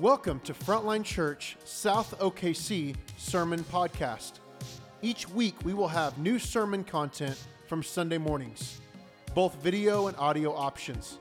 Welcome 0.00 0.40
to 0.40 0.52
Frontline 0.52 1.04
Church 1.04 1.56
South 1.64 2.18
OKC 2.18 2.96
Sermon 3.16 3.62
Podcast. 3.62 4.40
Each 5.02 5.28
week 5.28 5.54
we 5.62 5.72
will 5.72 5.86
have 5.86 6.18
new 6.18 6.40
sermon 6.40 6.82
content 6.82 7.40
from 7.68 7.84
Sunday 7.84 8.18
mornings, 8.18 8.80
both 9.36 9.54
video 9.62 10.08
and 10.08 10.16
audio 10.16 10.52
options. 10.52 11.20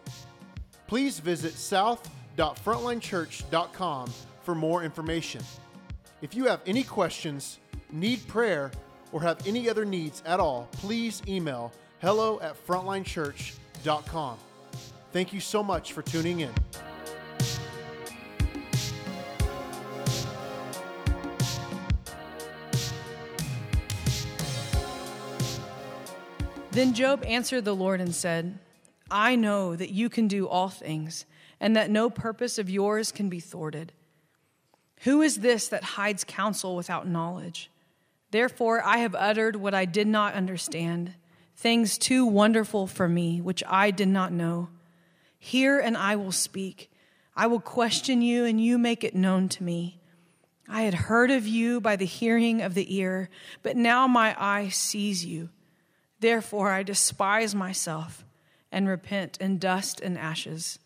Please 0.87 1.19
visit 1.19 1.53
south.frontlinechurch.com 1.53 4.13
for 4.41 4.55
more 4.55 4.83
information. 4.83 5.43
If 6.23 6.33
you 6.33 6.45
have 6.45 6.61
any 6.65 6.81
questions, 6.81 7.59
need 7.91 8.27
prayer, 8.27 8.71
or 9.11 9.21
have 9.21 9.45
any 9.45 9.69
other 9.69 9.85
needs 9.85 10.23
at 10.25 10.39
all, 10.39 10.67
please 10.71 11.21
email 11.27 11.71
hello 12.01 12.39
at 12.39 12.55
frontlinechurch.com. 12.65 14.37
Thank 15.11 15.31
you 15.31 15.41
so 15.41 15.61
much 15.61 15.93
for 15.93 16.01
tuning 16.01 16.39
in. 16.39 16.49
Then 26.73 26.95
Job 26.95 27.23
answered 27.27 27.65
the 27.65 27.75
Lord 27.75 28.01
and 28.01 28.15
said, 28.15 28.57
I 29.11 29.35
know 29.35 29.75
that 29.75 29.91
you 29.91 30.09
can 30.09 30.27
do 30.27 30.47
all 30.47 30.69
things, 30.69 31.27
and 31.59 31.75
that 31.75 31.91
no 31.91 32.09
purpose 32.09 32.57
of 32.57 32.67
yours 32.67 33.11
can 33.11 33.29
be 33.29 33.39
thwarted. 33.39 33.93
Who 35.01 35.21
is 35.21 35.37
this 35.37 35.67
that 35.67 35.83
hides 35.83 36.23
counsel 36.23 36.75
without 36.75 37.07
knowledge? 37.07 37.69
Therefore, 38.31 38.81
I 38.83 38.97
have 38.97 39.13
uttered 39.13 39.55
what 39.55 39.75
I 39.75 39.85
did 39.85 40.07
not 40.07 40.33
understand, 40.33 41.13
things 41.55 41.99
too 41.99 42.25
wonderful 42.25 42.87
for 42.87 43.07
me, 43.07 43.39
which 43.39 43.63
I 43.67 43.91
did 43.91 44.07
not 44.07 44.31
know. 44.31 44.69
Hear, 45.37 45.79
and 45.79 45.95
I 45.95 46.15
will 46.15 46.31
speak. 46.31 46.89
I 47.35 47.45
will 47.45 47.59
question 47.59 48.23
you, 48.23 48.45
and 48.45 48.59
you 48.59 48.79
make 48.79 49.03
it 49.03 49.13
known 49.13 49.47
to 49.49 49.63
me. 49.63 49.99
I 50.67 50.81
had 50.81 50.95
heard 50.95 51.29
of 51.29 51.45
you 51.45 51.79
by 51.79 51.97
the 51.97 52.05
hearing 52.05 52.63
of 52.63 52.73
the 52.73 52.97
ear, 52.97 53.29
but 53.61 53.77
now 53.77 54.07
my 54.07 54.35
eye 54.39 54.69
sees 54.69 55.23
you. 55.23 55.49
Therefore, 56.23 56.71
I 56.71 56.83
despise 56.83 57.53
myself 57.53 58.23
and 58.71 58.87
repent 58.87 59.37
in 59.41 59.57
dust 59.57 59.99
and 59.99 60.17
ashes. 60.17 60.79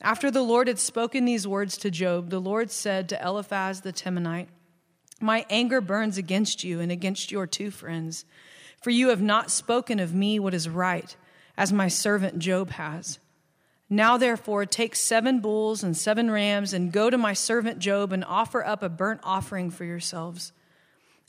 After 0.00 0.28
the 0.28 0.42
Lord 0.42 0.66
had 0.66 0.80
spoken 0.80 1.24
these 1.24 1.46
words 1.46 1.76
to 1.76 1.88
Job, 1.88 2.30
the 2.30 2.40
Lord 2.40 2.72
said 2.72 3.08
to 3.08 3.24
Eliphaz 3.24 3.82
the 3.82 3.92
Temanite, 3.92 4.48
My 5.20 5.46
anger 5.48 5.80
burns 5.80 6.18
against 6.18 6.64
you 6.64 6.80
and 6.80 6.90
against 6.90 7.30
your 7.30 7.46
two 7.46 7.70
friends, 7.70 8.24
for 8.82 8.90
you 8.90 9.10
have 9.10 9.22
not 9.22 9.52
spoken 9.52 10.00
of 10.00 10.12
me 10.12 10.40
what 10.40 10.52
is 10.52 10.68
right, 10.68 11.14
as 11.56 11.72
my 11.72 11.86
servant 11.86 12.40
Job 12.40 12.70
has. 12.70 13.20
Now, 13.88 14.16
therefore, 14.16 14.66
take 14.66 14.96
seven 14.96 15.38
bulls 15.38 15.84
and 15.84 15.96
seven 15.96 16.28
rams 16.28 16.72
and 16.72 16.90
go 16.90 17.08
to 17.08 17.16
my 17.16 17.34
servant 17.34 17.78
Job 17.78 18.10
and 18.10 18.24
offer 18.24 18.66
up 18.66 18.82
a 18.82 18.88
burnt 18.88 19.20
offering 19.22 19.70
for 19.70 19.84
yourselves. 19.84 20.50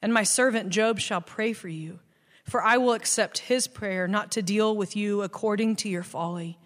And 0.01 0.11
my 0.11 0.23
servant 0.23 0.71
Job 0.71 0.97
shall 0.99 1.21
pray 1.21 1.53
for 1.53 1.67
you 1.67 1.99
for 2.45 2.63
I 2.63 2.77
will 2.77 2.93
accept 2.93 3.39
his 3.39 3.67
prayer 3.67 4.07
not 4.07 4.31
to 4.31 4.41
deal 4.41 4.75
with 4.75 4.95
you 4.95 5.23
according 5.23 5.75
to 5.77 5.89
your 5.89 6.03
folly. 6.03 6.57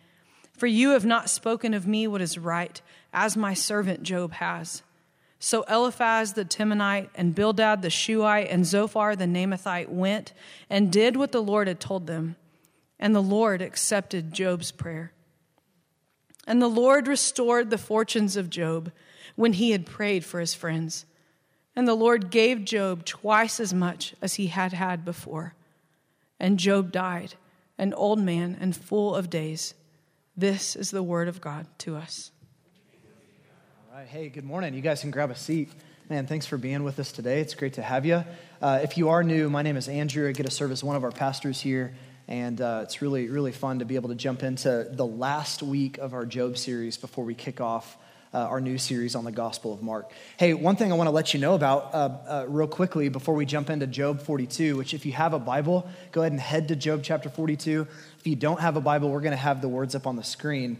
For 0.52 0.67
you 0.67 0.89
have 0.89 1.05
not 1.05 1.30
spoken 1.30 1.73
of 1.73 1.88
me 1.88 2.05
what 2.05 2.21
is 2.21 2.38
right, 2.38 2.81
as 3.13 3.38
my 3.38 3.53
servant 3.53 4.03
Job 4.03 4.33
has. 4.33 4.83
So 5.39 5.63
Eliphaz 5.63 6.33
the 6.33 6.44
Temanite 6.44 7.09
and 7.16 7.33
Bildad 7.33 7.81
the 7.81 7.89
Shuhite 7.89 8.49
and 8.49 8.66
Zophar 8.66 9.16
the 9.16 9.25
Naamathite 9.25 9.88
went 9.88 10.33
and 10.69 10.91
did 10.91 11.16
what 11.16 11.31
the 11.31 11.41
Lord 11.41 11.69
had 11.69 11.80
told 11.80 12.08
them. 12.08 12.36
And 12.99 13.16
the 13.16 13.21
Lord 13.21 13.61
accepted 13.61 14.33
Job's 14.33 14.71
prayer. 14.71 15.14
And 16.45 16.61
the 16.61 16.67
Lord 16.67 17.08
restored 17.08 17.69
the 17.69 17.77
fortunes 17.77 18.36
of 18.36 18.49
Job 18.49 18.91
when 19.38 19.53
he 19.53 19.71
had 19.71 19.86
prayed 19.86 20.26
for 20.26 20.42
his 20.42 20.53
friends. 20.53 21.05
And 21.73 21.87
the 21.87 21.95
Lord 21.95 22.30
gave 22.30 22.65
Job 22.65 23.05
twice 23.05 23.61
as 23.61 23.73
much 23.73 24.14
as 24.21 24.33
he 24.33 24.48
had 24.48 24.73
had 24.73 25.05
before. 25.05 25.53
And 26.39 26.58
Job 26.58 26.92
died, 26.92 27.36
an 27.77 27.94
old 27.94 28.20
man 28.20 28.58
and 28.60 28.76
full 28.76 29.14
of 29.14 29.30
days. 29.30 29.73
This 30.38 30.76
is 30.76 30.89
the 30.89 31.04
word 31.04 31.27
of 31.27 31.42
God 31.42 31.67
to 31.80 31.98
us. 31.98 32.32
All 33.92 33.98
right. 33.98 34.08
Hey, 34.08 34.30
good 34.30 34.45
morning. 34.45 34.73
You 34.73 34.82
guys 34.82 35.02
can 35.02 35.11
grab 35.11 35.32
a 35.32 35.36
seat. 35.36 35.70
Man, 36.10 36.27
thanks 36.27 36.45
for 36.45 36.58
being 36.58 36.83
with 36.83 36.98
us 36.98 37.11
today. 37.11 37.42
It's 37.42 37.55
great 37.55 37.73
to 37.73 37.82
have 37.82 38.05
you. 38.05 38.23
Uh, 38.61 38.80
if 38.82 38.98
you 38.98 39.10
are 39.10 39.22
new, 39.22 39.50
my 39.50 39.61
name 39.64 39.76
is 39.76 39.89
Andrew. 39.89 40.30
I 40.30 40.32
get 40.32 40.45
to 40.45 40.52
serve 40.52 40.72
as 40.72 40.83
one 40.83 40.95
of 40.95 41.04
our 41.04 41.11
pastors 41.11 41.60
here. 41.60 41.94
And 42.30 42.61
uh, 42.61 42.82
it's 42.83 43.02
really, 43.02 43.27
really 43.27 43.52
fun 43.52 43.80
to 43.80 43.86
be 43.86 43.95
able 43.95 44.10
to 44.10 44.16
jump 44.16 44.42
into 44.42 44.88
the 44.89 45.06
last 45.06 45.61
week 45.61 45.98
of 45.98 46.14
our 46.14 46.26
Job 46.26 46.58
series 46.58 46.95
before 46.95 47.26
we 47.26 47.36
kick 47.36 47.60
off 47.60 47.98
uh, 48.33 48.37
our 48.37 48.61
new 48.61 48.77
series 48.77 49.15
on 49.15 49.23
the 49.25 49.31
Gospel 49.31 49.73
of 49.73 49.81
Mark. 49.81 50.11
Hey, 50.37 50.53
one 50.53 50.75
thing 50.75 50.91
I 50.91 50.95
want 50.95 51.07
to 51.07 51.11
let 51.11 51.33
you 51.33 51.39
know 51.39 51.55
about 51.55 51.93
uh, 51.93 51.97
uh, 51.97 52.45
real 52.47 52.67
quickly 52.67 53.09
before 53.09 53.35
we 53.35 53.45
jump 53.45 53.69
into 53.69 53.87
Job 53.87 54.21
42, 54.21 54.77
which 54.77 54.93
if 54.93 55.05
you 55.05 55.13
have 55.13 55.33
a 55.33 55.39
Bible, 55.39 55.87
go 56.11 56.21
ahead 56.21 56.31
and 56.31 56.41
head 56.41 56.67
to 56.67 56.75
Job 56.75 57.01
chapter 57.03 57.29
42. 57.29 57.87
If 58.19 58.27
you 58.27 58.35
don't 58.35 58.59
have 58.59 58.75
a 58.75 58.81
Bible, 58.81 59.09
we're 59.09 59.21
going 59.21 59.31
to 59.31 59.37
have 59.37 59.61
the 59.61 59.69
words 59.69 59.95
up 59.95 60.05
on 60.05 60.15
the 60.15 60.23
screen. 60.23 60.77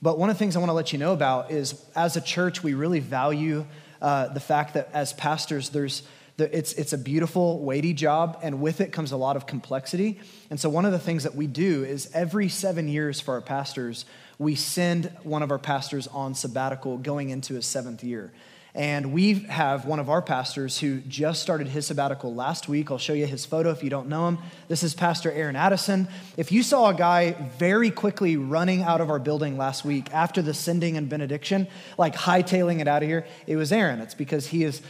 But 0.00 0.18
one 0.18 0.30
of 0.30 0.36
the 0.36 0.38
things 0.38 0.56
I 0.56 0.58
want 0.58 0.70
to 0.70 0.74
let 0.74 0.92
you 0.92 0.98
know 0.98 1.12
about 1.12 1.50
is 1.50 1.84
as 1.94 2.16
a 2.16 2.20
church, 2.20 2.62
we 2.62 2.74
really 2.74 3.00
value 3.00 3.66
uh, 4.00 4.28
the 4.28 4.40
fact 4.40 4.74
that 4.74 4.88
as 4.92 5.12
pastors, 5.12 5.70
there's 5.70 6.02
it's, 6.38 6.72
it's 6.72 6.92
a 6.92 6.98
beautiful, 6.98 7.60
weighty 7.60 7.92
job, 7.92 8.40
and 8.42 8.60
with 8.60 8.80
it 8.80 8.90
comes 8.90 9.12
a 9.12 9.16
lot 9.16 9.36
of 9.36 9.46
complexity. 9.46 10.18
And 10.50 10.58
so, 10.58 10.68
one 10.70 10.84
of 10.84 10.92
the 10.92 10.98
things 10.98 11.24
that 11.24 11.34
we 11.34 11.46
do 11.46 11.84
is 11.84 12.10
every 12.14 12.48
seven 12.48 12.88
years 12.88 13.20
for 13.20 13.34
our 13.34 13.40
pastors, 13.40 14.04
we 14.42 14.54
send 14.54 15.06
one 15.22 15.42
of 15.42 15.50
our 15.50 15.58
pastors 15.58 16.06
on 16.08 16.34
sabbatical 16.34 16.98
going 16.98 17.30
into 17.30 17.54
his 17.54 17.66
seventh 17.66 18.02
year. 18.02 18.32
And 18.74 19.12
we 19.12 19.34
have 19.34 19.84
one 19.84 19.98
of 19.98 20.08
our 20.08 20.22
pastors 20.22 20.78
who 20.78 21.00
just 21.00 21.42
started 21.42 21.68
his 21.68 21.86
sabbatical 21.86 22.34
last 22.34 22.70
week. 22.70 22.90
I'll 22.90 22.96
show 22.96 23.12
you 23.12 23.26
his 23.26 23.44
photo 23.44 23.70
if 23.70 23.84
you 23.84 23.90
don't 23.90 24.08
know 24.08 24.28
him. 24.28 24.38
This 24.68 24.82
is 24.82 24.94
Pastor 24.94 25.30
Aaron 25.30 25.56
Addison. 25.56 26.08
If 26.38 26.50
you 26.52 26.62
saw 26.62 26.88
a 26.88 26.94
guy 26.94 27.32
very 27.58 27.90
quickly 27.90 28.38
running 28.38 28.80
out 28.80 29.02
of 29.02 29.10
our 29.10 29.18
building 29.18 29.58
last 29.58 29.84
week 29.84 30.10
after 30.10 30.40
the 30.40 30.54
sending 30.54 30.96
and 30.96 31.06
benediction, 31.06 31.68
like 31.98 32.14
hightailing 32.14 32.80
it 32.80 32.88
out 32.88 33.02
of 33.02 33.10
here, 33.10 33.26
it 33.46 33.56
was 33.56 33.72
Aaron. 33.72 34.00
It's 34.00 34.14
because 34.14 34.46
he 34.46 34.64
is 34.64 34.80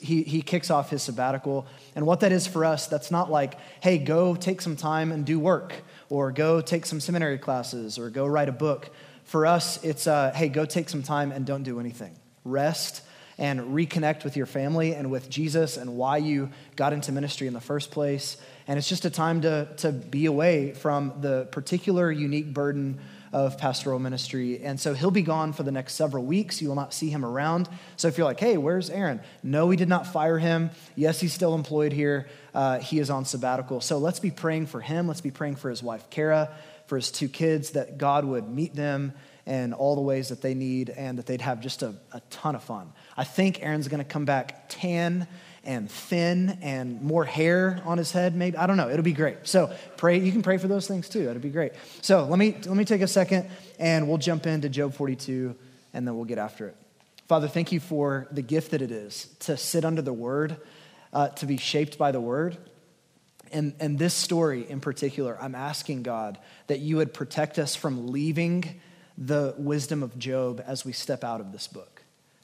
he, 0.00 0.24
he 0.24 0.42
kicks 0.42 0.68
off 0.68 0.90
his 0.90 1.04
sabbatical. 1.04 1.64
And 1.94 2.06
what 2.06 2.18
that 2.20 2.32
is 2.32 2.48
for 2.48 2.64
us, 2.64 2.88
that's 2.88 3.12
not 3.12 3.30
like, 3.30 3.54
hey, 3.80 3.98
go 3.98 4.34
take 4.34 4.60
some 4.60 4.74
time 4.74 5.12
and 5.12 5.24
do 5.24 5.38
work, 5.38 5.74
or 6.08 6.32
go 6.32 6.60
take 6.60 6.86
some 6.86 7.00
seminary 7.00 7.38
classes, 7.38 7.98
or 7.98 8.10
go 8.10 8.26
write 8.26 8.48
a 8.48 8.52
book. 8.52 8.90
For 9.24 9.46
us, 9.46 9.82
it's 9.84 10.06
uh, 10.06 10.32
hey, 10.34 10.48
go 10.48 10.64
take 10.64 10.88
some 10.88 11.02
time 11.02 11.32
and 11.32 11.44
don't 11.44 11.62
do 11.62 11.80
anything. 11.80 12.16
Rest 12.44 13.02
and 13.38 13.60
reconnect 13.60 14.24
with 14.24 14.36
your 14.36 14.46
family 14.46 14.94
and 14.94 15.10
with 15.10 15.30
Jesus 15.30 15.76
and 15.76 15.96
why 15.96 16.16
you 16.16 16.50
got 16.74 16.92
into 16.92 17.12
ministry 17.12 17.46
in 17.46 17.54
the 17.54 17.60
first 17.60 17.90
place. 17.92 18.36
And 18.66 18.78
it's 18.78 18.88
just 18.88 19.04
a 19.04 19.10
time 19.10 19.42
to, 19.42 19.68
to 19.78 19.92
be 19.92 20.26
away 20.26 20.72
from 20.72 21.14
the 21.20 21.46
particular 21.52 22.10
unique 22.10 22.52
burden 22.52 22.98
of 23.32 23.58
pastoral 23.58 23.98
ministry. 23.98 24.62
And 24.62 24.78
so 24.80 24.94
he'll 24.94 25.10
be 25.10 25.22
gone 25.22 25.52
for 25.52 25.62
the 25.62 25.72
next 25.72 25.94
several 25.94 26.24
weeks. 26.24 26.62
You 26.62 26.68
will 26.68 26.74
not 26.74 26.94
see 26.94 27.10
him 27.10 27.24
around. 27.24 27.68
So 27.96 28.08
if 28.08 28.18
you're 28.18 28.26
like, 28.26 28.40
hey, 28.40 28.56
where's 28.56 28.90
Aaron? 28.90 29.20
No, 29.42 29.66
we 29.66 29.76
did 29.76 29.88
not 29.88 30.06
fire 30.06 30.38
him. 30.38 30.70
Yes, 30.96 31.20
he's 31.20 31.32
still 31.32 31.54
employed 31.54 31.92
here. 31.92 32.28
Uh, 32.54 32.78
he 32.78 32.98
is 32.98 33.10
on 33.10 33.24
sabbatical. 33.24 33.80
So 33.80 33.98
let's 33.98 34.20
be 34.20 34.30
praying 34.30 34.66
for 34.66 34.80
him. 34.80 35.06
Let's 35.06 35.20
be 35.20 35.30
praying 35.30 35.56
for 35.56 35.70
his 35.70 35.82
wife, 35.82 36.08
Kara, 36.10 36.50
for 36.86 36.96
his 36.96 37.10
two 37.10 37.28
kids, 37.28 37.70
that 37.70 37.98
God 37.98 38.24
would 38.24 38.48
meet 38.48 38.74
them 38.74 39.12
in 39.46 39.72
all 39.72 39.94
the 39.94 40.02
ways 40.02 40.28
that 40.28 40.42
they 40.42 40.54
need 40.54 40.90
and 40.90 41.18
that 41.18 41.26
they'd 41.26 41.40
have 41.40 41.60
just 41.60 41.82
a, 41.82 41.94
a 42.12 42.20
ton 42.28 42.54
of 42.54 42.62
fun. 42.62 42.92
I 43.16 43.24
think 43.24 43.62
Aaron's 43.62 43.88
going 43.88 44.04
to 44.04 44.08
come 44.08 44.26
back 44.26 44.68
tan 44.68 45.26
and 45.64 45.90
thin 45.90 46.58
and 46.62 47.02
more 47.02 47.24
hair 47.24 47.82
on 47.84 47.98
his 47.98 48.12
head 48.12 48.34
maybe. 48.34 48.56
I 48.56 48.66
don't 48.66 48.76
know. 48.76 48.88
It'll 48.88 49.02
be 49.02 49.12
great. 49.12 49.38
So 49.42 49.74
pray 49.96 50.18
you 50.18 50.32
can 50.32 50.42
pray 50.42 50.58
for 50.58 50.68
those 50.68 50.86
things 50.86 51.08
too. 51.08 51.26
That'd 51.26 51.42
be 51.42 51.50
great. 51.50 51.72
So 52.02 52.24
let 52.24 52.38
me 52.38 52.56
let 52.64 52.76
me 52.76 52.84
take 52.84 53.02
a 53.02 53.08
second 53.08 53.48
and 53.78 54.08
we'll 54.08 54.18
jump 54.18 54.46
into 54.46 54.68
job 54.68 54.94
42 54.94 55.54
and 55.92 56.06
then 56.06 56.16
we'll 56.16 56.24
get 56.24 56.38
after 56.38 56.68
it. 56.68 56.76
Father 57.26 57.48
thank 57.48 57.72
you 57.72 57.80
for 57.80 58.26
the 58.30 58.42
gift 58.42 58.70
that 58.70 58.82
it 58.82 58.90
is 58.90 59.26
to 59.40 59.56
sit 59.56 59.84
under 59.84 60.02
the 60.02 60.12
word 60.12 60.56
uh, 61.12 61.28
to 61.28 61.46
be 61.46 61.56
shaped 61.56 61.98
by 61.98 62.12
the 62.12 62.20
word. 62.20 62.56
And, 63.50 63.74
and 63.80 63.98
this 63.98 64.12
story 64.12 64.68
in 64.68 64.80
particular 64.80 65.38
i'm 65.40 65.54
asking 65.54 66.02
god 66.02 66.36
that 66.66 66.80
you 66.80 66.96
would 66.96 67.14
protect 67.14 67.58
us 67.58 67.74
from 67.74 68.08
leaving 68.08 68.78
the 69.16 69.54
wisdom 69.56 70.02
of 70.02 70.18
job 70.18 70.62
as 70.66 70.84
we 70.84 70.92
step 70.92 71.24
out 71.24 71.40
of 71.40 71.50
this 71.50 71.66
book 71.66 71.97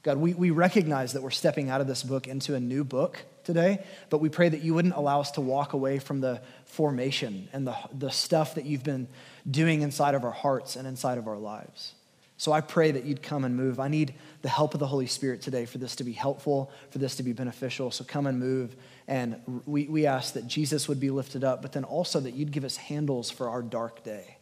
God, 0.04 0.18
we, 0.18 0.34
we 0.34 0.50
recognize 0.50 1.14
that 1.14 1.22
we're 1.22 1.30
stepping 1.30 1.70
out 1.70 1.80
of 1.80 1.86
this 1.86 2.02
book 2.02 2.28
into 2.28 2.54
a 2.54 2.60
new 2.60 2.84
book 2.84 3.24
today, 3.42 3.82
but 4.10 4.18
we 4.18 4.28
pray 4.28 4.50
that 4.50 4.60
you 4.60 4.74
wouldn't 4.74 4.94
allow 4.94 5.20
us 5.20 5.30
to 5.32 5.40
walk 5.40 5.72
away 5.72 5.98
from 5.98 6.20
the 6.20 6.42
formation 6.66 7.48
and 7.54 7.66
the, 7.66 7.74
the 7.90 8.10
stuff 8.10 8.54
that 8.56 8.66
you've 8.66 8.84
been 8.84 9.08
doing 9.50 9.80
inside 9.80 10.14
of 10.14 10.22
our 10.22 10.30
hearts 10.30 10.76
and 10.76 10.86
inside 10.86 11.16
of 11.16 11.26
our 11.26 11.38
lives. 11.38 11.94
So 12.36 12.52
I 12.52 12.60
pray 12.60 12.90
that 12.90 13.04
you'd 13.04 13.22
come 13.22 13.44
and 13.44 13.56
move. 13.56 13.80
I 13.80 13.88
need 13.88 14.12
the 14.42 14.50
help 14.50 14.74
of 14.74 14.80
the 14.80 14.86
Holy 14.86 15.06
Spirit 15.06 15.40
today 15.40 15.64
for 15.64 15.78
this 15.78 15.96
to 15.96 16.04
be 16.04 16.12
helpful, 16.12 16.70
for 16.90 16.98
this 16.98 17.16
to 17.16 17.22
be 17.22 17.32
beneficial. 17.32 17.90
So 17.90 18.04
come 18.04 18.26
and 18.26 18.38
move. 18.38 18.76
And 19.08 19.40
we, 19.64 19.86
we 19.86 20.04
ask 20.04 20.34
that 20.34 20.46
Jesus 20.46 20.86
would 20.86 21.00
be 21.00 21.10
lifted 21.10 21.44
up, 21.44 21.62
but 21.62 21.72
then 21.72 21.84
also 21.84 22.20
that 22.20 22.32
you'd 22.34 22.52
give 22.52 22.64
us 22.64 22.76
handles 22.76 23.30
for 23.30 23.48
our 23.48 23.62
dark 23.62 24.04
day. 24.04 24.36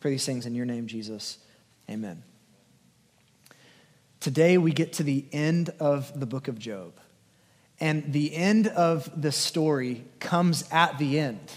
Pray 0.00 0.10
these 0.10 0.26
things 0.26 0.44
in 0.44 0.54
your 0.54 0.66
name, 0.66 0.86
Jesus. 0.86 1.38
Amen. 1.88 2.22
Today 4.20 4.58
we 4.58 4.72
get 4.72 4.94
to 4.94 5.04
the 5.04 5.24
end 5.32 5.70
of 5.78 6.18
the 6.18 6.26
book 6.26 6.48
of 6.48 6.58
Job. 6.58 6.92
And 7.80 8.12
the 8.12 8.34
end 8.34 8.66
of 8.66 9.08
the 9.20 9.30
story 9.30 10.04
comes 10.18 10.64
at 10.72 10.98
the 10.98 11.20
end. 11.20 11.52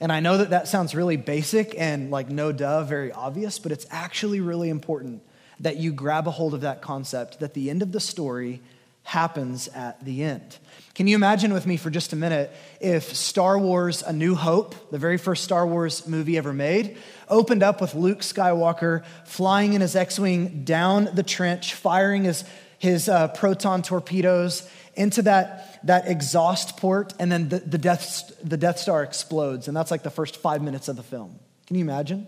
And 0.00 0.10
I 0.10 0.18
know 0.18 0.38
that 0.38 0.50
that 0.50 0.66
sounds 0.66 0.94
really 0.96 1.16
basic 1.16 1.78
and 1.78 2.10
like 2.10 2.28
no 2.28 2.50
duh, 2.50 2.82
very 2.82 3.12
obvious, 3.12 3.60
but 3.60 3.70
it's 3.70 3.86
actually 3.90 4.40
really 4.40 4.68
important 4.68 5.22
that 5.60 5.76
you 5.76 5.92
grab 5.92 6.26
a 6.26 6.32
hold 6.32 6.52
of 6.52 6.62
that 6.62 6.82
concept 6.82 7.38
that 7.38 7.54
the 7.54 7.70
end 7.70 7.80
of 7.80 7.92
the 7.92 8.00
story 8.00 8.60
happens 9.04 9.68
at 9.68 10.04
the 10.04 10.24
end. 10.24 10.58
Can 10.94 11.06
you 11.06 11.14
imagine 11.14 11.52
with 11.52 11.66
me 11.66 11.76
for 11.76 11.90
just 11.90 12.12
a 12.12 12.16
minute 12.16 12.50
if 12.80 13.14
Star 13.14 13.58
Wars 13.58 14.02
A 14.02 14.12
New 14.12 14.34
Hope, 14.34 14.90
the 14.90 14.98
very 14.98 15.18
first 15.18 15.44
Star 15.44 15.66
Wars 15.66 16.08
movie 16.08 16.36
ever 16.36 16.52
made, 16.52 16.96
opened 17.28 17.62
up 17.62 17.80
with 17.80 17.94
Luke 17.94 18.20
Skywalker 18.20 19.04
flying 19.24 19.74
in 19.74 19.80
his 19.80 19.94
X 19.94 20.18
Wing 20.18 20.64
down 20.64 21.08
the 21.14 21.22
trench, 21.22 21.74
firing 21.74 22.24
his, 22.24 22.44
his 22.78 23.08
uh, 23.08 23.28
proton 23.28 23.82
torpedoes 23.82 24.68
into 24.94 25.22
that, 25.22 25.84
that 25.86 26.08
exhaust 26.08 26.76
port, 26.76 27.12
and 27.18 27.30
then 27.30 27.48
the, 27.48 27.58
the, 27.58 27.78
Death, 27.78 28.32
the 28.42 28.56
Death 28.56 28.78
Star 28.78 29.02
explodes. 29.02 29.68
And 29.68 29.76
that's 29.76 29.90
like 29.90 30.02
the 30.02 30.10
first 30.10 30.36
five 30.38 30.62
minutes 30.62 30.88
of 30.88 30.96
the 30.96 31.02
film. 31.02 31.38
Can 31.66 31.76
you 31.76 31.84
imagine? 31.84 32.26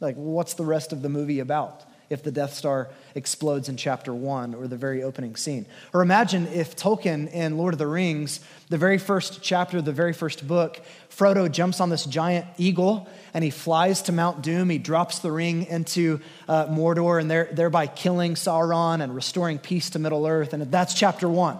Like, 0.00 0.16
what's 0.16 0.54
the 0.54 0.64
rest 0.64 0.92
of 0.92 1.02
the 1.02 1.08
movie 1.08 1.40
about? 1.40 1.84
If 2.10 2.22
the 2.22 2.30
Death 2.32 2.54
Star 2.54 2.88
explodes 3.14 3.68
in 3.68 3.76
chapter 3.76 4.14
one 4.14 4.54
or 4.54 4.66
the 4.66 4.76
very 4.76 5.02
opening 5.02 5.36
scene. 5.36 5.66
Or 5.92 6.02
imagine 6.02 6.46
if 6.48 6.76
Tolkien 6.76 7.30
in 7.32 7.58
Lord 7.58 7.74
of 7.74 7.78
the 7.78 7.86
Rings, 7.86 8.40
the 8.68 8.78
very 8.78 8.98
first 8.98 9.42
chapter, 9.42 9.82
the 9.82 9.92
very 9.92 10.12
first 10.12 10.46
book, 10.46 10.80
Frodo 11.10 11.50
jumps 11.50 11.80
on 11.80 11.90
this 11.90 12.04
giant 12.04 12.46
eagle 12.56 13.08
and 13.34 13.44
he 13.44 13.50
flies 13.50 14.02
to 14.02 14.12
Mount 14.12 14.42
Doom. 14.42 14.70
He 14.70 14.78
drops 14.78 15.18
the 15.18 15.32
ring 15.32 15.66
into 15.66 16.20
uh, 16.48 16.66
Mordor 16.66 17.20
and 17.20 17.30
there, 17.30 17.48
thereby 17.52 17.86
killing 17.86 18.34
Sauron 18.34 19.02
and 19.02 19.14
restoring 19.14 19.58
peace 19.58 19.90
to 19.90 19.98
Middle 19.98 20.26
Earth. 20.26 20.52
And 20.52 20.70
that's 20.70 20.94
chapter 20.94 21.28
one. 21.28 21.58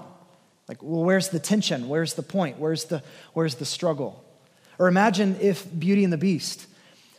Like, 0.68 0.82
well, 0.82 1.02
where's 1.02 1.30
the 1.30 1.40
tension? 1.40 1.88
Where's 1.88 2.14
the 2.14 2.22
point? 2.22 2.58
Where's 2.58 2.84
the, 2.84 3.02
where's 3.32 3.56
the 3.56 3.64
struggle? 3.64 4.24
Or 4.78 4.86
imagine 4.86 5.36
if 5.40 5.66
Beauty 5.78 6.04
and 6.04 6.12
the 6.12 6.18
Beast 6.18 6.67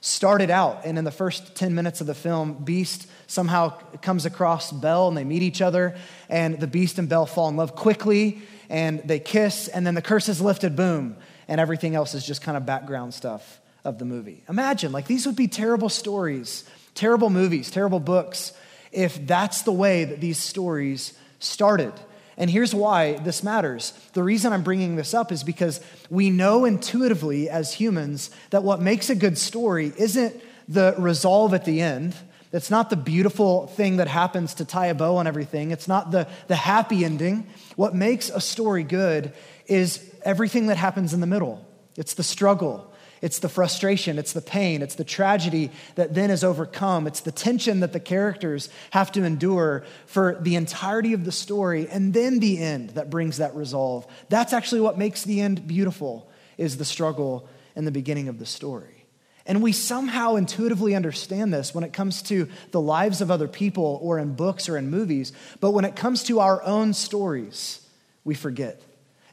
started 0.02 0.50
out 0.50 0.86
and 0.86 0.98
in 0.98 1.04
the 1.04 1.12
first 1.12 1.56
10 1.56 1.76
minutes 1.76 2.02
of 2.02 2.08
the 2.08 2.16
film, 2.16 2.54
Beast 2.54 3.08
somehow 3.28 3.70
comes 4.02 4.26
across 4.26 4.72
Belle 4.72 5.08
and 5.08 5.18
they 5.18 5.24
meet 5.24 5.44
each 5.44 5.62
other, 5.62 5.96
and 6.30 6.60
the 6.60 6.68
beast 6.68 6.98
and 6.98 7.10
Belle 7.10 7.26
fall 7.26 7.50
in 7.50 7.58
love 7.58 7.76
quickly 7.76 8.42
and 8.70 9.02
they 9.04 9.20
kiss, 9.20 9.68
and 9.68 9.86
then 9.86 9.96
the 9.96 10.02
curse 10.02 10.30
is 10.30 10.42
lifted, 10.42 10.76
boom, 10.76 11.18
and 11.48 11.60
everything 11.60 11.96
else 11.96 12.14
is 12.14 12.26
just 12.26 12.42
kind 12.42 12.56
of 12.56 12.66
background 12.66 13.14
stuff 13.14 13.60
of 13.84 13.98
the 13.98 14.06
movie. 14.06 14.44
Imagine, 14.48 14.92
like, 14.92 15.08
these 15.08 15.26
would 15.26 15.36
be 15.36 15.48
terrible 15.48 15.90
stories, 15.90 16.64
terrible 16.94 17.30
movies, 17.30 17.72
terrible 17.72 18.00
books, 18.00 18.54
if 18.92 19.26
that's 19.26 19.64
the 19.64 19.72
way 19.72 20.04
that 20.06 20.22
these 20.22 20.38
stories 20.38 21.14
started. 21.40 21.94
And 22.40 22.50
here's 22.50 22.74
why 22.74 23.14
this 23.14 23.44
matters. 23.44 23.94
The 24.14 24.24
reason 24.24 24.52
I'm 24.52 24.64
bringing 24.64 24.96
this 24.96 25.14
up 25.14 25.32
is 25.32 25.44
because 25.44 25.80
we 26.10 26.32
know 26.32 26.66
intuitively 26.66 27.50
as 27.50 27.74
humans 27.74 28.32
that 28.50 28.64
what 28.64 28.82
makes 28.82 29.12
a 29.12 29.16
good 29.16 29.38
story 29.38 29.94
isn't 29.98 30.36
the 30.68 30.96
resolve 30.98 31.54
at 31.54 31.66
the 31.66 31.82
end 31.82 32.16
it's 32.52 32.72
not 32.72 32.90
the 32.90 32.96
beautiful 32.96 33.68
thing 33.68 33.98
that 33.98 34.08
happens 34.08 34.56
to 34.56 34.66
tie 34.66 34.88
a 34.88 34.96
bow 34.96 35.18
on 35.18 35.28
everything. 35.28 35.72
It's 35.72 35.88
not 35.88 36.10
the, 36.12 36.28
the 36.48 36.56
happy 36.56 37.06
ending. 37.06 37.48
What 37.76 37.94
makes 37.94 38.30
a 38.30 38.42
story 38.42 38.84
good 38.84 39.34
is 39.68 40.04
everything 40.24 40.68
that 40.68 40.78
happens 40.78 41.14
in 41.14 41.20
the 41.20 41.28
middle. 41.28 41.64
It's 41.96 42.16
the 42.16 42.24
struggle, 42.24 42.92
it's 43.22 43.40
the 43.40 43.50
frustration, 43.50 44.18
it's 44.18 44.34
the 44.34 44.42
pain, 44.42 44.82
it's 44.82 44.96
the 44.96 45.04
tragedy 45.04 45.72
that 45.96 46.14
then 46.14 46.32
is 46.32 46.44
overcome. 46.44 47.08
It's 47.08 47.20
the 47.20 47.32
tension 47.32 47.82
that 47.82 47.94
the 47.94 48.00
characters 48.00 48.70
have 48.92 49.12
to 49.14 49.24
endure 49.24 49.84
for 50.06 50.38
the 50.42 50.56
entirety 50.56 51.14
of 51.14 51.26
the 51.26 51.32
story, 51.32 51.88
and 51.90 52.14
then 52.14 52.40
the 52.40 52.60
end 52.60 52.92
that 52.92 53.10
brings 53.10 53.38
that 53.38 53.56
resolve. 53.56 54.08
That's 54.30 54.54
actually 54.54 54.82
what 54.82 54.98
makes 54.98 55.24
the 55.24 55.42
end 55.42 55.68
beautiful, 55.68 56.30
is 56.58 56.78
the 56.78 56.86
struggle 56.86 57.48
and 57.76 57.86
the 57.86 57.92
beginning 57.92 58.28
of 58.28 58.40
the 58.40 58.46
story. 58.46 59.06
And 59.46 59.64
we 59.64 59.72
somehow 59.72 60.36
intuitively 60.36 60.94
understand 60.94 61.54
this 61.54 61.74
when 61.74 61.84
it 61.84 61.92
comes 61.92 62.22
to 62.24 62.48
the 62.72 62.82
lives 62.82 63.20
of 63.20 63.32
other 63.32 63.48
people 63.48 64.00
or 64.04 64.20
in 64.20 64.36
books 64.36 64.70
or 64.70 64.78
in 64.78 64.92
movies. 64.92 65.34
But 65.60 65.72
when 65.72 65.86
it 65.86 65.96
comes 65.96 66.24
to 66.26 66.40
our 66.40 66.62
own 66.62 66.94
stories, 66.94 67.84
we 68.24 68.36
forget. 68.36 68.80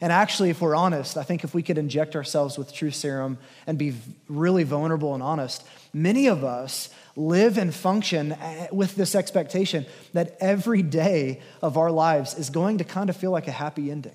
And 0.00 0.12
actually, 0.12 0.50
if 0.50 0.60
we're 0.60 0.75
honest, 0.75 1.16
I 1.16 1.22
think 1.22 1.43
if 1.43 1.54
we 1.54 1.62
could 1.62 1.78
inject 1.78 2.16
ourselves 2.16 2.58
with 2.58 2.72
truth 2.72 2.94
serum 2.94 3.38
and 3.66 3.78
be 3.78 3.94
really 4.28 4.62
vulnerable 4.62 5.14
and 5.14 5.22
honest, 5.22 5.66
many 5.93 6.26
of 6.26 6.44
us 6.44 6.90
live 7.16 7.56
and 7.56 7.75
function 7.75 8.32
eh, 8.32 8.66
with 8.70 8.94
this 8.94 9.14
expectation 9.14 9.87
that 10.12 10.37
every 10.38 10.82
day 10.82 11.40
of 11.62 11.78
our 11.78 11.90
lives 11.90 12.34
is 12.34 12.50
going 12.50 12.78
to 12.78 12.84
kind 12.84 13.08
of 13.08 13.16
feel 13.16 13.31
like 13.31 13.48
a 13.48 13.52
happy 13.52 13.90
ending. 13.90 14.14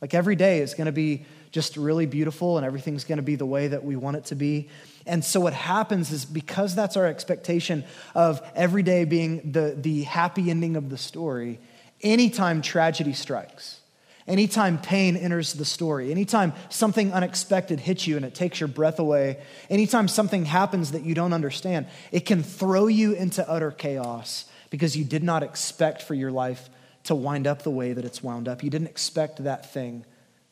Like 0.00 0.14
every 0.14 0.34
day 0.34 0.60
is 0.60 0.74
going 0.74 0.86
to 0.86 0.92
be 0.92 1.26
just 1.52 1.76
really 1.76 2.06
beautiful 2.06 2.56
and 2.56 2.66
everything's 2.66 3.04
going 3.04 3.18
to 3.18 3.22
be 3.22 3.36
the 3.36 3.46
way 3.46 3.68
that 3.68 3.84
we 3.84 3.94
want 3.94 4.16
it 4.16 4.24
to 4.24 4.34
be. 4.34 4.68
And 5.06 5.22
so 5.22 5.38
what 5.40 5.52
happens 5.52 6.10
is 6.10 6.24
because 6.24 6.74
that's 6.74 6.96
our 6.96 7.06
expectation 7.06 7.84
of 8.14 8.40
every 8.54 8.82
day 8.82 9.04
being 9.04 9.52
the, 9.52 9.76
the 9.78 10.02
happy 10.04 10.50
ending 10.50 10.76
of 10.76 10.88
the 10.88 10.96
story, 10.96 11.60
anytime 12.00 12.62
tragedy 12.62 13.12
strikes, 13.12 13.81
anytime 14.26 14.78
pain 14.78 15.16
enters 15.16 15.52
the 15.52 15.64
story, 15.64 16.10
anytime 16.10 16.52
something 16.68 17.12
unexpected 17.12 17.80
hits 17.80 18.06
you 18.06 18.16
and 18.16 18.24
it 18.24 18.34
takes 18.34 18.60
your 18.60 18.68
breath 18.68 18.98
away, 18.98 19.38
anytime 19.70 20.08
something 20.08 20.44
happens 20.44 20.92
that 20.92 21.02
you 21.02 21.14
don't 21.14 21.32
understand, 21.32 21.86
it 22.10 22.26
can 22.26 22.42
throw 22.42 22.86
you 22.86 23.12
into 23.12 23.48
utter 23.48 23.70
chaos 23.70 24.46
because 24.70 24.96
you 24.96 25.04
did 25.04 25.22
not 25.22 25.42
expect 25.42 26.02
for 26.02 26.14
your 26.14 26.30
life 26.30 26.70
to 27.04 27.14
wind 27.14 27.46
up 27.46 27.62
the 27.62 27.70
way 27.70 27.92
that 27.92 28.04
it's 28.04 28.22
wound 28.22 28.48
up. 28.48 28.62
You 28.62 28.70
didn't 28.70 28.88
expect 28.88 29.42
that 29.44 29.72
thing 29.72 30.04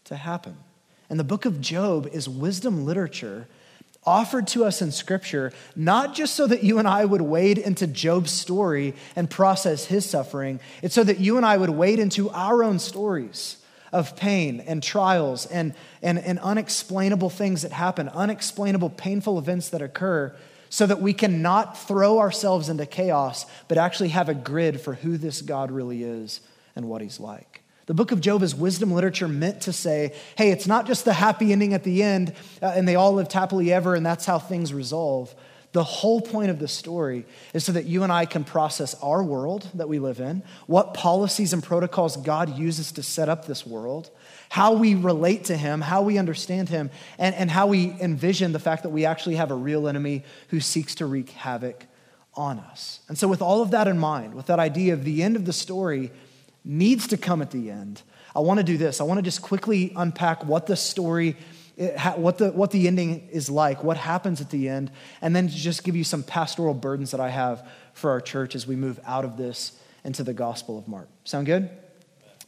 to 0.04 0.16
happen. 0.16 0.56
And 1.08 1.18
the 1.18 1.24
book 1.24 1.44
of 1.44 1.60
Job 1.60 2.08
is 2.12 2.28
wisdom 2.28 2.84
literature 2.84 3.46
offered 4.04 4.46
to 4.48 4.64
us 4.64 4.80
in 4.80 4.90
Scripture, 4.92 5.52
not 5.76 6.14
just 6.14 6.34
so 6.34 6.46
that 6.46 6.64
you 6.64 6.78
and 6.78 6.88
I 6.88 7.04
would 7.04 7.20
wade 7.20 7.58
into 7.58 7.86
Job's 7.86 8.30
story 8.30 8.94
and 9.14 9.28
process 9.28 9.84
his 9.84 10.08
suffering, 10.08 10.58
it's 10.82 10.94
so 10.94 11.04
that 11.04 11.20
you 11.20 11.36
and 11.36 11.44
I 11.44 11.56
would 11.56 11.70
wade 11.70 11.98
into 11.98 12.30
our 12.30 12.64
own 12.64 12.78
stories 12.78 13.58
of 13.92 14.16
pain 14.16 14.60
and 14.60 14.82
trials 14.82 15.46
and, 15.46 15.74
and, 16.02 16.18
and 16.18 16.38
unexplainable 16.40 17.30
things 17.30 17.62
that 17.62 17.72
happen, 17.72 18.08
unexplainable, 18.08 18.90
painful 18.90 19.38
events 19.38 19.68
that 19.70 19.82
occur, 19.82 20.34
so 20.68 20.86
that 20.86 21.00
we 21.00 21.12
can 21.12 21.42
not 21.42 21.76
throw 21.76 22.20
ourselves 22.20 22.68
into 22.68 22.86
chaos, 22.86 23.44
but 23.66 23.76
actually 23.76 24.10
have 24.10 24.28
a 24.28 24.34
grid 24.34 24.80
for 24.80 24.94
who 24.94 25.16
this 25.16 25.42
God 25.42 25.70
really 25.70 26.04
is 26.04 26.40
and 26.76 26.88
what 26.88 27.02
he's 27.02 27.18
like. 27.18 27.62
The 27.86 27.94
book 27.94 28.12
of 28.12 28.20
Job 28.20 28.44
is 28.44 28.54
wisdom 28.54 28.92
literature 28.92 29.26
meant 29.26 29.62
to 29.62 29.72
say, 29.72 30.14
hey, 30.36 30.52
it's 30.52 30.68
not 30.68 30.86
just 30.86 31.04
the 31.04 31.12
happy 31.12 31.50
ending 31.50 31.74
at 31.74 31.82
the 31.82 32.04
end 32.04 32.32
uh, 32.62 32.66
and 32.66 32.86
they 32.86 32.94
all 32.94 33.14
lived 33.14 33.32
happily 33.32 33.72
ever 33.72 33.96
and 33.96 34.06
that's 34.06 34.24
how 34.24 34.38
things 34.38 34.72
resolve. 34.72 35.34
The 35.72 35.84
whole 35.84 36.20
point 36.20 36.50
of 36.50 36.58
the 36.58 36.66
story 36.66 37.26
is 37.54 37.64
so 37.64 37.72
that 37.72 37.84
you 37.84 38.02
and 38.02 38.12
I 38.12 38.24
can 38.24 38.42
process 38.42 38.94
our 39.02 39.22
world 39.22 39.68
that 39.74 39.88
we 39.88 40.00
live 40.00 40.18
in, 40.18 40.42
what 40.66 40.94
policies 40.94 41.52
and 41.52 41.62
protocols 41.62 42.16
God 42.16 42.58
uses 42.58 42.90
to 42.92 43.04
set 43.04 43.28
up 43.28 43.46
this 43.46 43.64
world, 43.64 44.10
how 44.48 44.72
we 44.72 44.96
relate 44.96 45.44
to 45.44 45.56
Him, 45.56 45.80
how 45.80 46.02
we 46.02 46.18
understand 46.18 46.68
Him, 46.68 46.90
and, 47.18 47.36
and 47.36 47.50
how 47.50 47.68
we 47.68 47.94
envision 48.00 48.50
the 48.50 48.58
fact 48.58 48.82
that 48.82 48.90
we 48.90 49.04
actually 49.04 49.36
have 49.36 49.52
a 49.52 49.54
real 49.54 49.86
enemy 49.86 50.24
who 50.48 50.58
seeks 50.58 50.96
to 50.96 51.06
wreak 51.06 51.30
havoc 51.30 51.86
on 52.34 52.58
us. 52.58 53.00
And 53.08 53.16
so, 53.16 53.28
with 53.28 53.42
all 53.42 53.62
of 53.62 53.70
that 53.70 53.86
in 53.86 53.98
mind, 53.98 54.34
with 54.34 54.46
that 54.46 54.58
idea 54.58 54.92
of 54.94 55.04
the 55.04 55.22
end 55.22 55.36
of 55.36 55.44
the 55.44 55.52
story, 55.52 56.10
needs 56.64 57.06
to 57.08 57.16
come 57.16 57.42
at 57.42 57.52
the 57.52 57.70
end. 57.70 58.02
I 58.34 58.40
want 58.40 58.58
to 58.58 58.64
do 58.64 58.76
this. 58.76 59.00
I 59.00 59.04
want 59.04 59.18
to 59.18 59.22
just 59.22 59.42
quickly 59.42 59.92
unpack 59.96 60.44
what 60.44 60.66
the 60.66 60.76
story, 60.76 61.36
what 62.16 62.38
the, 62.38 62.50
what 62.52 62.70
the 62.70 62.86
ending 62.86 63.28
is 63.30 63.48
like, 63.48 63.82
what 63.82 63.96
happens 63.96 64.40
at 64.40 64.50
the 64.50 64.68
end, 64.68 64.90
and 65.22 65.34
then 65.34 65.48
just 65.48 65.82
give 65.82 65.96
you 65.96 66.04
some 66.04 66.22
pastoral 66.22 66.74
burdens 66.74 67.12
that 67.12 67.20
I 67.20 67.30
have 67.30 67.66
for 67.94 68.10
our 68.10 68.20
church 68.20 68.54
as 68.54 68.66
we 68.66 68.76
move 68.76 69.00
out 69.06 69.24
of 69.24 69.36
this 69.36 69.72
into 70.04 70.22
the 70.22 70.34
Gospel 70.34 70.78
of 70.78 70.88
Mark. 70.88 71.08
Sound 71.24 71.46
good? 71.46 71.70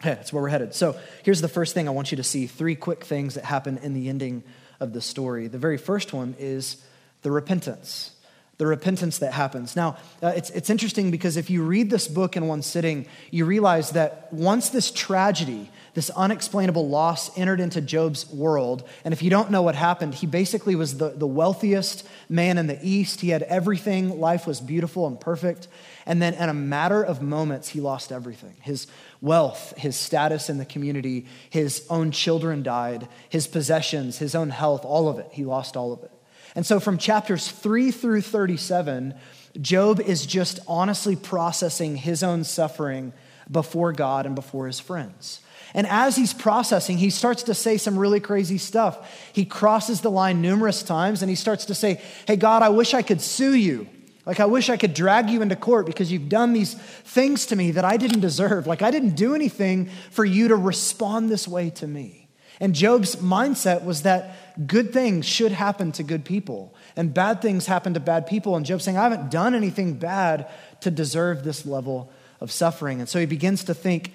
Okay, 0.01 0.15
that's 0.15 0.33
where 0.33 0.43
we're 0.43 0.49
headed. 0.49 0.75
So 0.75 0.99
here's 1.23 1.41
the 1.41 1.49
first 1.49 1.75
thing 1.75 1.89
I 1.89 1.93
want 1.93 2.11
you 2.11 2.17
to 2.17 2.23
see 2.23 2.47
three 2.47 2.75
quick 2.75 3.05
things 3.05 3.35
that 3.35 3.45
happen 3.45 3.79
in 3.79 3.95
the 3.95 4.09
ending 4.09 4.43
of 4.81 4.93
the 4.93 5.01
story. 5.01 5.47
The 5.49 5.59
very 5.59 5.79
first 5.79 6.12
one 6.12 6.35
is 6.39 6.85
the 7.23 7.31
repentance 7.31 8.12
the 8.59 8.67
repentance 8.69 9.19
that 9.19 9.33
happens. 9.33 9.75
Now, 9.75 9.97
uh, 10.23 10.35
it's, 10.37 10.49
it's 10.51 10.71
interesting 10.71 11.11
because 11.11 11.37
if 11.37 11.51
you 11.51 11.65
read 11.65 11.91
this 11.91 12.07
book 12.07 12.37
in 12.37 12.47
one 12.47 12.62
sitting, 12.62 13.07
you 13.33 13.45
realize 13.45 13.91
that 13.91 14.33
once 14.33 14.69
this 14.69 14.93
tragedy, 14.93 15.69
this 15.94 16.08
unexplainable 16.11 16.88
loss 16.88 17.37
entered 17.37 17.61
into 17.61 17.80
Job's 17.80 18.28
world, 18.30 18.88
and 19.04 19.12
if 19.12 19.22
you 19.22 19.28
don't 19.28 19.50
know 19.50 19.62
what 19.62 19.75
happened, 19.75 20.14
he 20.14 20.26
basically 20.26 20.75
was 20.75 20.96
the, 20.96 21.11
the 21.11 21.26
wealthiest 21.26 22.06
man 22.28 22.56
in 22.56 22.66
the 22.66 22.78
East. 22.82 23.20
He 23.20 23.28
had 23.28 23.42
everything, 23.42 24.18
life 24.18 24.46
was 24.46 24.61
beautiful 24.61 25.06
and 25.06 25.20
perfect. 25.20 25.68
And 26.06 26.22
then, 26.22 26.34
in 26.34 26.49
a 26.49 26.54
matter 26.54 27.02
of 27.02 27.20
moments, 27.20 27.68
he 27.68 27.80
lost 27.80 28.11
everything 28.11 28.54
his 28.62 28.87
wealth, 29.20 29.75
his 29.76 29.96
status 29.96 30.49
in 30.49 30.58
the 30.58 30.64
community, 30.64 31.26
his 31.50 31.87
own 31.90 32.11
children 32.11 32.62
died, 32.62 33.08
his 33.28 33.46
possessions, 33.46 34.18
his 34.18 34.34
own 34.34 34.50
health, 34.50 34.84
all 34.84 35.08
of 35.08 35.18
it. 35.18 35.28
He 35.32 35.44
lost 35.44 35.76
all 35.76 35.92
of 35.92 36.02
it. 36.02 36.11
And 36.54 36.66
so 36.66 36.80
from 36.80 36.99
chapters 36.99 37.49
3 37.49 37.90
through 37.90 38.22
37, 38.22 39.14
Job 39.61 40.00
is 40.00 40.26
just 40.26 40.58
honestly 40.66 41.16
processing 41.16 41.96
his 41.96 42.22
own 42.22 42.44
suffering 42.44 43.12
before 43.50 43.92
God 43.92 44.26
and 44.26 44.34
before 44.34 44.66
his 44.66 44.80
friends. 44.80 45.40
And 45.75 45.87
as 45.87 46.16
he's 46.16 46.35
processing, 46.35 46.99
he 46.99 47.11
starts 47.11 47.45
to 47.45 47.54
say 47.54 47.76
some 47.76 47.99
really 47.99 48.21
crazy 48.21 48.59
stuff. 48.59 49.31
He 49.33 49.45
crosses 49.45 50.00
the 50.00 50.11
line 50.11 50.42
numerous 50.42 50.83
times 50.83 51.23
and 51.23 51.31
he 51.31 51.37
starts 51.37 51.66
to 51.66 51.75
say, 51.75 52.00
Hey, 52.26 52.37
God, 52.37 52.62
I 52.62 52.69
wish 52.69 52.95
I 52.95 53.02
could 53.02 53.21
sue 53.21 53.54
you. 53.54 53.88
Like, 54.25 54.38
I 54.38 54.47
wish 54.47 54.71
I 54.71 54.76
could 54.76 54.95
drag 54.95 55.31
you 55.31 55.42
into 55.42 55.57
court 55.57 55.85
because 55.87 56.12
you've 56.12 56.28
done 56.28 56.52
these 56.52 56.75
things 56.75 57.47
to 57.47 57.57
me 57.57 57.73
that 57.73 57.85
I 57.85 57.97
didn't 57.97 58.21
deserve. 58.21 58.69
Like, 58.69 58.83
I 58.83 58.92
didn't 58.92 59.16
do 59.16 59.35
anything 59.35 59.90
for 60.11 60.25
you 60.25 60.49
to 60.49 60.57
respond 60.57 61.28
this 61.28 61.49
way 61.49 61.71
to 61.71 61.88
me. 61.88 62.28
And 62.61 62.75
Job's 62.75 63.16
mindset 63.16 63.83
was 63.83 64.02
that 64.02 64.69
good 64.69 64.92
things 64.92 65.26
should 65.26 65.50
happen 65.50 65.90
to 65.92 66.04
good 66.04 66.25
people 66.25 66.73
and 66.95 67.12
bad 67.12 67.42
things 67.42 67.66
happen 67.66 67.95
to 67.95 68.00
bad 68.00 68.28
people. 68.28 68.54
And 68.54 68.64
Job's 68.64 68.85
saying, 68.85 68.97
I 68.97 69.02
haven't 69.02 69.33
done 69.33 69.57
anything 69.57 69.95
bad 69.95 70.49
to 70.83 70.90
deserve 70.90 71.42
this 71.42 71.66
level 71.66 72.12
of 72.40 72.52
suffering. 72.52 73.00
And 73.00 73.09
so 73.09 73.19
he 73.19 73.26
begins 73.26 73.64
to 73.64 73.75
think 73.75 74.12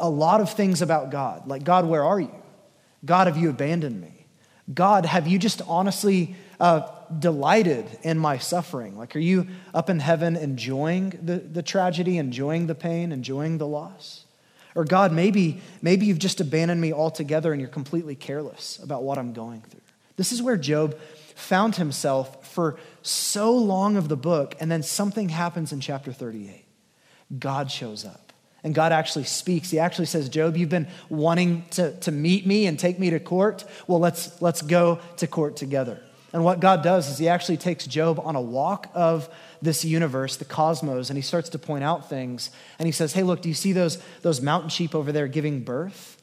a 0.00 0.08
lot 0.08 0.40
of 0.40 0.52
things 0.52 0.82
about 0.82 1.10
God. 1.10 1.46
Like, 1.46 1.64
God, 1.64 1.86
where 1.86 2.04
are 2.04 2.20
you? 2.20 2.34
God, 3.04 3.26
have 3.26 3.36
you 3.36 3.48
abandoned 3.48 4.00
me? 4.00 4.26
God, 4.72 5.06
have 5.06 5.26
you 5.26 5.38
just 5.38 5.62
honestly 5.66 6.34
uh, 6.60 6.88
delighted 7.18 7.86
in 8.02 8.18
my 8.18 8.38
suffering? 8.38 8.98
Like, 8.98 9.16
are 9.16 9.20
you 9.20 9.46
up 9.72 9.88
in 9.88 9.98
heaven 9.98 10.36
enjoying 10.36 11.18
the, 11.22 11.38
the 11.38 11.62
tragedy, 11.62 12.18
enjoying 12.18 12.66
the 12.66 12.74
pain, 12.74 13.12
enjoying 13.12 13.58
the 13.58 13.66
loss? 13.66 14.26
Or, 14.74 14.84
God, 14.84 15.12
maybe, 15.12 15.60
maybe 15.80 16.06
you've 16.06 16.18
just 16.18 16.40
abandoned 16.40 16.80
me 16.80 16.92
altogether 16.92 17.52
and 17.52 17.60
you're 17.60 17.70
completely 17.70 18.14
careless 18.14 18.78
about 18.82 19.02
what 19.02 19.16
I'm 19.16 19.32
going 19.32 19.62
through. 19.62 19.80
This 20.16 20.32
is 20.32 20.42
where 20.42 20.56
Job 20.56 20.98
found 21.34 21.76
himself 21.76 22.46
for 22.52 22.78
so 23.02 23.56
long 23.56 23.96
of 23.96 24.08
the 24.08 24.16
book, 24.16 24.54
and 24.60 24.70
then 24.70 24.82
something 24.82 25.30
happens 25.30 25.72
in 25.72 25.80
chapter 25.80 26.12
38. 26.12 26.64
God 27.38 27.70
shows 27.70 28.04
up. 28.04 28.27
And 28.64 28.74
God 28.74 28.92
actually 28.92 29.24
speaks. 29.24 29.70
He 29.70 29.78
actually 29.78 30.06
says, 30.06 30.28
Job, 30.28 30.56
you've 30.56 30.68
been 30.68 30.88
wanting 31.08 31.64
to, 31.70 31.92
to 32.00 32.10
meet 32.10 32.46
me 32.46 32.66
and 32.66 32.78
take 32.78 32.98
me 32.98 33.10
to 33.10 33.20
court. 33.20 33.64
Well, 33.86 34.00
let's, 34.00 34.40
let's 34.42 34.62
go 34.62 34.98
to 35.18 35.26
court 35.26 35.56
together. 35.56 36.00
And 36.32 36.44
what 36.44 36.60
God 36.60 36.82
does 36.82 37.08
is 37.08 37.18
he 37.18 37.28
actually 37.28 37.56
takes 37.56 37.86
Job 37.86 38.20
on 38.20 38.36
a 38.36 38.40
walk 38.40 38.90
of 38.94 39.28
this 39.62 39.84
universe, 39.84 40.36
the 40.36 40.44
cosmos, 40.44 41.08
and 41.08 41.16
he 41.16 41.22
starts 41.22 41.48
to 41.50 41.58
point 41.58 41.84
out 41.84 42.08
things. 42.08 42.50
And 42.78 42.86
he 42.86 42.92
says, 42.92 43.12
Hey, 43.12 43.22
look, 43.22 43.42
do 43.42 43.48
you 43.48 43.54
see 43.54 43.72
those, 43.72 44.02
those 44.22 44.40
mountain 44.40 44.68
sheep 44.68 44.94
over 44.94 45.10
there 45.10 45.28
giving 45.28 45.62
birth? 45.62 46.16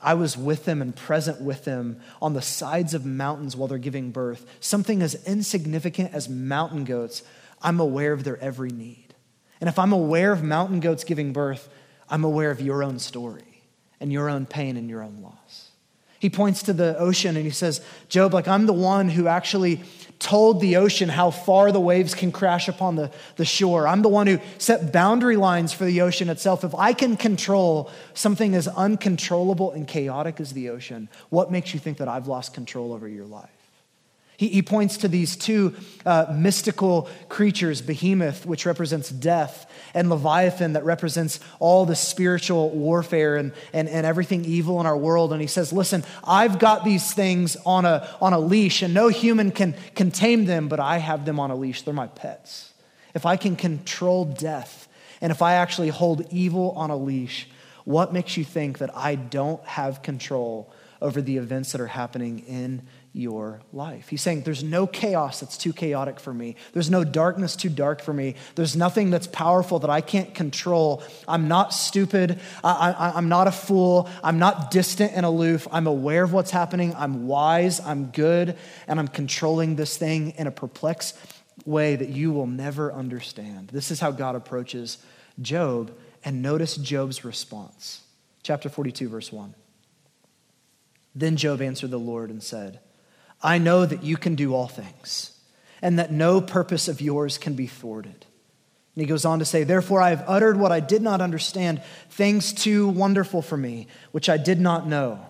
I 0.00 0.14
was 0.14 0.36
with 0.36 0.64
them 0.64 0.80
and 0.80 0.96
present 0.96 1.42
with 1.42 1.64
them 1.64 2.00
on 2.22 2.32
the 2.32 2.40
sides 2.40 2.94
of 2.94 3.04
mountains 3.04 3.54
while 3.54 3.68
they're 3.68 3.76
giving 3.76 4.12
birth. 4.12 4.46
Something 4.60 5.02
as 5.02 5.22
insignificant 5.26 6.14
as 6.14 6.26
mountain 6.26 6.84
goats, 6.84 7.22
I'm 7.60 7.80
aware 7.80 8.14
of 8.14 8.24
their 8.24 8.38
every 8.38 8.70
need. 8.70 9.14
And 9.60 9.68
if 9.68 9.78
I'm 9.78 9.92
aware 9.92 10.32
of 10.32 10.42
mountain 10.42 10.80
goats 10.80 11.04
giving 11.04 11.34
birth, 11.34 11.68
I'm 12.10 12.24
aware 12.24 12.50
of 12.50 12.60
your 12.60 12.82
own 12.82 12.98
story 12.98 13.62
and 14.00 14.12
your 14.12 14.28
own 14.28 14.46
pain 14.46 14.76
and 14.76 14.90
your 14.90 15.02
own 15.02 15.22
loss. 15.22 15.70
He 16.18 16.28
points 16.28 16.64
to 16.64 16.74
the 16.74 16.98
ocean 16.98 17.36
and 17.36 17.46
he 17.46 17.50
says, 17.50 17.80
Job, 18.10 18.34
like 18.34 18.46
I'm 18.46 18.66
the 18.66 18.74
one 18.74 19.08
who 19.08 19.26
actually 19.26 19.82
told 20.18 20.60
the 20.60 20.76
ocean 20.76 21.08
how 21.08 21.30
far 21.30 21.72
the 21.72 21.80
waves 21.80 22.14
can 22.14 22.30
crash 22.30 22.68
upon 22.68 22.96
the, 22.96 23.10
the 23.36 23.44
shore. 23.46 23.88
I'm 23.88 24.02
the 24.02 24.10
one 24.10 24.26
who 24.26 24.38
set 24.58 24.92
boundary 24.92 25.36
lines 25.36 25.72
for 25.72 25.86
the 25.86 26.02
ocean 26.02 26.28
itself. 26.28 26.62
If 26.62 26.74
I 26.74 26.92
can 26.92 27.16
control 27.16 27.90
something 28.12 28.54
as 28.54 28.68
uncontrollable 28.68 29.70
and 29.72 29.88
chaotic 29.88 30.40
as 30.40 30.52
the 30.52 30.68
ocean, 30.68 31.08
what 31.30 31.50
makes 31.50 31.72
you 31.72 31.80
think 31.80 31.96
that 31.98 32.08
I've 32.08 32.26
lost 32.26 32.52
control 32.52 32.92
over 32.92 33.08
your 33.08 33.24
life? 33.24 33.48
He, 34.40 34.48
he 34.48 34.62
points 34.62 34.96
to 34.96 35.08
these 35.08 35.36
two 35.36 35.74
uh, 36.06 36.34
mystical 36.34 37.10
creatures 37.28 37.82
Behemoth, 37.82 38.46
which 38.46 38.64
represents 38.64 39.10
death, 39.10 39.70
and 39.92 40.08
Leviathan, 40.08 40.72
that 40.72 40.84
represents 40.86 41.40
all 41.58 41.84
the 41.84 41.94
spiritual 41.94 42.70
warfare 42.70 43.36
and, 43.36 43.52
and, 43.74 43.86
and 43.86 44.06
everything 44.06 44.46
evil 44.46 44.80
in 44.80 44.86
our 44.86 44.96
world. 44.96 45.34
And 45.34 45.42
he 45.42 45.46
says, 45.46 45.74
Listen, 45.74 46.04
I've 46.24 46.58
got 46.58 46.86
these 46.86 47.12
things 47.12 47.58
on 47.66 47.84
a, 47.84 48.08
on 48.18 48.32
a 48.32 48.38
leash, 48.38 48.80
and 48.80 48.94
no 48.94 49.08
human 49.08 49.50
can, 49.50 49.74
can 49.94 50.10
tame 50.10 50.46
them, 50.46 50.68
but 50.68 50.80
I 50.80 50.96
have 50.96 51.26
them 51.26 51.38
on 51.38 51.50
a 51.50 51.54
leash. 51.54 51.82
They're 51.82 51.92
my 51.92 52.06
pets. 52.06 52.72
If 53.14 53.26
I 53.26 53.36
can 53.36 53.56
control 53.56 54.24
death, 54.24 54.88
and 55.20 55.32
if 55.32 55.42
I 55.42 55.56
actually 55.56 55.90
hold 55.90 56.26
evil 56.32 56.70
on 56.70 56.88
a 56.88 56.96
leash, 56.96 57.46
what 57.84 58.14
makes 58.14 58.38
you 58.38 58.44
think 58.44 58.78
that 58.78 58.96
I 58.96 59.16
don't 59.16 59.62
have 59.66 60.00
control 60.00 60.72
over 61.02 61.20
the 61.20 61.36
events 61.36 61.72
that 61.72 61.80
are 61.80 61.86
happening 61.86 62.40
in 62.40 62.82
your 63.12 63.60
life. 63.72 64.08
He's 64.08 64.22
saying 64.22 64.42
there's 64.42 64.62
no 64.62 64.86
chaos 64.86 65.40
that's 65.40 65.58
too 65.58 65.72
chaotic 65.72 66.20
for 66.20 66.32
me. 66.32 66.54
There's 66.72 66.90
no 66.90 67.02
darkness 67.02 67.56
too 67.56 67.68
dark 67.68 68.02
for 68.02 68.12
me. 68.12 68.36
There's 68.54 68.76
nothing 68.76 69.10
that's 69.10 69.26
powerful 69.26 69.80
that 69.80 69.90
I 69.90 70.00
can't 70.00 70.32
control. 70.32 71.02
I'm 71.26 71.48
not 71.48 71.74
stupid. 71.74 72.38
I, 72.62 73.12
am 73.16 73.28
not 73.28 73.48
a 73.48 73.52
fool. 73.52 74.08
I'm 74.22 74.38
not 74.38 74.70
distant 74.70 75.12
and 75.14 75.26
aloof. 75.26 75.66
I'm 75.72 75.88
aware 75.88 76.22
of 76.22 76.32
what's 76.32 76.52
happening. 76.52 76.94
I'm 76.96 77.26
wise. 77.26 77.80
I'm 77.80 78.06
good. 78.06 78.56
And 78.86 79.00
I'm 79.00 79.08
controlling 79.08 79.74
this 79.74 79.96
thing 79.96 80.30
in 80.38 80.46
a 80.46 80.52
perplexed 80.52 81.16
way 81.66 81.96
that 81.96 82.10
you 82.10 82.30
will 82.30 82.46
never 82.46 82.92
understand. 82.92 83.68
This 83.68 83.90
is 83.90 83.98
how 83.98 84.12
God 84.12 84.36
approaches 84.36 84.98
Job. 85.40 85.92
And 86.24 86.42
notice 86.42 86.76
Job's 86.76 87.24
response. 87.24 88.02
Chapter 88.44 88.68
42, 88.68 89.08
verse 89.08 89.32
1. 89.32 89.54
Then 91.14 91.36
Job 91.36 91.60
answered 91.60 91.90
the 91.90 91.98
Lord 91.98 92.30
and 92.30 92.40
said, 92.40 92.78
I 93.42 93.58
know 93.58 93.86
that 93.86 94.02
you 94.02 94.16
can 94.16 94.34
do 94.34 94.54
all 94.54 94.68
things, 94.68 95.38
and 95.80 95.98
that 95.98 96.12
no 96.12 96.40
purpose 96.40 96.88
of 96.88 97.00
yours 97.00 97.38
can 97.38 97.54
be 97.54 97.66
thwarted. 97.66 98.26
And 98.94 99.02
he 99.02 99.06
goes 99.06 99.24
on 99.24 99.38
to 99.38 99.44
say, 99.44 99.64
Therefore, 99.64 100.02
I 100.02 100.10
have 100.10 100.24
uttered 100.26 100.58
what 100.58 100.72
I 100.72 100.80
did 100.80 101.00
not 101.00 101.20
understand, 101.20 101.82
things 102.10 102.52
too 102.52 102.88
wonderful 102.88 103.40
for 103.40 103.56
me, 103.56 103.86
which 104.12 104.28
I 104.28 104.36
did 104.36 104.60
not 104.60 104.86
know. 104.86 105.26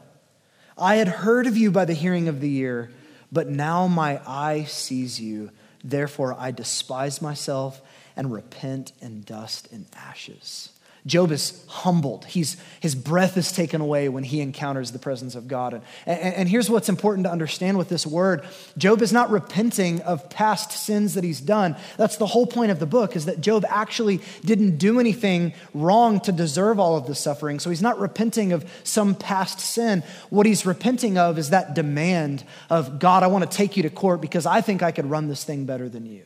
I 0.76 0.96
had 0.96 1.08
heard 1.08 1.46
of 1.46 1.56
you 1.56 1.70
by 1.70 1.84
the 1.84 1.94
hearing 1.94 2.26
of 2.28 2.40
the 2.40 2.56
ear, 2.56 2.90
but 3.30 3.48
now 3.48 3.86
my 3.86 4.20
eye 4.26 4.64
sees 4.64 5.20
you. 5.20 5.50
Therefore, 5.84 6.34
I 6.38 6.50
despise 6.50 7.22
myself 7.22 7.80
and 8.16 8.32
repent 8.32 8.92
in 9.00 9.22
dust 9.22 9.68
and 9.70 9.86
ashes. 9.94 10.70
Job 11.06 11.32
is 11.32 11.64
humbled. 11.66 12.26
He's, 12.26 12.58
his 12.78 12.94
breath 12.94 13.38
is 13.38 13.52
taken 13.52 13.80
away 13.80 14.10
when 14.10 14.22
he 14.22 14.40
encounters 14.40 14.92
the 14.92 14.98
presence 14.98 15.34
of 15.34 15.48
God. 15.48 15.72
And, 15.72 15.82
and, 16.06 16.34
and, 16.34 16.48
here's 16.48 16.68
what's 16.68 16.90
important 16.90 17.24
to 17.24 17.30
understand 17.30 17.78
with 17.78 17.88
this 17.88 18.06
word 18.06 18.44
Job 18.76 19.00
is 19.00 19.12
not 19.12 19.30
repenting 19.30 20.02
of 20.02 20.28
past 20.28 20.72
sins 20.72 21.14
that 21.14 21.24
he's 21.24 21.40
done. 21.40 21.74
That's 21.96 22.18
the 22.18 22.26
whole 22.26 22.46
point 22.46 22.70
of 22.70 22.80
the 22.80 22.86
book, 22.86 23.16
is 23.16 23.24
that 23.26 23.40
Job 23.40 23.64
actually 23.68 24.20
didn't 24.44 24.76
do 24.76 25.00
anything 25.00 25.54
wrong 25.72 26.20
to 26.20 26.32
deserve 26.32 26.78
all 26.78 26.96
of 26.96 27.06
the 27.06 27.14
suffering. 27.14 27.60
So 27.60 27.70
he's 27.70 27.82
not 27.82 27.98
repenting 27.98 28.52
of 28.52 28.70
some 28.84 29.14
past 29.14 29.58
sin. 29.58 30.02
What 30.28 30.44
he's 30.44 30.66
repenting 30.66 31.16
of 31.16 31.38
is 31.38 31.50
that 31.50 31.74
demand 31.74 32.44
of, 32.68 32.98
God, 32.98 33.22
I 33.22 33.28
want 33.28 33.50
to 33.50 33.56
take 33.56 33.76
you 33.76 33.82
to 33.84 33.90
court 33.90 34.20
because 34.20 34.44
I 34.44 34.60
think 34.60 34.82
I 34.82 34.92
could 34.92 35.08
run 35.08 35.28
this 35.28 35.44
thing 35.44 35.64
better 35.64 35.88
than 35.88 36.04
you. 36.04 36.24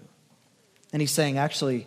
And 0.93 1.01
he's 1.01 1.13
saying, 1.13 1.39
actually, 1.39 1.87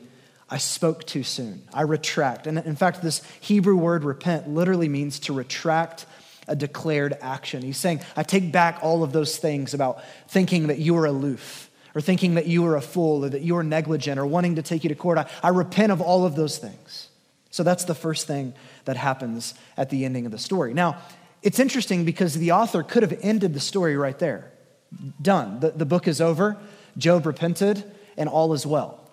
I 0.49 0.57
spoke 0.57 1.05
too 1.05 1.23
soon. 1.23 1.63
I 1.73 1.81
retract. 1.81 2.47
And 2.47 2.57
in 2.57 2.75
fact, 2.75 3.01
this 3.01 3.21
Hebrew 3.41 3.75
word 3.75 4.03
repent 4.03 4.47
literally 4.47 4.87
means 4.87 5.19
to 5.21 5.33
retract 5.33 6.05
a 6.47 6.55
declared 6.55 7.17
action. 7.21 7.61
He's 7.61 7.77
saying, 7.77 8.01
I 8.15 8.23
take 8.23 8.51
back 8.51 8.79
all 8.81 9.03
of 9.03 9.11
those 9.11 9.37
things 9.37 9.73
about 9.73 10.01
thinking 10.29 10.67
that 10.67 10.79
you 10.79 10.93
were 10.93 11.05
aloof 11.05 11.69
or 11.93 11.99
thinking 11.99 12.35
that 12.35 12.47
you 12.47 12.63
were 12.63 12.77
a 12.77 12.81
fool 12.81 13.25
or 13.25 13.29
that 13.29 13.41
you 13.41 13.55
were 13.55 13.63
negligent 13.63 14.19
or 14.19 14.25
wanting 14.25 14.55
to 14.55 14.61
take 14.61 14.83
you 14.83 14.89
to 14.89 14.95
court. 14.95 15.17
I, 15.17 15.29
I 15.43 15.49
repent 15.49 15.91
of 15.91 15.99
all 15.99 16.25
of 16.25 16.35
those 16.35 16.57
things. 16.57 17.09
So 17.49 17.63
that's 17.63 17.85
the 17.85 17.95
first 17.95 18.27
thing 18.27 18.53
that 18.85 18.95
happens 18.95 19.53
at 19.75 19.89
the 19.89 20.05
ending 20.05 20.25
of 20.25 20.31
the 20.31 20.37
story. 20.37 20.73
Now, 20.73 20.97
it's 21.41 21.59
interesting 21.59 22.05
because 22.05 22.35
the 22.35 22.51
author 22.51 22.83
could 22.83 23.03
have 23.03 23.19
ended 23.21 23.53
the 23.53 23.59
story 23.59 23.97
right 23.97 24.17
there. 24.17 24.51
Done. 25.21 25.59
The, 25.59 25.71
the 25.71 25.85
book 25.85 26.07
is 26.07 26.21
over. 26.21 26.57
Job 26.97 27.25
repented, 27.25 27.83
and 28.15 28.29
all 28.29 28.53
is 28.53 28.65
well. 28.65 29.06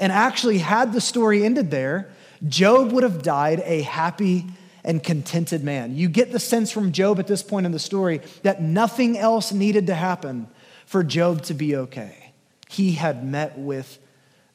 And 0.00 0.10
actually, 0.10 0.58
had 0.58 0.92
the 0.92 1.00
story 1.00 1.44
ended 1.44 1.70
there, 1.70 2.10
Job 2.48 2.92
would 2.92 3.04
have 3.04 3.22
died 3.22 3.62
a 3.64 3.82
happy 3.82 4.46
and 4.82 5.02
contented 5.02 5.62
man. 5.62 5.94
You 5.94 6.08
get 6.08 6.32
the 6.32 6.38
sense 6.38 6.72
from 6.72 6.90
Job 6.90 7.18
at 7.18 7.26
this 7.26 7.42
point 7.42 7.66
in 7.66 7.72
the 7.72 7.78
story 7.78 8.22
that 8.42 8.62
nothing 8.62 9.18
else 9.18 9.52
needed 9.52 9.86
to 9.88 9.94
happen 9.94 10.48
for 10.86 11.04
Job 11.04 11.42
to 11.42 11.54
be 11.54 11.76
okay. 11.76 12.32
He 12.68 12.92
had 12.92 13.24
met 13.24 13.58
with 13.58 13.98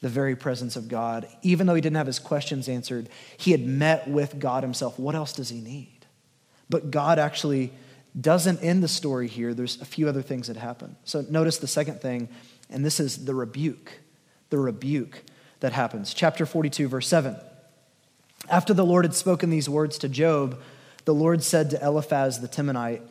the 0.02 0.10
very 0.10 0.36
presence 0.36 0.76
of 0.76 0.88
God. 0.88 1.28
Even 1.44 1.68
though 1.68 1.76
he 1.76 1.82
didn't 1.82 1.98
have 1.98 2.08
his 2.08 2.20
questions 2.20 2.68
answered, 2.68 3.10
he 3.38 3.52
had 3.52 3.66
met 3.66 4.08
with 4.08 4.40
God 4.40 4.64
himself. 4.64 4.98
What 4.98 5.16
else 5.16 5.34
does 5.34 5.50
he 5.50 5.62
need? 5.62 6.06
But 6.70 6.90
God 6.92 7.20
actually 7.20 7.72
doesn't 8.20 8.64
end 8.64 8.82
the 8.82 8.88
story 8.88 9.28
here. 9.28 9.54
There's 9.54 9.80
a 9.80 9.86
few 9.86 10.10
other 10.10 10.22
things 10.22 10.48
that 10.48 10.58
happen. 10.58 10.96
So 11.04 11.24
notice 11.30 11.58
the 11.58 11.68
second 11.68 12.02
thing, 12.02 12.30
and 12.70 12.84
this 12.84 13.00
is 13.00 13.26
the 13.26 13.36
rebuke. 13.36 13.92
The 14.50 14.58
rebuke 14.58 15.22
that 15.66 15.74
happens. 15.74 16.14
Chapter 16.14 16.46
42, 16.46 16.88
verse 16.88 17.08
7. 17.08 17.36
After 18.48 18.72
the 18.72 18.86
Lord 18.86 19.04
had 19.04 19.16
spoken 19.16 19.50
these 19.50 19.68
words 19.68 19.98
to 19.98 20.08
Job, 20.08 20.60
the 21.06 21.14
Lord 21.14 21.42
said 21.42 21.72
to 21.72 21.84
Eliphaz 21.84 22.40
the 22.40 22.48
Temanite, 22.48 23.02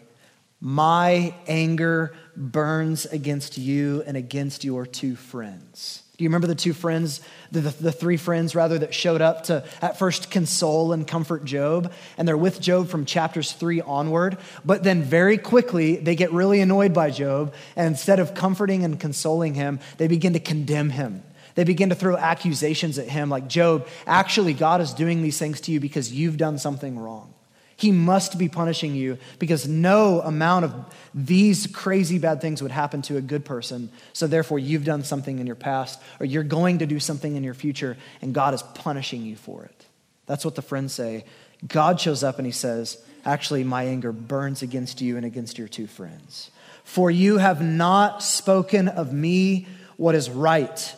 My 0.61 1.35
anger 1.49 2.15
burns 2.37 3.07
against 3.07 3.59
you 3.59 4.05
and 4.07 4.17
against 4.17 4.63
your 4.63 4.87
two 4.87 5.17
friends. 5.17 6.05
Do 6.17 6.23
you 6.23 6.31
remember 6.31 6.47
the 6.47 6.55
two 6.55 6.75
friends, 6.75 7.23
the, 7.51 7.63
the, 7.63 7.71
the, 7.71 7.93
three 7.93 8.17
friends 8.17 8.55
rather, 8.55 8.79
that 8.79 8.95
showed 8.95 9.21
up 9.21 9.45
to 9.45 9.65
at 9.83 9.99
first 9.99 10.31
console 10.31 10.93
and 10.93 11.05
comfort 11.09 11.45
Job? 11.45 11.93
And 12.17 12.29
they're 12.29 12.37
with 12.37 12.61
Job 12.61 12.87
from 12.87 13.05
chapters 13.05 13.51
three 13.51 13.81
onward. 13.81 14.39
But 14.65 14.85
then 14.85 15.03
very 15.03 15.39
quickly, 15.39 15.97
they 15.97 16.15
get 16.15 16.31
really 16.31 16.61
annoyed 16.61 16.95
by 16.95 17.11
Job. 17.11 17.53
And 17.75 17.89
instead 17.89 18.21
of 18.21 18.33
comforting 18.33 18.85
and 18.85 19.01
consoling 19.01 19.55
him, 19.55 19.81
they 19.99 20.07
begin 20.07 20.35
to 20.35 20.41
condemn 20.41 20.91
him. 20.91 21.25
They 21.55 21.65
begin 21.65 21.91
to 21.91 21.95
throw 21.95 22.17
accusations 22.17 22.99
at 22.99 23.09
him, 23.09 23.31
like, 23.31 23.49
Job, 23.49 23.87
actually, 24.07 24.55
God 24.55 24.81
is 24.81 24.93
doing 24.93 25.23
these 25.23 25.39
things 25.39 25.61
to 25.63 25.73
you 25.73 25.81
because 25.81 26.13
you've 26.13 26.37
done 26.37 26.59
something 26.59 26.99
wrong. 26.99 27.33
He 27.77 27.91
must 27.91 28.39
be 28.39 28.49
punishing 28.49 28.95
you 28.95 29.19
because 29.39 29.67
no 29.67 30.21
amount 30.21 30.65
of 30.65 30.75
these 31.13 31.67
crazy 31.67 32.19
bad 32.19 32.41
things 32.41 32.63
would 32.63 32.71
happen 32.71 33.03
to 33.03 33.17
a 33.17 33.21
good 33.21 33.45
person. 33.45 33.91
So, 34.13 34.27
therefore, 34.27 34.59
you've 34.59 34.85
done 34.85 35.05
something 35.05 35.39
in 35.39 35.47
your 35.47 35.57
past, 35.57 36.01
or 36.21 36.27
you're 36.27 36.43
going 36.43 36.79
to 36.79 36.87
do 36.87 37.01
something 37.01 37.37
in 37.37 37.45
your 37.45 37.55
future, 37.55 37.97
and 38.21 38.35
God 38.35 38.55
is 38.55 38.63
punishing 38.63 39.23
you 39.23 39.37
for 39.37 39.65
it. 39.65 39.87
That's 40.27 40.45
what 40.45 40.55
the 40.55 40.63
friends 40.63 40.93
say. 40.93 41.25
God 41.67 42.01
shows 42.01 42.23
up 42.23 42.39
and 42.39 42.47
he 42.47 42.53
says, 42.53 43.03
Actually, 43.25 43.65
my 43.65 43.85
anger 43.85 44.13
burns 44.13 44.63
against 44.63 45.01
you 45.01 45.17
and 45.17 45.25
against 45.25 45.59
your 45.59 45.69
two 45.69 45.87
friends. 45.87 46.51
For 46.85 47.11
you 47.11 47.39
have 47.39 47.63
not 47.63 48.23
spoken 48.23 48.89
of 48.89 49.13
me 49.13 49.67
what 49.97 50.15
is 50.15 50.29
right, 50.29 50.95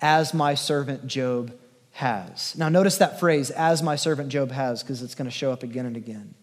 as 0.00 0.34
my 0.34 0.54
servant 0.54 1.06
Job 1.06 1.52
has. 1.92 2.56
Now, 2.56 2.68
notice 2.68 2.98
that 2.98 3.20
phrase, 3.20 3.50
as 3.50 3.82
my 3.82 3.96
servant 3.96 4.30
Job 4.30 4.50
has, 4.50 4.82
because 4.82 5.02
it's 5.02 5.14
going 5.14 5.28
to 5.28 5.36
show 5.36 5.52
up 5.52 5.62
again 5.62 5.86
and 5.86 5.96
again. 5.96 6.34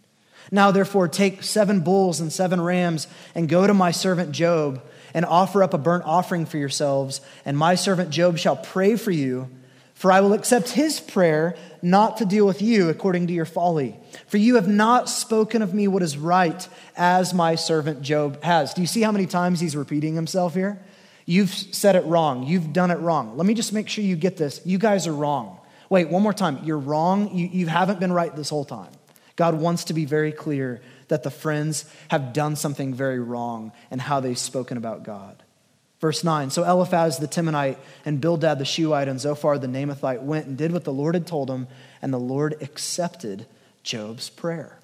Now, 0.52 0.72
therefore, 0.72 1.08
take 1.08 1.44
seven 1.44 1.82
bulls 1.82 2.20
and 2.20 2.32
seven 2.32 2.62
rams 2.62 3.08
and 3.36 3.50
go 3.50 3.68
to 3.68 3.74
my 3.74 3.92
servant 3.92 4.32
Job 4.32 4.82
and 5.14 5.26
offer 5.26 5.64
up 5.64 5.74
a 5.74 5.78
burnt 5.78 6.06
offering 6.06 6.46
for 6.46 6.58
yourselves, 6.58 7.22
and 7.44 7.58
my 7.58 7.76
servant 7.76 8.12
Job 8.12 8.38
shall 8.38 8.56
pray 8.56 8.96
for 8.96 9.12
you. 9.12 9.50
For 9.94 10.12
I 10.12 10.22
will 10.22 10.34
accept 10.34 10.70
his 10.70 11.00
prayer 11.00 11.56
not 11.82 12.18
to 12.18 12.26
deal 12.26 12.46
with 12.46 12.62
you 12.62 12.90
according 12.90 13.28
to 13.28 13.34
your 13.34 13.46
folly. 13.46 14.00
For 14.28 14.38
you 14.38 14.54
have 14.56 14.68
not 14.68 15.10
spoken 15.10 15.64
of 15.64 15.74
me 15.74 15.88
what 15.88 16.04
is 16.04 16.18
right, 16.18 16.68
as 16.96 17.34
my 17.34 17.56
servant 17.56 18.04
Job 18.04 18.44
has. 18.44 18.76
Do 18.76 18.82
you 18.82 18.88
see 18.88 19.02
how 19.02 19.12
many 19.12 19.26
times 19.26 19.60
he's 19.60 19.76
repeating 19.76 20.14
himself 20.14 20.54
here? 20.54 20.80
You've 21.28 21.52
said 21.54 21.98
it 21.98 22.06
wrong. 22.06 22.44
You've 22.44 22.72
done 22.72 22.90
it 22.90 22.96
wrong. 22.96 23.36
Let 23.36 23.46
me 23.46 23.54
just 23.54 23.74
make 23.74 23.90
sure 23.90 24.04
you 24.04 24.16
get 24.16 24.38
this. 24.38 24.62
You 24.66 24.78
guys 24.78 25.08
are 25.08 25.14
wrong. 25.14 25.60
Wait, 25.90 26.10
one 26.10 26.24
more 26.24 26.34
time. 26.34 26.60
You're 26.64 26.80
wrong. 26.80 27.36
You, 27.36 27.48
you 27.48 27.68
haven't 27.68 28.00
been 28.00 28.14
right 28.14 28.34
this 28.34 28.50
whole 28.50 28.64
time. 28.64 28.92
God 29.36 29.60
wants 29.60 29.84
to 29.86 29.94
be 29.94 30.06
very 30.06 30.32
clear 30.32 30.82
that 31.10 31.24
the 31.24 31.30
friends 31.30 31.86
have 32.08 32.32
done 32.32 32.56
something 32.56 32.94
very 32.94 33.20
wrong 33.20 33.74
and 33.92 34.00
how 34.00 34.22
they've 34.22 34.38
spoken 34.38 34.78
about 34.78 35.04
God. 35.04 35.44
Verse 36.00 36.24
9 36.24 36.50
So 36.50 36.64
Eliphaz 36.64 37.18
the 37.18 37.28
Temanite 37.28 37.78
and 38.06 38.22
Bildad 38.22 38.58
the 38.58 38.66
Shuhite 38.66 39.10
and 39.10 39.20
Zophar 39.20 39.58
the 39.58 39.68
Naamathite 39.68 40.22
went 40.22 40.48
and 40.48 40.58
did 40.58 40.72
what 40.72 40.86
the 40.86 40.94
Lord 40.94 41.14
had 41.14 41.28
told 41.28 41.50
them, 41.50 41.68
and 42.02 42.14
the 42.14 42.20
Lord 42.20 42.56
accepted 42.62 43.46
Job's 43.84 44.30
prayer. 44.30 44.80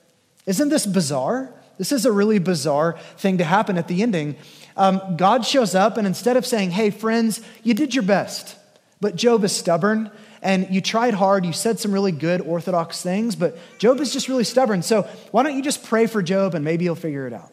Isn't 0.46 0.70
this 0.70 0.86
bizarre? 0.86 1.54
This 1.78 1.92
is 1.92 2.06
a 2.06 2.12
really 2.12 2.40
bizarre 2.40 2.98
thing 3.18 3.38
to 3.40 3.44
happen 3.44 3.78
at 3.78 3.88
the 3.88 4.04
ending. 4.04 4.36
Um, 4.76 5.16
God 5.18 5.46
shows 5.46 5.76
up, 5.76 5.98
and 5.98 6.08
instead 6.08 6.38
of 6.38 6.46
saying, 6.46 6.72
Hey, 6.72 6.90
friends, 6.90 7.42
you 7.64 7.74
did 7.74 7.94
your 7.94 8.04
best, 8.04 8.58
but 9.02 9.16
Job 9.16 9.44
is 9.44 9.56
stubborn, 9.56 10.12
and 10.44 10.68
you 10.70 10.82
tried 10.82 11.14
hard, 11.14 11.46
you 11.46 11.54
said 11.54 11.80
some 11.80 11.94
really 11.94 12.12
good 12.12 12.42
orthodox 12.42 13.02
things, 13.02 13.36
but 13.36 13.58
Job 13.80 14.00
is 14.02 14.12
just 14.12 14.28
really 14.28 14.44
stubborn. 14.44 14.82
So 14.82 15.04
why 15.32 15.44
don't 15.44 15.56
you 15.56 15.64
just 15.64 15.84
pray 15.86 16.06
for 16.06 16.22
Job 16.22 16.54
and 16.54 16.66
maybe 16.66 16.84
he'll 16.84 16.96
figure 16.96 17.26
it 17.26 17.34
out? 17.34 17.52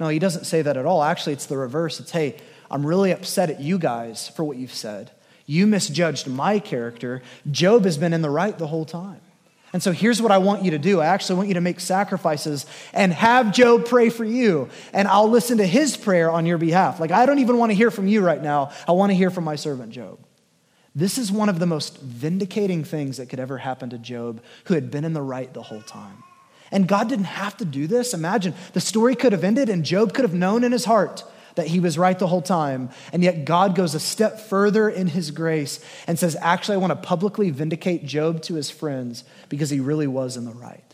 No, 0.00 0.08
he 0.08 0.18
doesn't 0.18 0.44
say 0.44 0.62
that 0.62 0.76
at 0.76 0.86
all. 0.86 1.02
Actually, 1.02 1.34
it's 1.34 1.46
the 1.46 1.58
reverse. 1.58 2.00
It's, 2.00 2.10
Hey, 2.10 2.36
I'm 2.70 2.84
really 2.84 3.12
upset 3.12 3.50
at 3.50 3.60
you 3.60 3.78
guys 3.78 4.28
for 4.28 4.42
what 4.42 4.56
you've 4.56 4.72
said. 4.72 5.10
You 5.46 5.66
misjudged 5.66 6.26
my 6.26 6.58
character. 6.58 7.22
Job 7.50 7.84
has 7.84 7.98
been 7.98 8.14
in 8.14 8.22
the 8.22 8.30
right 8.30 8.56
the 8.56 8.68
whole 8.68 8.86
time. 8.86 9.20
And 9.74 9.82
so 9.82 9.90
here's 9.90 10.22
what 10.22 10.30
I 10.30 10.38
want 10.38 10.64
you 10.64 10.70
to 10.70 10.78
do. 10.78 11.00
I 11.00 11.06
actually 11.06 11.34
want 11.34 11.48
you 11.48 11.54
to 11.54 11.60
make 11.60 11.80
sacrifices 11.80 12.64
and 12.92 13.12
have 13.12 13.52
Job 13.52 13.86
pray 13.86 14.08
for 14.08 14.24
you. 14.24 14.68
And 14.92 15.08
I'll 15.08 15.28
listen 15.28 15.58
to 15.58 15.66
his 15.66 15.96
prayer 15.96 16.30
on 16.30 16.46
your 16.46 16.58
behalf. 16.58 17.00
Like, 17.00 17.10
I 17.10 17.26
don't 17.26 17.40
even 17.40 17.58
want 17.58 17.70
to 17.70 17.74
hear 17.74 17.90
from 17.90 18.06
you 18.06 18.20
right 18.20 18.40
now. 18.40 18.70
I 18.86 18.92
want 18.92 19.10
to 19.10 19.16
hear 19.16 19.30
from 19.30 19.42
my 19.42 19.56
servant 19.56 19.90
Job. 19.90 20.20
This 20.94 21.18
is 21.18 21.32
one 21.32 21.48
of 21.48 21.58
the 21.58 21.66
most 21.66 22.00
vindicating 22.00 22.84
things 22.84 23.16
that 23.16 23.28
could 23.28 23.40
ever 23.40 23.58
happen 23.58 23.90
to 23.90 23.98
Job, 23.98 24.40
who 24.66 24.74
had 24.74 24.92
been 24.92 25.04
in 25.04 25.12
the 25.12 25.20
right 25.20 25.52
the 25.52 25.62
whole 25.62 25.82
time. 25.82 26.22
And 26.70 26.86
God 26.86 27.08
didn't 27.08 27.24
have 27.24 27.56
to 27.56 27.64
do 27.64 27.88
this. 27.88 28.14
Imagine 28.14 28.54
the 28.74 28.80
story 28.80 29.16
could 29.16 29.32
have 29.32 29.42
ended, 29.42 29.68
and 29.68 29.84
Job 29.84 30.14
could 30.14 30.24
have 30.24 30.34
known 30.34 30.62
in 30.62 30.70
his 30.70 30.84
heart 30.84 31.24
that 31.54 31.68
he 31.68 31.80
was 31.80 31.98
right 31.98 32.18
the 32.18 32.26
whole 32.26 32.42
time. 32.42 32.90
And 33.12 33.22
yet 33.22 33.44
God 33.44 33.74
goes 33.74 33.94
a 33.94 34.00
step 34.00 34.40
further 34.40 34.88
in 34.88 35.08
his 35.08 35.30
grace 35.30 35.84
and 36.06 36.18
says, 36.18 36.36
Actually, 36.40 36.76
I 36.76 36.78
want 36.78 36.90
to 36.90 37.08
publicly 37.08 37.50
vindicate 37.50 38.04
Job 38.04 38.42
to 38.42 38.54
his 38.54 38.70
friends 38.70 39.24
because 39.48 39.70
he 39.70 39.80
really 39.80 40.06
was 40.06 40.36
in 40.36 40.44
the 40.44 40.52
right. 40.52 40.84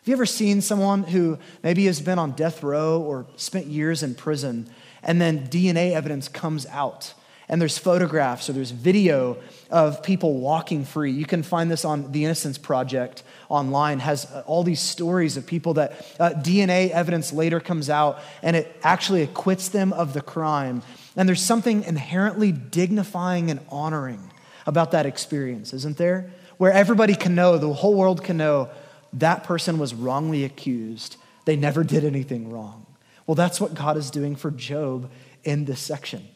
Have 0.00 0.08
you 0.08 0.14
ever 0.14 0.26
seen 0.26 0.62
someone 0.62 1.02
who 1.02 1.38
maybe 1.62 1.84
has 1.84 2.00
been 2.00 2.18
on 2.18 2.32
death 2.32 2.62
row 2.62 3.00
or 3.00 3.26
spent 3.36 3.66
years 3.66 4.02
in 4.02 4.14
prison, 4.14 4.68
and 5.02 5.20
then 5.20 5.46
DNA 5.48 5.92
evidence 5.92 6.26
comes 6.26 6.64
out? 6.66 7.12
And 7.50 7.60
there's 7.60 7.76
photographs 7.76 8.48
or 8.48 8.52
there's 8.52 8.70
video 8.70 9.36
of 9.70 10.04
people 10.04 10.38
walking 10.38 10.84
free. 10.84 11.10
You 11.10 11.26
can 11.26 11.42
find 11.42 11.68
this 11.68 11.84
on 11.84 12.12
the 12.12 12.24
Innocence 12.24 12.56
Project 12.58 13.24
online, 13.48 13.98
has 13.98 14.24
uh, 14.26 14.44
all 14.46 14.62
these 14.62 14.80
stories 14.80 15.36
of 15.36 15.46
people 15.46 15.74
that 15.74 16.16
uh, 16.20 16.30
DNA 16.30 16.90
evidence 16.90 17.32
later 17.32 17.58
comes 17.58 17.90
out 17.90 18.20
and 18.40 18.54
it 18.54 18.74
actually 18.84 19.22
acquits 19.22 19.68
them 19.68 19.92
of 19.92 20.12
the 20.14 20.20
crime. 20.20 20.82
And 21.16 21.28
there's 21.28 21.42
something 21.42 21.82
inherently 21.82 22.52
dignifying 22.52 23.50
and 23.50 23.58
honoring 23.68 24.30
about 24.64 24.92
that 24.92 25.04
experience, 25.04 25.74
isn't 25.74 25.96
there? 25.96 26.30
Where 26.56 26.72
everybody 26.72 27.16
can 27.16 27.34
know, 27.34 27.58
the 27.58 27.72
whole 27.72 27.94
world 27.94 28.22
can 28.22 28.36
know, 28.36 28.70
that 29.14 29.42
person 29.42 29.78
was 29.78 29.92
wrongly 29.92 30.44
accused. 30.44 31.16
They 31.46 31.56
never 31.56 31.82
did 31.82 32.04
anything 32.04 32.48
wrong. 32.48 32.86
Well, 33.26 33.34
that's 33.34 33.60
what 33.60 33.74
God 33.74 33.96
is 33.96 34.12
doing 34.12 34.36
for 34.36 34.52
Job 34.52 35.10
in 35.42 35.64
this 35.64 35.80
section. 35.80 36.28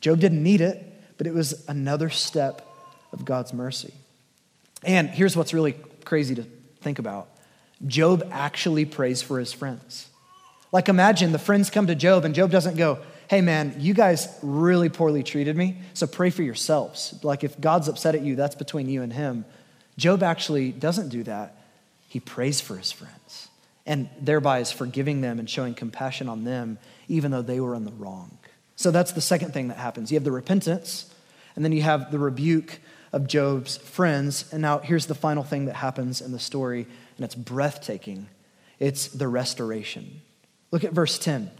Job 0.00 0.20
didn't 0.20 0.42
need 0.42 0.60
it, 0.60 0.84
but 1.16 1.26
it 1.26 1.34
was 1.34 1.64
another 1.68 2.10
step 2.10 2.66
of 3.12 3.24
God's 3.24 3.52
mercy. 3.52 3.92
And 4.84 5.08
here's 5.08 5.36
what's 5.36 5.52
really 5.52 5.74
crazy 6.04 6.34
to 6.36 6.44
think 6.80 6.98
about 6.98 7.28
Job 7.86 8.28
actually 8.32 8.84
prays 8.84 9.22
for 9.22 9.38
his 9.38 9.52
friends. 9.52 10.08
Like, 10.72 10.88
imagine 10.88 11.32
the 11.32 11.38
friends 11.38 11.70
come 11.70 11.86
to 11.86 11.94
Job, 11.94 12.24
and 12.24 12.34
Job 12.34 12.50
doesn't 12.50 12.76
go, 12.76 12.98
Hey, 13.28 13.40
man, 13.42 13.74
you 13.78 13.92
guys 13.92 14.26
really 14.42 14.88
poorly 14.88 15.22
treated 15.22 15.54
me, 15.54 15.78
so 15.92 16.06
pray 16.06 16.30
for 16.30 16.42
yourselves. 16.42 17.18
Like, 17.22 17.44
if 17.44 17.60
God's 17.60 17.86
upset 17.88 18.14
at 18.14 18.22
you, 18.22 18.36
that's 18.36 18.54
between 18.54 18.88
you 18.88 19.02
and 19.02 19.12
him. 19.12 19.44
Job 19.98 20.22
actually 20.22 20.72
doesn't 20.72 21.10
do 21.10 21.22
that. 21.24 21.54
He 22.08 22.20
prays 22.20 22.60
for 22.60 22.76
his 22.76 22.90
friends, 22.90 23.48
and 23.84 24.08
thereby 24.18 24.60
is 24.60 24.72
forgiving 24.72 25.20
them 25.20 25.38
and 25.38 25.48
showing 25.48 25.74
compassion 25.74 26.28
on 26.28 26.44
them, 26.44 26.78
even 27.06 27.30
though 27.30 27.42
they 27.42 27.60
were 27.60 27.74
in 27.74 27.84
the 27.84 27.92
wrong. 27.92 28.38
So 28.78 28.92
that's 28.92 29.10
the 29.10 29.20
second 29.20 29.52
thing 29.52 29.68
that 29.68 29.76
happens. 29.76 30.12
You 30.12 30.16
have 30.16 30.24
the 30.24 30.30
repentance, 30.30 31.12
and 31.56 31.64
then 31.64 31.72
you 31.72 31.82
have 31.82 32.12
the 32.12 32.18
rebuke 32.18 32.78
of 33.12 33.26
Job's 33.26 33.76
friends. 33.76 34.48
And 34.52 34.62
now 34.62 34.78
here's 34.78 35.06
the 35.06 35.16
final 35.16 35.42
thing 35.42 35.64
that 35.64 35.74
happens 35.74 36.20
in 36.20 36.30
the 36.30 36.38
story, 36.38 36.86
and 37.16 37.24
it's 37.24 37.34
breathtaking 37.34 38.28
it's 38.78 39.08
the 39.08 39.28
restoration. 39.28 40.22
Look 40.70 40.84
at 40.84 40.92
verse 40.92 41.18
10. 41.18 41.50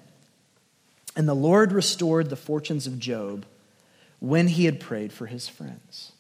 And 1.16 1.28
the 1.28 1.34
Lord 1.34 1.72
restored 1.72 2.30
the 2.30 2.36
fortunes 2.36 2.86
of 2.86 2.98
Job 2.98 3.44
when 4.20 4.46
he 4.46 4.66
had 4.66 4.78
prayed 4.78 5.12
for 5.12 5.26
his 5.26 5.48
friends. 5.48 6.12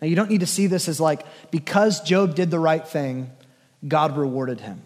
Now, 0.00 0.08
you 0.08 0.16
don't 0.16 0.28
need 0.28 0.40
to 0.40 0.46
see 0.46 0.66
this 0.66 0.88
as 0.88 1.00
like, 1.00 1.24
because 1.50 2.02
Job 2.02 2.34
did 2.34 2.50
the 2.50 2.58
right 2.58 2.86
thing, 2.86 3.30
God 3.88 4.16
rewarded 4.18 4.60
him. 4.60 4.82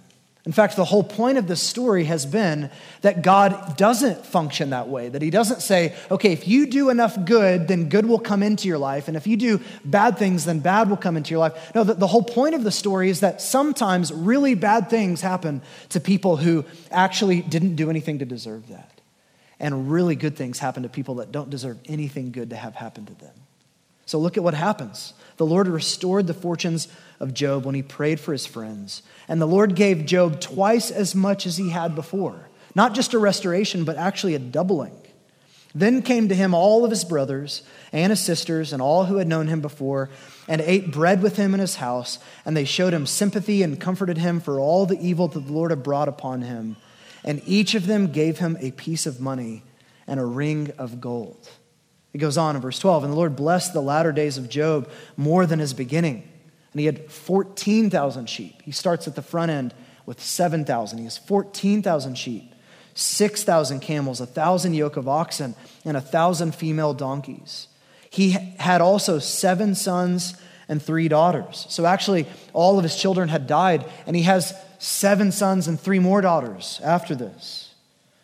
In 0.47 0.53
fact, 0.53 0.75
the 0.77 0.87
whole 0.87 1.03
point 1.03 1.37
of 1.37 1.47
this 1.47 1.61
story 1.61 2.05
has 2.05 2.25
been 2.25 2.71
that 3.03 3.23
God 3.23 3.77
doesn't 3.77 4.25
function 4.25 4.71
that 4.71 4.89
way. 4.89 5.11
That 5.11 5.21
He 5.21 5.29
doesn't 5.29 5.61
say, 5.61 5.95
okay, 6.11 6.33
if 6.33 6.49
you 6.49 6.67
do 6.67 6.89
enough 6.89 7.27
good, 7.27 7.69
then 7.69 7.91
good 7.91 8.07
will 8.07 8.19
come 8.19 8.43
into 8.43 8.67
your 8.67 8.79
life. 8.79 9.07
And 9.07 9.19
if 9.19 9.27
you 9.27 9.37
do 9.37 9.61
bad 9.85 10.17
things, 10.17 10.47
then 10.47 10.61
bad 10.61 10.89
will 10.89 10.97
come 10.97 11.19
into 11.19 11.31
your 11.31 11.41
life. 11.41 11.75
No, 11.75 11.85
the, 11.85 11.93
the 11.93 12.07
whole 12.07 12.23
point 12.23 12.55
of 12.55 12.65
the 12.65 12.71
story 12.71 13.11
is 13.11 13.21
that 13.21 13.43
sometimes 13.43 14.13
really 14.13 14.55
bad 14.55 14.89
things 14.89 15.21
happen 15.21 15.61
to 15.91 16.01
people 16.01 16.39
who 16.39 16.65
actually 16.91 17.43
didn't 17.43 17.77
do 17.77 17.91
anything 17.91 18.21
to 18.21 18.25
deserve 18.25 18.69
that. 18.69 19.01
And 19.59 19.91
really 19.91 20.17
good 20.17 20.37
things 20.37 20.59
happen 20.59 20.85
to 20.85 20.89
people 20.89 21.17
that 21.17 21.33
don't 21.33 21.51
deserve 21.51 21.79
anything 21.85 22.33
good 22.33 22.49
to 22.49 22.57
have 22.57 22.77
happen 22.77 23.05
to 23.05 23.15
them. 23.15 23.35
So 24.07 24.19
look 24.19 24.39
at 24.39 24.43
what 24.43 24.55
happens. 24.55 25.13
The 25.37 25.47
Lord 25.47 25.69
restored 25.69 26.27
the 26.27 26.35
fortunes 26.35 26.89
of 27.21 27.35
Job 27.35 27.65
when 27.65 27.75
he 27.75 27.83
prayed 27.83 28.19
for 28.19 28.33
his 28.33 28.47
friends. 28.47 29.03
And 29.29 29.41
the 29.41 29.47
Lord 29.47 29.77
gave 29.77 30.07
Job 30.07 30.41
twice 30.41 30.91
as 30.91 31.15
much 31.15 31.47
as 31.47 31.57
he 31.57 31.71
had 31.71 31.95
before. 31.95 32.49
Not 32.75 32.95
just 32.95 33.15
a 33.15 33.19
restoration, 33.19 33.85
but 33.85 33.97
actually 33.97 34.35
a 34.35 34.39
doubling. 34.39 34.97
Then 35.75 36.03
came 36.03 36.29
to 36.29 36.35
him 36.35 36.55
all 36.55 36.85
of 36.85 36.91
his 36.91 37.05
brothers 37.05 37.63
and 37.93 38.11
his 38.11 38.21
sisters 38.21 38.73
and 38.73 38.83
all 38.83 39.05
who 39.05 39.17
had 39.17 39.29
known 39.29 39.47
him 39.47 39.61
before, 39.61 40.11
and 40.49 40.61
ate 40.61 40.91
bread 40.91 41.23
with 41.23 41.37
him 41.37 41.55
in 41.55 41.61
his 41.61 41.77
house. 41.77 42.19
And 42.45 42.57
they 42.57 42.65
showed 42.65 42.93
him 42.93 43.07
sympathy 43.07 43.63
and 43.63 43.81
comforted 43.81 44.19
him 44.19 44.41
for 44.41 44.59
all 44.59 44.87
the 44.87 45.01
evil 45.01 45.29
that 45.29 45.47
the 45.47 45.53
Lord 45.53 45.71
had 45.71 45.83
brought 45.83 46.09
upon 46.09 46.43
him. 46.43 46.77
and 47.23 47.43
each 47.45 47.75
of 47.75 47.87
them 47.87 48.11
gave 48.13 48.39
him 48.39 48.57
a 48.61 48.71
piece 48.71 49.05
of 49.05 49.21
money 49.21 49.63
and 50.07 50.19
a 50.19 50.25
ring 50.25 50.73
of 50.79 51.03
gold. 51.03 51.51
It 52.13 52.19
goes 52.19 52.39
on 52.39 52.57
in 52.57 52.63
verse 52.63 52.79
12 52.79 53.05
And 53.05 53.13
the 53.13 53.17
Lord 53.17 53.37
blessed 53.37 53.73
the 53.73 53.83
latter 53.83 54.13
days 54.13 54.39
of 54.39 54.49
Job 54.49 54.91
more 55.17 55.47
than 55.47 55.59
his 55.59 55.75
beginning. 55.75 56.30
And 56.73 56.81
he 56.81 56.87
had 56.87 57.11
14,000 57.11 58.29
sheep. 58.29 58.63
He 58.63 58.73
starts 58.73 59.09
at 59.09 59.17
the 59.17 59.23
front 59.23 59.51
end 59.51 59.75
with 60.07 60.21
7,000. 60.21 60.99
He 60.99 61.05
has 61.05 61.19
14,000 61.19 62.17
sheep, 62.17 62.55
6,000 62.95 63.81
camels, 63.81 64.21
1,000 64.21 64.75
yoke 64.75 64.97
of 64.97 65.09
oxen, 65.09 65.55
and 65.85 65.95
1,000 65.95 66.55
female 66.55 66.95
donkeys. 66.95 67.69
He 68.09 68.31
had 68.59 68.81
also 68.81 69.19
seven 69.19 69.75
sons 69.75 70.35
and 70.69 70.81
three 70.81 71.09
daughters. 71.09 71.67
So 71.69 71.87
actually, 71.87 72.27
all 72.53 72.79
of 72.79 72.85
his 72.85 72.97
children 72.97 73.29
had 73.29 73.47
died, 73.47 73.85
and 74.07 74.15
he 74.15 74.23
has 74.23 74.55
seven 74.79 75.33
sons 75.33 75.69
and 75.69 75.79
three 75.79 75.99
more 75.99 76.21
daughters 76.21 76.81
after 76.83 77.15
this. 77.15 77.75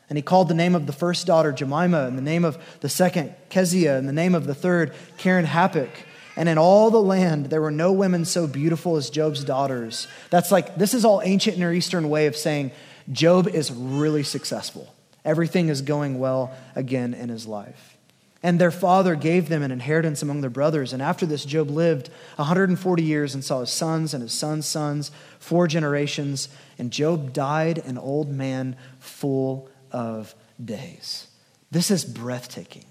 And 0.09 0.17
he 0.17 0.23
called 0.23 0.49
the 0.49 0.55
name 0.55 0.77
of 0.77 0.87
the 0.87 0.93
first 0.93 1.27
daughter 1.27 1.51
Jemima, 1.51 2.07
and 2.07 2.17
the 2.17 2.23
name 2.23 2.45
of 2.45 2.59
the 2.81 2.89
second 2.89 3.35
Keziah, 3.49 3.99
and 3.99 4.09
the 4.09 4.13
name 4.13 4.35
of 4.35 4.47
the 4.47 4.55
third 4.55 4.95
Keren-happuch. 5.19 5.91
And 6.37 6.49
in 6.49 6.59
all 6.59 6.91
the 6.91 7.01
land, 7.03 7.47
there 7.47 7.63
were 7.63 7.71
no 7.71 7.93
women 7.93 8.27
so 8.27 8.47
beautiful 8.47 8.97
as 8.97 9.09
Job's 9.09 9.43
daughters. 9.43 10.07
That's 10.31 10.53
like, 10.53 10.77
this 10.77 10.93
is 10.93 11.05
all 11.05 11.23
ancient 11.23 11.57
Near 11.57 11.73
Eastern 11.73 12.11
way 12.11 12.27
of 12.27 12.37
saying 12.37 12.73
Job 13.11 13.49
is 13.49 13.73
really 13.73 14.23
successful. 14.23 14.95
Everything 15.25 15.69
is 15.69 15.83
going 15.83 16.19
well 16.19 16.55
again 16.75 17.15
in 17.15 17.31
his 17.31 17.47
life. 17.47 17.97
And 18.43 18.61
their 18.61 18.71
father 18.71 19.17
gave 19.17 19.49
them 19.49 19.63
an 19.63 19.73
inheritance 19.73 20.23
among 20.23 20.41
their 20.41 20.51
brothers. 20.51 20.93
And 20.93 21.03
after 21.03 21.27
this, 21.27 21.45
Job 21.45 21.71
lived 21.71 22.11
140 22.37 23.03
years 23.03 23.35
and 23.35 23.43
saw 23.43 23.61
his 23.61 23.71
sons 23.71 24.13
and 24.13 24.23
his 24.23 24.33
sons' 24.33 24.67
sons, 24.67 25.11
four 25.41 25.67
generations. 25.67 26.49
And 26.79 26.93
Job 26.93 27.33
died 27.33 27.79
an 27.79 27.99
old 27.99 28.29
man 28.29 28.77
full 29.01 29.69
of 29.91 30.35
days. 30.63 31.29
This 31.71 31.91
is 31.91 32.05
breathtaking. 32.05 32.85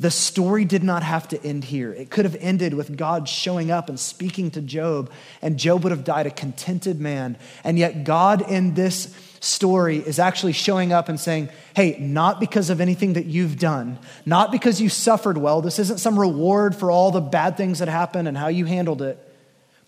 The 0.00 0.10
story 0.10 0.64
did 0.64 0.82
not 0.82 1.02
have 1.02 1.28
to 1.28 1.44
end 1.44 1.64
here. 1.64 1.92
It 1.92 2.08
could 2.08 2.24
have 2.24 2.34
ended 2.40 2.72
with 2.72 2.96
God 2.96 3.28
showing 3.28 3.70
up 3.70 3.90
and 3.90 4.00
speaking 4.00 4.50
to 4.52 4.62
Job, 4.62 5.12
and 5.42 5.58
Job 5.58 5.84
would 5.84 5.90
have 5.90 6.04
died 6.04 6.26
a 6.26 6.30
contented 6.30 6.98
man. 6.98 7.36
And 7.64 7.78
yet, 7.78 8.04
God 8.04 8.50
in 8.50 8.72
this 8.72 9.14
story 9.40 9.98
is 9.98 10.18
actually 10.18 10.54
showing 10.54 10.90
up 10.90 11.10
and 11.10 11.20
saying, 11.20 11.50
Hey, 11.76 11.98
not 12.00 12.40
because 12.40 12.70
of 12.70 12.80
anything 12.80 13.12
that 13.12 13.26
you've 13.26 13.58
done, 13.58 13.98
not 14.24 14.50
because 14.50 14.80
you 14.80 14.88
suffered 14.88 15.36
well, 15.36 15.60
this 15.60 15.78
isn't 15.78 15.98
some 15.98 16.18
reward 16.18 16.74
for 16.74 16.90
all 16.90 17.10
the 17.10 17.20
bad 17.20 17.58
things 17.58 17.80
that 17.80 17.88
happened 17.88 18.26
and 18.26 18.38
how 18.38 18.48
you 18.48 18.64
handled 18.64 19.02
it, 19.02 19.18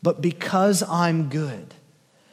but 0.02 0.20
because 0.20 0.82
I'm 0.82 1.30
good, 1.30 1.72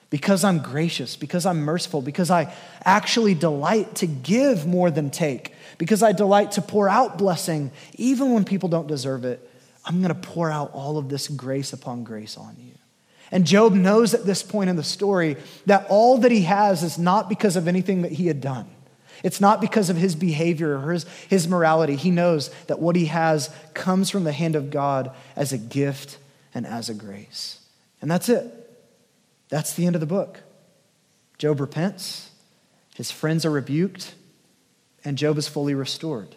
because 0.09 0.43
I'm 0.43 0.59
gracious, 0.59 1.15
because 1.15 1.45
I'm 1.45 1.61
merciful, 1.61 2.01
because 2.01 2.31
I 2.31 2.53
actually 2.83 3.35
delight 3.35 3.95
to 3.95 4.07
give 4.07 4.65
more 4.65 4.89
than 4.89 5.11
take, 5.11 5.53
because 5.77 6.01
I 6.01 6.11
delight 6.11 6.53
to 6.53 6.61
pour 6.61 6.89
out 6.89 7.17
blessing 7.17 7.71
even 7.95 8.33
when 8.33 8.43
people 8.43 8.69
don't 8.69 8.87
deserve 8.87 9.25
it. 9.25 9.47
I'm 9.85 10.01
going 10.01 10.13
to 10.13 10.27
pour 10.27 10.51
out 10.51 10.71
all 10.73 10.97
of 10.97 11.09
this 11.09 11.27
grace 11.27 11.73
upon 11.73 12.03
grace 12.03 12.37
on 12.37 12.55
you. 12.59 12.73
And 13.31 13.45
Job 13.45 13.73
knows 13.73 14.13
at 14.13 14.25
this 14.25 14.41
point 14.41 14.69
in 14.69 14.75
the 14.75 14.83
story 14.83 15.37
that 15.67 15.85
all 15.89 16.17
that 16.19 16.31
he 16.31 16.41
has 16.41 16.83
is 16.83 16.97
not 16.97 17.29
because 17.29 17.55
of 17.55 17.67
anything 17.67 18.01
that 18.01 18.11
he 18.11 18.27
had 18.27 18.41
done. 18.41 18.67
It's 19.23 19.41
not 19.41 19.61
because 19.61 19.89
of 19.89 19.97
his 19.97 20.15
behavior 20.15 20.77
or 20.77 20.91
his, 20.91 21.05
his 21.27 21.47
morality. 21.47 21.95
He 21.95 22.09
knows 22.09 22.49
that 22.67 22.79
what 22.79 22.95
he 22.95 23.05
has 23.05 23.53
comes 23.73 24.09
from 24.09 24.23
the 24.23 24.31
hand 24.31 24.55
of 24.55 24.71
God 24.71 25.11
as 25.35 25.51
a 25.51 25.57
gift 25.57 26.17
and 26.53 26.65
as 26.65 26.89
a 26.89 26.93
grace. 26.93 27.59
And 28.01 28.09
that's 28.09 28.29
it. 28.29 28.58
That's 29.49 29.73
the 29.73 29.85
end 29.85 29.95
of 29.95 29.99
the 29.99 30.07
book. 30.07 30.41
Job 31.37 31.59
repents, 31.59 32.31
his 32.95 33.11
friends 33.11 33.45
are 33.45 33.51
rebuked, 33.51 34.13
and 35.03 35.17
Job 35.17 35.37
is 35.37 35.47
fully 35.47 35.73
restored. 35.73 36.35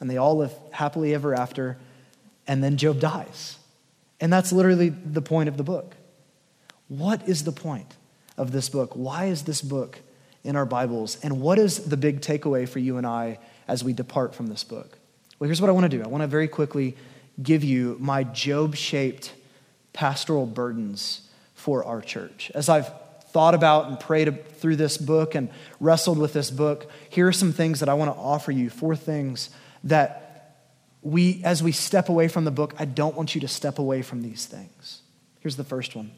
And 0.00 0.10
they 0.10 0.16
all 0.16 0.36
live 0.36 0.52
happily 0.72 1.14
ever 1.14 1.34
after, 1.34 1.78
and 2.46 2.62
then 2.62 2.76
Job 2.76 3.00
dies. 3.00 3.56
And 4.20 4.32
that's 4.32 4.52
literally 4.52 4.88
the 4.88 5.22
point 5.22 5.48
of 5.48 5.56
the 5.56 5.62
book. 5.62 5.94
What 6.88 7.26
is 7.28 7.44
the 7.44 7.52
point 7.52 7.96
of 8.36 8.52
this 8.52 8.68
book? 8.68 8.92
Why 8.94 9.26
is 9.26 9.44
this 9.44 9.62
book 9.62 10.00
in 10.44 10.56
our 10.56 10.66
Bibles? 10.66 11.18
And 11.22 11.40
what 11.40 11.58
is 11.58 11.78
the 11.86 11.96
big 11.96 12.20
takeaway 12.20 12.68
for 12.68 12.80
you 12.80 12.98
and 12.98 13.06
I 13.06 13.38
as 13.66 13.84
we 13.84 13.92
depart 13.92 14.34
from 14.34 14.48
this 14.48 14.64
book? 14.64 14.98
Well, 15.38 15.48
here's 15.48 15.60
what 15.60 15.70
I 15.70 15.72
want 15.72 15.90
to 15.90 15.96
do 15.96 16.02
I 16.02 16.08
want 16.08 16.22
to 16.22 16.28
very 16.28 16.48
quickly 16.48 16.96
give 17.42 17.64
you 17.64 17.96
my 17.98 18.24
Job 18.24 18.74
shaped 18.74 19.32
pastoral 19.92 20.46
burdens 20.46 21.28
for 21.62 21.84
our 21.84 22.00
church. 22.00 22.50
As 22.56 22.68
I've 22.68 22.90
thought 23.26 23.54
about 23.54 23.86
and 23.86 24.00
prayed 24.00 24.48
through 24.56 24.74
this 24.74 24.98
book 24.98 25.36
and 25.36 25.48
wrestled 25.78 26.18
with 26.18 26.32
this 26.32 26.50
book, 26.50 26.90
here 27.08 27.28
are 27.28 27.32
some 27.32 27.52
things 27.52 27.78
that 27.78 27.88
I 27.88 27.94
want 27.94 28.12
to 28.12 28.18
offer 28.18 28.50
you. 28.50 28.68
Four 28.68 28.96
things 28.96 29.48
that 29.84 30.58
we, 31.02 31.40
as 31.44 31.62
we 31.62 31.70
step 31.70 32.08
away 32.08 32.26
from 32.26 32.44
the 32.44 32.50
book, 32.50 32.74
I 32.80 32.84
don't 32.84 33.14
want 33.14 33.36
you 33.36 33.40
to 33.42 33.48
step 33.48 33.78
away 33.78 34.02
from 34.02 34.22
these 34.22 34.44
things. 34.44 35.02
Here's 35.38 35.54
the 35.54 35.62
first 35.62 35.94
one 35.94 36.10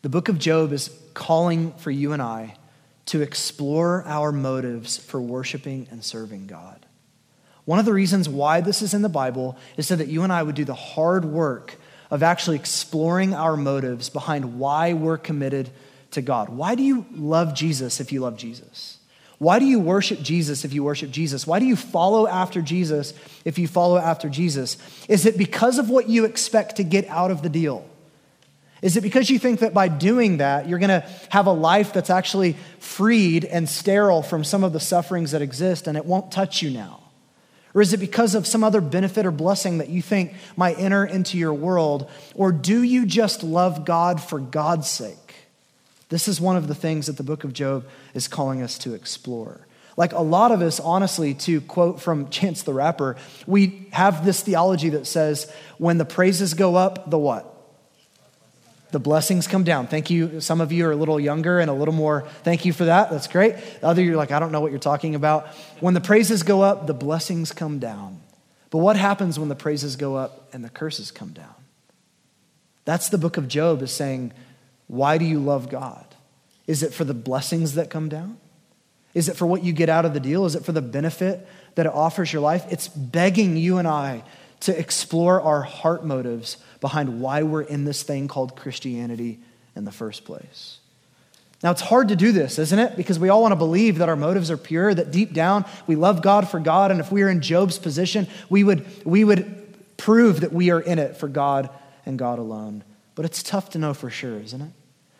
the 0.00 0.08
book 0.08 0.30
of 0.30 0.38
Job 0.38 0.72
is 0.72 0.88
calling 1.12 1.72
for 1.72 1.90
you 1.90 2.14
and 2.14 2.22
I 2.22 2.56
to 3.06 3.20
explore 3.20 4.04
our 4.06 4.32
motives 4.32 4.96
for 4.96 5.20
worshiping 5.20 5.86
and 5.90 6.02
serving 6.02 6.46
God. 6.46 6.86
One 7.66 7.78
of 7.78 7.84
the 7.84 7.92
reasons 7.92 8.26
why 8.26 8.62
this 8.62 8.80
is 8.80 8.94
in 8.94 9.02
the 9.02 9.10
Bible 9.10 9.58
is 9.76 9.86
so 9.86 9.96
that 9.96 10.08
you 10.08 10.22
and 10.22 10.32
I 10.32 10.42
would 10.42 10.54
do 10.54 10.64
the 10.64 10.74
hard 10.74 11.26
work 11.26 11.76
of 12.10 12.22
actually 12.22 12.56
exploring 12.56 13.34
our 13.34 13.56
motives 13.56 14.08
behind 14.08 14.58
why 14.58 14.92
we're 14.92 15.18
committed 15.18 15.70
to 16.12 16.22
God. 16.22 16.48
Why 16.48 16.74
do 16.74 16.82
you 16.82 17.06
love 17.12 17.54
Jesus 17.54 18.00
if 18.00 18.12
you 18.12 18.20
love 18.20 18.36
Jesus? 18.36 18.98
Why 19.38 19.58
do 19.58 19.66
you 19.66 19.78
worship 19.78 20.22
Jesus 20.22 20.64
if 20.64 20.72
you 20.72 20.82
worship 20.82 21.10
Jesus? 21.10 21.46
Why 21.46 21.58
do 21.58 21.66
you 21.66 21.76
follow 21.76 22.26
after 22.26 22.62
Jesus 22.62 23.12
if 23.44 23.58
you 23.58 23.68
follow 23.68 23.98
after 23.98 24.28
Jesus? 24.28 24.78
Is 25.08 25.26
it 25.26 25.36
because 25.36 25.78
of 25.78 25.90
what 25.90 26.08
you 26.08 26.24
expect 26.24 26.76
to 26.76 26.84
get 26.84 27.06
out 27.08 27.30
of 27.30 27.42
the 27.42 27.50
deal? 27.50 27.86
Is 28.82 28.96
it 28.96 29.02
because 29.02 29.28
you 29.30 29.38
think 29.38 29.60
that 29.60 29.74
by 29.74 29.88
doing 29.88 30.38
that, 30.38 30.68
you're 30.68 30.78
going 30.78 30.88
to 30.88 31.06
have 31.30 31.46
a 31.46 31.52
life 31.52 31.92
that's 31.92 32.10
actually 32.10 32.56
freed 32.78 33.44
and 33.44 33.68
sterile 33.68 34.22
from 34.22 34.44
some 34.44 34.64
of 34.64 34.72
the 34.72 34.80
sufferings 34.80 35.32
that 35.32 35.42
exist 35.42 35.86
and 35.86 35.96
it 35.96 36.04
won't 36.04 36.30
touch 36.30 36.62
you 36.62 36.70
now? 36.70 37.00
Or 37.76 37.82
is 37.82 37.92
it 37.92 38.00
because 38.00 38.34
of 38.34 38.46
some 38.46 38.64
other 38.64 38.80
benefit 38.80 39.26
or 39.26 39.30
blessing 39.30 39.78
that 39.78 39.90
you 39.90 40.00
think 40.00 40.32
might 40.56 40.78
enter 40.78 41.04
into 41.04 41.36
your 41.36 41.52
world? 41.52 42.10
Or 42.34 42.50
do 42.50 42.82
you 42.82 43.04
just 43.04 43.42
love 43.42 43.84
God 43.84 44.18
for 44.18 44.40
God's 44.40 44.88
sake? 44.88 45.44
This 46.08 46.26
is 46.26 46.40
one 46.40 46.56
of 46.56 46.68
the 46.68 46.74
things 46.74 47.06
that 47.06 47.18
the 47.18 47.22
book 47.22 47.44
of 47.44 47.52
Job 47.52 47.86
is 48.14 48.28
calling 48.28 48.62
us 48.62 48.78
to 48.78 48.94
explore. 48.94 49.66
Like 49.94 50.12
a 50.14 50.22
lot 50.22 50.52
of 50.52 50.62
us, 50.62 50.80
honestly, 50.80 51.34
to 51.34 51.60
quote 51.60 52.00
from 52.00 52.28
Chance 52.30 52.62
the 52.62 52.72
Rapper, 52.72 53.18
we 53.46 53.88
have 53.92 54.24
this 54.24 54.40
theology 54.40 54.88
that 54.88 55.06
says 55.06 55.52
when 55.76 55.98
the 55.98 56.06
praises 56.06 56.54
go 56.54 56.76
up, 56.76 57.10
the 57.10 57.18
what? 57.18 57.55
The 58.90 59.00
blessings 59.00 59.46
come 59.46 59.64
down. 59.64 59.86
Thank 59.86 60.10
you. 60.10 60.40
Some 60.40 60.60
of 60.60 60.72
you 60.72 60.86
are 60.86 60.92
a 60.92 60.96
little 60.96 61.18
younger 61.18 61.58
and 61.58 61.70
a 61.70 61.74
little 61.74 61.94
more, 61.94 62.26
thank 62.44 62.64
you 62.64 62.72
for 62.72 62.84
that. 62.84 63.10
That's 63.10 63.26
great. 63.26 63.56
The 63.80 63.86
other, 63.86 64.02
you're 64.02 64.16
like, 64.16 64.30
I 64.30 64.38
don't 64.38 64.52
know 64.52 64.60
what 64.60 64.70
you're 64.70 64.78
talking 64.78 65.14
about. 65.14 65.48
When 65.80 65.94
the 65.94 66.00
praises 66.00 66.42
go 66.42 66.62
up, 66.62 66.86
the 66.86 66.94
blessings 66.94 67.52
come 67.52 67.78
down. 67.78 68.20
But 68.70 68.78
what 68.78 68.96
happens 68.96 69.38
when 69.38 69.48
the 69.48 69.54
praises 69.54 69.96
go 69.96 70.16
up 70.16 70.48
and 70.52 70.64
the 70.64 70.68
curses 70.68 71.10
come 71.10 71.30
down? 71.30 71.54
That's 72.84 73.08
the 73.08 73.18
book 73.18 73.36
of 73.36 73.48
Job 73.48 73.82
is 73.82 73.90
saying, 73.90 74.32
why 74.86 75.18
do 75.18 75.24
you 75.24 75.40
love 75.40 75.68
God? 75.68 76.06
Is 76.66 76.82
it 76.82 76.94
for 76.94 77.04
the 77.04 77.14
blessings 77.14 77.74
that 77.74 77.90
come 77.90 78.08
down? 78.08 78.38
Is 79.14 79.28
it 79.28 79.36
for 79.36 79.46
what 79.46 79.64
you 79.64 79.72
get 79.72 79.88
out 79.88 80.04
of 80.04 80.14
the 80.14 80.20
deal? 80.20 80.44
Is 80.44 80.54
it 80.54 80.64
for 80.64 80.72
the 80.72 80.82
benefit 80.82 81.46
that 81.74 81.86
it 81.86 81.92
offers 81.92 82.32
your 82.32 82.42
life? 82.42 82.64
It's 82.70 82.86
begging 82.86 83.56
you 83.56 83.78
and 83.78 83.88
I 83.88 84.22
to 84.60 84.78
explore 84.78 85.40
our 85.40 85.62
heart 85.62 86.04
motives 86.04 86.56
behind 86.80 87.20
why 87.20 87.42
we're 87.42 87.62
in 87.62 87.84
this 87.84 88.02
thing 88.02 88.28
called 88.28 88.56
Christianity 88.56 89.40
in 89.74 89.84
the 89.84 89.92
first 89.92 90.24
place. 90.24 90.78
Now, 91.62 91.70
it's 91.70 91.80
hard 91.80 92.08
to 92.08 92.16
do 92.16 92.32
this, 92.32 92.58
isn't 92.58 92.78
it? 92.78 92.96
Because 92.96 93.18
we 93.18 93.28
all 93.28 93.42
want 93.42 93.52
to 93.52 93.56
believe 93.56 93.98
that 93.98 94.08
our 94.08 94.16
motives 94.16 94.50
are 94.50 94.56
pure, 94.56 94.92
that 94.92 95.10
deep 95.10 95.32
down 95.32 95.64
we 95.86 95.96
love 95.96 96.22
God 96.22 96.48
for 96.48 96.60
God, 96.60 96.90
and 96.90 97.00
if 97.00 97.10
we 97.10 97.22
were 97.22 97.30
in 97.30 97.40
Job's 97.40 97.78
position, 97.78 98.26
we 98.50 98.62
would, 98.62 98.84
we 99.04 99.24
would 99.24 99.96
prove 99.96 100.40
that 100.40 100.52
we 100.52 100.70
are 100.70 100.80
in 100.80 100.98
it 100.98 101.16
for 101.16 101.28
God 101.28 101.70
and 102.04 102.18
God 102.18 102.38
alone. 102.38 102.84
But 103.14 103.24
it's 103.24 103.42
tough 103.42 103.70
to 103.70 103.78
know 103.78 103.94
for 103.94 104.10
sure, 104.10 104.38
isn't 104.38 104.60
it? 104.60 104.70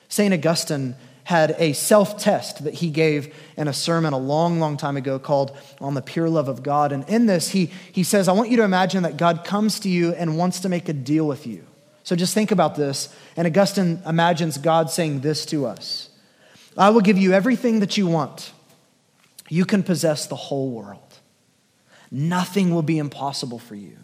St. 0.08 0.32
Augustine 0.32 0.94
had 1.26 1.56
a 1.58 1.72
self 1.72 2.18
test 2.18 2.62
that 2.62 2.74
he 2.74 2.88
gave 2.88 3.34
in 3.56 3.66
a 3.66 3.72
sermon 3.72 4.12
a 4.12 4.18
long, 4.18 4.60
long 4.60 4.76
time 4.76 4.96
ago 4.96 5.18
called 5.18 5.56
On 5.80 5.94
the 5.94 6.00
Pure 6.00 6.30
Love 6.30 6.46
of 6.46 6.62
God. 6.62 6.92
And 6.92 7.02
in 7.08 7.26
this, 7.26 7.48
he, 7.48 7.72
he 7.90 8.04
says, 8.04 8.28
I 8.28 8.32
want 8.32 8.48
you 8.48 8.58
to 8.58 8.62
imagine 8.62 9.02
that 9.02 9.16
God 9.16 9.42
comes 9.44 9.80
to 9.80 9.88
you 9.88 10.12
and 10.12 10.38
wants 10.38 10.60
to 10.60 10.68
make 10.68 10.88
a 10.88 10.92
deal 10.92 11.26
with 11.26 11.44
you. 11.44 11.66
So 12.04 12.14
just 12.14 12.32
think 12.32 12.52
about 12.52 12.76
this. 12.76 13.12
And 13.36 13.44
Augustine 13.44 14.00
imagines 14.06 14.56
God 14.56 14.88
saying 14.88 15.22
this 15.22 15.44
to 15.46 15.66
us 15.66 16.10
I 16.78 16.90
will 16.90 17.00
give 17.00 17.18
you 17.18 17.32
everything 17.32 17.80
that 17.80 17.96
you 17.96 18.06
want. 18.06 18.52
You 19.48 19.64
can 19.64 19.82
possess 19.82 20.28
the 20.28 20.36
whole 20.36 20.70
world. 20.70 21.18
Nothing 22.08 22.72
will 22.72 22.82
be 22.82 22.98
impossible 22.98 23.58
for 23.58 23.74
you. 23.74 23.98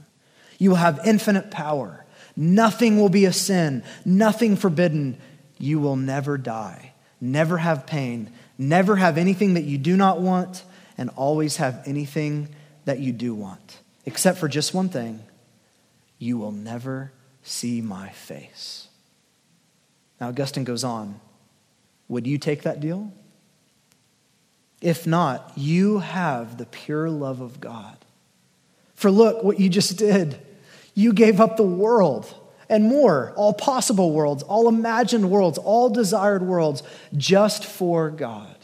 You 0.59 0.71
will 0.71 0.77
have 0.77 0.99
infinite 1.07 1.53
power. 1.53 2.05
Nothing 2.35 2.99
will 2.99 3.11
be 3.11 3.27
a 3.27 3.33
sin, 3.33 3.85
nothing 4.05 4.57
forbidden. 4.57 5.19
You 5.59 5.79
will 5.79 5.95
never 5.95 6.37
die 6.37 6.92
never 7.23 7.57
have 7.59 7.87
pain, 7.87 8.31
never 8.59 8.97
have 8.97 9.17
anything 9.17 9.55
that 9.55 9.63
you 9.63 9.79
do 9.79 9.97
not 9.97 10.21
want, 10.21 10.65
and 10.99 11.09
always 11.17 11.57
have 11.57 11.83
anything 11.87 12.49
that 12.85 12.99
you 12.99 13.13
do 13.13 13.35
want, 13.35 13.79
except 14.05 14.39
for 14.39 14.49
just 14.49 14.75
one 14.75 14.89
thing 14.89 15.23
you 16.19 16.37
will 16.37 16.53
never 16.53 17.13
see 17.43 17.81
my 17.81 18.11
face. 18.11 18.89
Now, 20.21 20.29
Augustine 20.29 20.65
goes 20.65 20.85
on 20.85 21.21
Would 22.09 22.27
you 22.27 22.37
take 22.37 22.63
that 22.63 22.81
deal? 22.81 23.13
If 24.81 25.07
not, 25.07 25.53
you 25.57 26.01
have 26.01 26.59
the 26.59 26.67
pure 26.67 27.09
love 27.09 27.41
of 27.41 27.61
God. 27.61 27.97
For 28.95 29.11
look 29.11 29.45
what 29.45 29.61
you 29.61 29.69
just 29.69 29.97
did. 29.97 30.39
You 30.95 31.13
gave 31.13 31.41
up 31.41 31.57
the 31.57 31.63
world 31.63 32.35
and 32.73 32.85
more, 32.85 33.35
all 33.37 33.53
possible 33.53 34.13
worlds, 34.13 34.43
all 34.45 34.67
imagined 34.67 35.31
worlds, 35.31 35.59
all 35.59 35.91
desired 35.91 36.41
worlds, 36.41 36.83
just 37.15 37.67
for 37.67 38.09
God. 38.09 38.57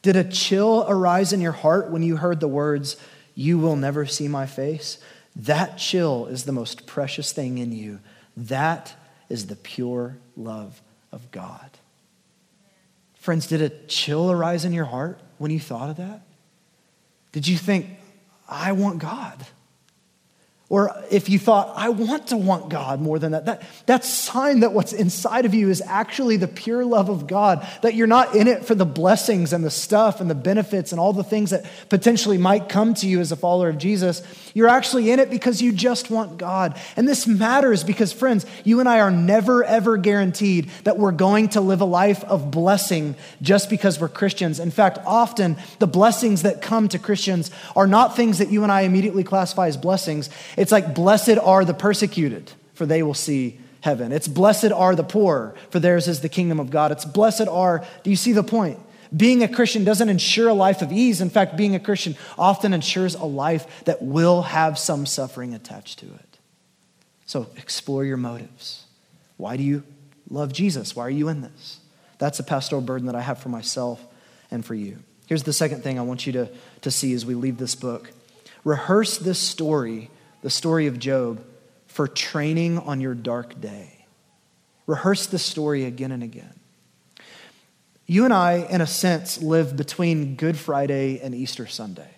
Did 0.00 0.16
a 0.16 0.24
chill 0.24 0.86
arise 0.88 1.30
in 1.30 1.42
your 1.42 1.52
heart 1.52 1.90
when 1.90 2.02
you 2.02 2.16
heard 2.16 2.40
the 2.40 2.48
words, 2.48 2.96
You 3.34 3.58
will 3.58 3.76
never 3.76 4.06
see 4.06 4.28
my 4.28 4.46
face? 4.46 4.96
That 5.36 5.76
chill 5.76 6.24
is 6.24 6.44
the 6.44 6.52
most 6.52 6.86
precious 6.86 7.32
thing 7.32 7.58
in 7.58 7.70
you. 7.72 8.00
That 8.34 8.94
is 9.28 9.48
the 9.48 9.56
pure 9.56 10.16
love 10.38 10.80
of 11.12 11.30
God. 11.30 11.70
Friends, 13.16 13.46
did 13.46 13.60
a 13.60 13.68
chill 13.68 14.30
arise 14.30 14.64
in 14.64 14.72
your 14.72 14.86
heart 14.86 15.20
when 15.36 15.50
you 15.50 15.60
thought 15.60 15.90
of 15.90 15.96
that? 15.96 16.22
Did 17.32 17.46
you 17.46 17.58
think, 17.58 17.88
I 18.48 18.72
want 18.72 19.00
God? 19.00 19.44
Or 20.70 20.96
if 21.10 21.28
you 21.28 21.38
thought, 21.38 21.74
I 21.76 21.90
want 21.90 22.28
to 22.28 22.38
want 22.38 22.70
God 22.70 22.98
more 22.98 23.18
than 23.18 23.32
that, 23.32 23.44
that, 23.44 23.62
that's 23.84 24.08
sign 24.08 24.60
that 24.60 24.72
what's 24.72 24.94
inside 24.94 25.44
of 25.44 25.52
you 25.52 25.68
is 25.68 25.82
actually 25.84 26.38
the 26.38 26.48
pure 26.48 26.86
love 26.86 27.10
of 27.10 27.26
God, 27.26 27.66
that 27.82 27.94
you're 27.94 28.06
not 28.06 28.34
in 28.34 28.48
it 28.48 28.64
for 28.64 28.74
the 28.74 28.86
blessings 28.86 29.52
and 29.52 29.62
the 29.62 29.70
stuff 29.70 30.22
and 30.22 30.30
the 30.30 30.34
benefits 30.34 30.90
and 30.90 30.98
all 30.98 31.12
the 31.12 31.22
things 31.22 31.50
that 31.50 31.66
potentially 31.90 32.38
might 32.38 32.70
come 32.70 32.94
to 32.94 33.06
you 33.06 33.20
as 33.20 33.30
a 33.30 33.36
follower 33.36 33.68
of 33.68 33.76
Jesus. 33.76 34.22
You're 34.54 34.68
actually 34.68 35.10
in 35.10 35.18
it 35.18 35.28
because 35.28 35.60
you 35.60 35.70
just 35.70 36.10
want 36.10 36.38
God. 36.38 36.80
And 36.96 37.06
this 37.06 37.26
matters 37.26 37.84
because, 37.84 38.14
friends, 38.14 38.46
you 38.64 38.80
and 38.80 38.88
I 38.88 39.00
are 39.00 39.10
never, 39.10 39.64
ever 39.64 39.98
guaranteed 39.98 40.70
that 40.84 40.96
we're 40.96 41.12
going 41.12 41.50
to 41.50 41.60
live 41.60 41.82
a 41.82 41.86
life 41.86 42.24
of 42.24 42.50
blessing 42.50 43.16
just 43.42 43.68
because 43.68 44.00
we're 44.00 44.08
Christians. 44.08 44.60
In 44.60 44.70
fact, 44.70 44.98
often 45.04 45.58
the 45.78 45.86
blessings 45.86 46.40
that 46.42 46.62
come 46.62 46.88
to 46.88 46.98
Christians 46.98 47.50
are 47.76 47.86
not 47.86 48.16
things 48.16 48.38
that 48.38 48.48
you 48.48 48.62
and 48.62 48.72
I 48.72 48.82
immediately 48.82 49.24
classify 49.24 49.66
as 49.66 49.76
blessings. 49.76 50.30
It's 50.56 50.72
like, 50.72 50.94
blessed 50.94 51.38
are 51.38 51.64
the 51.64 51.74
persecuted, 51.74 52.52
for 52.74 52.86
they 52.86 53.02
will 53.02 53.14
see 53.14 53.58
heaven. 53.80 54.12
It's 54.12 54.28
blessed 54.28 54.72
are 54.72 54.94
the 54.94 55.04
poor, 55.04 55.54
for 55.70 55.78
theirs 55.78 56.08
is 56.08 56.20
the 56.20 56.28
kingdom 56.28 56.60
of 56.60 56.70
God. 56.70 56.92
It's 56.92 57.04
blessed 57.04 57.48
are, 57.48 57.84
do 58.02 58.10
you 58.10 58.16
see 58.16 58.32
the 58.32 58.42
point? 58.42 58.78
Being 59.14 59.42
a 59.42 59.48
Christian 59.48 59.84
doesn't 59.84 60.08
ensure 60.08 60.48
a 60.48 60.54
life 60.54 60.82
of 60.82 60.90
ease. 60.90 61.20
In 61.20 61.30
fact, 61.30 61.56
being 61.56 61.74
a 61.74 61.80
Christian 61.80 62.16
often 62.38 62.72
ensures 62.72 63.14
a 63.14 63.24
life 63.24 63.84
that 63.84 64.02
will 64.02 64.42
have 64.42 64.78
some 64.78 65.06
suffering 65.06 65.54
attached 65.54 66.00
to 66.00 66.06
it. 66.06 66.38
So 67.26 67.46
explore 67.56 68.04
your 68.04 68.16
motives. 68.16 68.84
Why 69.36 69.56
do 69.56 69.62
you 69.62 69.84
love 70.30 70.52
Jesus? 70.52 70.96
Why 70.96 71.06
are 71.06 71.10
you 71.10 71.28
in 71.28 71.42
this? 71.42 71.80
That's 72.18 72.40
a 72.40 72.44
pastoral 72.44 72.80
burden 72.80 73.06
that 73.06 73.14
I 73.14 73.20
have 73.20 73.38
for 73.38 73.50
myself 73.50 74.04
and 74.50 74.64
for 74.64 74.74
you. 74.74 74.98
Here's 75.26 75.42
the 75.42 75.52
second 75.52 75.82
thing 75.82 75.98
I 75.98 76.02
want 76.02 76.26
you 76.26 76.32
to, 76.34 76.48
to 76.82 76.90
see 76.90 77.12
as 77.14 77.24
we 77.24 77.34
leave 77.34 77.58
this 77.58 77.74
book 77.74 78.10
rehearse 78.64 79.18
this 79.18 79.38
story 79.38 80.10
the 80.44 80.50
story 80.50 80.88
of 80.88 80.98
Job 80.98 81.42
for 81.86 82.06
training 82.06 82.78
on 82.78 83.00
your 83.00 83.14
dark 83.14 83.58
day. 83.62 84.04
Rehearse 84.86 85.26
the 85.26 85.38
story 85.38 85.86
again 85.86 86.12
and 86.12 86.22
again. 86.22 86.52
You 88.04 88.26
and 88.26 88.34
I, 88.34 88.66
in 88.68 88.82
a 88.82 88.86
sense, 88.86 89.40
live 89.40 89.74
between 89.74 90.34
Good 90.34 90.58
Friday 90.58 91.18
and 91.18 91.34
Easter 91.34 91.66
Sunday. 91.66 92.10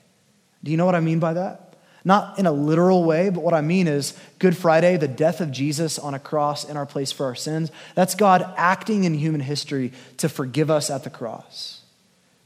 Do 0.64 0.72
you 0.72 0.76
know 0.76 0.84
what 0.84 0.96
I 0.96 1.00
mean 1.00 1.20
by 1.20 1.34
that? 1.34 1.76
Not 2.04 2.36
in 2.40 2.46
a 2.46 2.52
literal 2.52 3.04
way, 3.04 3.30
but 3.30 3.44
what 3.44 3.54
I 3.54 3.60
mean 3.60 3.86
is 3.86 4.18
Good 4.40 4.56
Friday, 4.56 4.96
the 4.96 5.06
death 5.06 5.40
of 5.40 5.52
Jesus 5.52 5.96
on 5.96 6.12
a 6.12 6.18
cross 6.18 6.64
in 6.64 6.76
our 6.76 6.84
place 6.84 7.12
for 7.12 7.26
our 7.26 7.36
sins, 7.36 7.70
that's 7.94 8.16
God 8.16 8.52
acting 8.56 9.04
in 9.04 9.14
human 9.14 9.40
history 9.40 9.92
to 10.16 10.28
forgive 10.28 10.68
us 10.68 10.90
at 10.90 11.04
the 11.04 11.10
cross. 11.10 11.82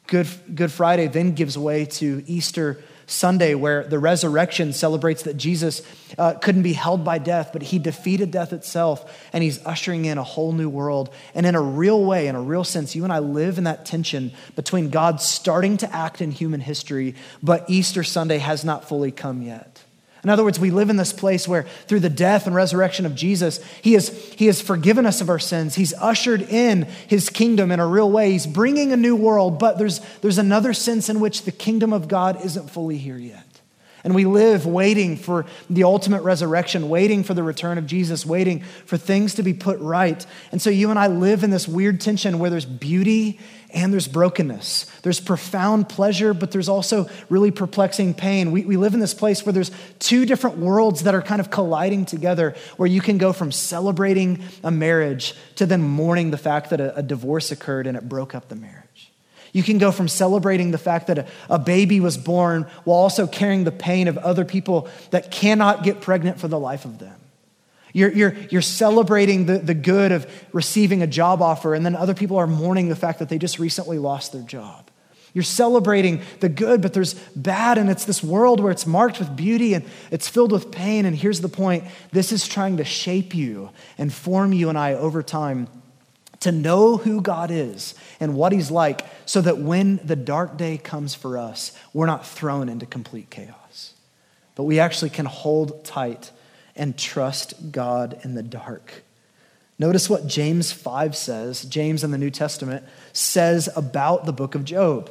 Good, 0.08 0.28
Good 0.54 0.72
Friday 0.72 1.06
then 1.06 1.32
gives 1.32 1.56
way 1.56 1.86
to 1.86 2.22
Easter 2.26 2.82
Sunday, 3.10 3.54
where 3.54 3.84
the 3.84 3.98
resurrection 3.98 4.72
celebrates 4.72 5.24
that 5.24 5.36
Jesus 5.36 5.82
uh, 6.16 6.34
couldn't 6.34 6.62
be 6.62 6.72
held 6.72 7.04
by 7.04 7.18
death, 7.18 7.50
but 7.52 7.62
he 7.62 7.78
defeated 7.78 8.30
death 8.30 8.52
itself, 8.52 9.28
and 9.32 9.42
he's 9.42 9.64
ushering 9.66 10.04
in 10.04 10.18
a 10.18 10.22
whole 10.22 10.52
new 10.52 10.68
world. 10.68 11.12
And 11.34 11.44
in 11.44 11.54
a 11.54 11.60
real 11.60 12.04
way, 12.04 12.28
in 12.28 12.36
a 12.36 12.42
real 12.42 12.64
sense, 12.64 12.94
you 12.94 13.04
and 13.04 13.12
I 13.12 13.18
live 13.18 13.58
in 13.58 13.64
that 13.64 13.84
tension 13.84 14.32
between 14.56 14.90
God 14.90 15.20
starting 15.20 15.76
to 15.78 15.94
act 15.94 16.20
in 16.20 16.30
human 16.30 16.60
history, 16.60 17.14
but 17.42 17.68
Easter 17.68 18.02
Sunday 18.02 18.38
has 18.38 18.64
not 18.64 18.88
fully 18.88 19.10
come 19.10 19.42
yet. 19.42 19.69
In 20.22 20.28
other 20.30 20.44
words, 20.44 20.61
we 20.61 20.70
live 20.70 20.90
in 20.90 20.96
this 20.96 21.12
place 21.12 21.48
where 21.48 21.62
through 21.87 22.00
the 22.00 22.11
death 22.11 22.46
and 22.46 22.54
resurrection 22.54 23.06
of 23.06 23.14
Jesus, 23.14 23.62
he 23.83 23.94
has, 23.94 24.09
he 24.35 24.46
has 24.46 24.61
forgiven 24.61 25.06
us 25.06 25.20
of 25.20 25.30
our 25.30 25.38
sins. 25.38 25.76
He's 25.76 25.94
ushered 25.94 26.42
in 26.42 26.83
his 27.06 27.30
kingdom 27.30 27.72
in 27.72 27.80
a 27.80 27.87
real 27.87 28.11
way. 28.11 28.33
He's 28.33 28.46
bringing 28.46 28.92
a 28.92 28.96
new 28.96 29.16
world, 29.16 29.59
but 29.59 29.78
there's, 29.78 30.00
there's 30.20 30.38
another 30.38 30.74
sense 30.74 31.09
in 31.09 31.20
which 31.20 31.42
the 31.42 31.52
kingdom 31.52 31.92
of 31.92 32.06
God 32.06 32.44
isn't 32.44 32.70
fully 32.70 32.98
here 32.98 33.16
yet. 33.16 33.49
And 34.04 34.14
we 34.14 34.24
live 34.24 34.66
waiting 34.66 35.16
for 35.16 35.46
the 35.68 35.84
ultimate 35.84 36.22
resurrection, 36.22 36.88
waiting 36.88 37.22
for 37.22 37.34
the 37.34 37.42
return 37.42 37.78
of 37.78 37.86
Jesus, 37.86 38.24
waiting 38.24 38.60
for 38.86 38.96
things 38.96 39.34
to 39.34 39.42
be 39.42 39.52
put 39.52 39.78
right. 39.80 40.24
And 40.52 40.60
so 40.60 40.70
you 40.70 40.90
and 40.90 40.98
I 40.98 41.08
live 41.08 41.44
in 41.44 41.50
this 41.50 41.68
weird 41.68 42.00
tension 42.00 42.38
where 42.38 42.50
there's 42.50 42.64
beauty 42.64 43.38
and 43.72 43.92
there's 43.92 44.08
brokenness. 44.08 44.86
There's 45.02 45.20
profound 45.20 45.88
pleasure, 45.88 46.34
but 46.34 46.50
there's 46.50 46.68
also 46.68 47.08
really 47.28 47.50
perplexing 47.50 48.14
pain. 48.14 48.50
We, 48.50 48.64
we 48.64 48.76
live 48.76 48.94
in 48.94 49.00
this 49.00 49.14
place 49.14 49.44
where 49.44 49.52
there's 49.52 49.70
two 49.98 50.26
different 50.26 50.58
worlds 50.58 51.04
that 51.04 51.14
are 51.14 51.22
kind 51.22 51.40
of 51.40 51.50
colliding 51.50 52.04
together, 52.04 52.56
where 52.76 52.88
you 52.88 53.00
can 53.00 53.18
go 53.18 53.32
from 53.32 53.52
celebrating 53.52 54.42
a 54.64 54.70
marriage 54.70 55.34
to 55.56 55.66
then 55.66 55.82
mourning 55.82 56.30
the 56.30 56.38
fact 56.38 56.70
that 56.70 56.80
a, 56.80 56.96
a 56.96 57.02
divorce 57.02 57.52
occurred 57.52 57.86
and 57.86 57.96
it 57.96 58.08
broke 58.08 58.34
up 58.34 58.48
the 58.48 58.56
marriage. 58.56 59.09
You 59.52 59.62
can 59.62 59.78
go 59.78 59.90
from 59.90 60.08
celebrating 60.08 60.70
the 60.70 60.78
fact 60.78 61.08
that 61.08 61.18
a, 61.18 61.26
a, 61.48 61.58
baby 61.58 62.00
was 62.00 62.16
born 62.16 62.66
while 62.84 62.98
also 62.98 63.26
carrying 63.26 63.64
the 63.64 63.72
pain 63.72 64.06
of 64.08 64.16
other 64.18 64.44
people 64.44 64.88
that 65.10 65.30
cannot 65.30 65.82
get 65.82 66.00
pregnant 66.00 66.38
for 66.38 66.48
the 66.48 66.58
life 66.58 66.84
of 66.84 66.98
them. 66.98 67.16
You're, 67.92 68.12
you're, 68.12 68.34
you're 68.50 68.62
celebrating 68.62 69.46
the, 69.46 69.58
the 69.58 69.74
good 69.74 70.12
of 70.12 70.30
receiving 70.52 71.02
a 71.02 71.06
job 71.08 71.42
offer, 71.42 71.74
and 71.74 71.84
then 71.84 71.96
other 71.96 72.14
people 72.14 72.36
are 72.36 72.46
mourning 72.46 72.88
the 72.88 72.96
fact 72.96 73.18
that 73.18 73.28
they 73.28 73.38
just 73.38 73.58
recently 73.58 73.98
lost 73.98 74.32
their 74.32 74.42
job. 74.42 74.90
You're 75.32 75.44
celebrating 75.44 76.22
the 76.40 76.48
good, 76.48 76.80
but 76.82 76.92
there's 76.92 77.14
bad, 77.36 77.78
and 77.78 77.88
it's 77.88 78.04
this 78.04 78.22
world 78.22 78.60
where 78.60 78.72
it's 78.72 78.86
marked 78.86 79.18
with 79.18 79.36
beauty 79.36 79.74
and 79.74 79.84
it's 80.10 80.28
filled 80.28 80.50
with 80.50 80.72
pain. 80.72 81.06
And 81.06 81.16
here's 81.16 81.40
the 81.40 81.48
point 81.48 81.84
this 82.10 82.32
is 82.32 82.48
trying 82.48 82.78
to 82.78 82.84
shape 82.84 83.34
you 83.34 83.70
and 83.96 84.12
form 84.12 84.52
you 84.52 84.68
and 84.68 84.78
I 84.78 84.94
over 84.94 85.22
time 85.22 85.68
to 86.40 86.53
know 86.53 86.96
who 86.96 87.20
God 87.20 87.50
is 87.50 87.94
and 88.18 88.35
what 88.35 88.53
He's 88.53 88.70
like, 88.70 89.05
so 89.26 89.40
that 89.40 89.59
when 89.59 90.00
the 90.05 90.16
dark 90.16 90.57
day 90.57 90.79
comes 90.79 91.14
for 91.14 91.38
us, 91.38 91.76
we're 91.92 92.07
not 92.07 92.26
thrown 92.26 92.68
into 92.68 92.87
complete 92.87 93.31
chaos, 93.31 93.94
but 94.55 94.64
we 94.64 94.81
actually 94.81 95.11
can 95.11 95.26
hold 95.26 95.85
tight 95.85 96.31
and 96.74 96.96
trust 96.96 97.72
God 97.72 98.18
in 98.24 98.35
the 98.35 98.42
dark. 98.42 99.05
Notice 99.79 100.11
what 100.11 100.26
James 100.26 100.72
5 100.72 101.16
says. 101.16 101.64
James 101.64 102.05
in 102.05 102.11
the 102.11 102.18
New 102.18 102.31
Testament 102.31 102.85
says 103.14 103.68
about 103.74 104.26
the 104.26 104.33
book 104.33 104.55
of 104.55 104.64
Job. 104.64 105.11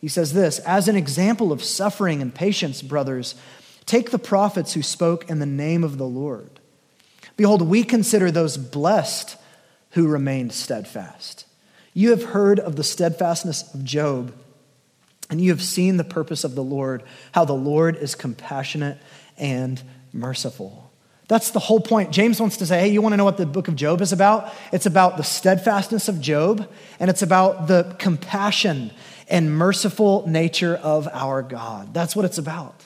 He 0.00 0.08
says 0.08 0.32
this 0.32 0.60
As 0.60 0.86
an 0.86 0.96
example 0.96 1.50
of 1.50 1.62
suffering 1.62 2.22
and 2.22 2.34
patience, 2.34 2.82
brothers, 2.82 3.34
take 3.84 4.10
the 4.10 4.18
prophets 4.18 4.74
who 4.74 4.82
spoke 4.82 5.28
in 5.28 5.40
the 5.40 5.46
name 5.46 5.82
of 5.82 5.98
the 5.98 6.06
Lord. 6.06 6.60
Behold, 7.36 7.62
we 7.62 7.82
consider 7.82 8.30
those 8.30 8.56
blessed 8.56 9.36
who 9.96 10.06
remained 10.06 10.52
steadfast. 10.52 11.46
You 11.94 12.10
have 12.10 12.22
heard 12.22 12.60
of 12.60 12.76
the 12.76 12.84
steadfastness 12.84 13.72
of 13.74 13.82
Job, 13.82 14.34
and 15.30 15.40
you 15.40 15.50
have 15.50 15.62
seen 15.62 15.96
the 15.96 16.04
purpose 16.04 16.44
of 16.44 16.54
the 16.54 16.62
Lord, 16.62 17.02
how 17.32 17.46
the 17.46 17.54
Lord 17.54 17.96
is 17.96 18.14
compassionate 18.14 18.98
and 19.38 19.82
merciful. 20.12 20.90
That's 21.28 21.50
the 21.50 21.60
whole 21.60 21.80
point. 21.80 22.10
James 22.12 22.38
wants 22.38 22.58
to 22.58 22.66
say, 22.66 22.80
hey, 22.80 22.88
you 22.88 23.00
want 23.00 23.14
to 23.14 23.16
know 23.16 23.24
what 23.24 23.38
the 23.38 23.46
book 23.46 23.68
of 23.68 23.74
Job 23.74 24.02
is 24.02 24.12
about? 24.12 24.52
It's 24.70 24.84
about 24.84 25.16
the 25.16 25.24
steadfastness 25.24 26.08
of 26.08 26.20
Job, 26.20 26.70
and 27.00 27.08
it's 27.08 27.22
about 27.22 27.66
the 27.66 27.96
compassion 27.98 28.90
and 29.28 29.50
merciful 29.50 30.28
nature 30.28 30.76
of 30.76 31.08
our 31.10 31.40
God. 31.40 31.94
That's 31.94 32.14
what 32.14 32.26
it's 32.26 32.36
about. 32.38 32.85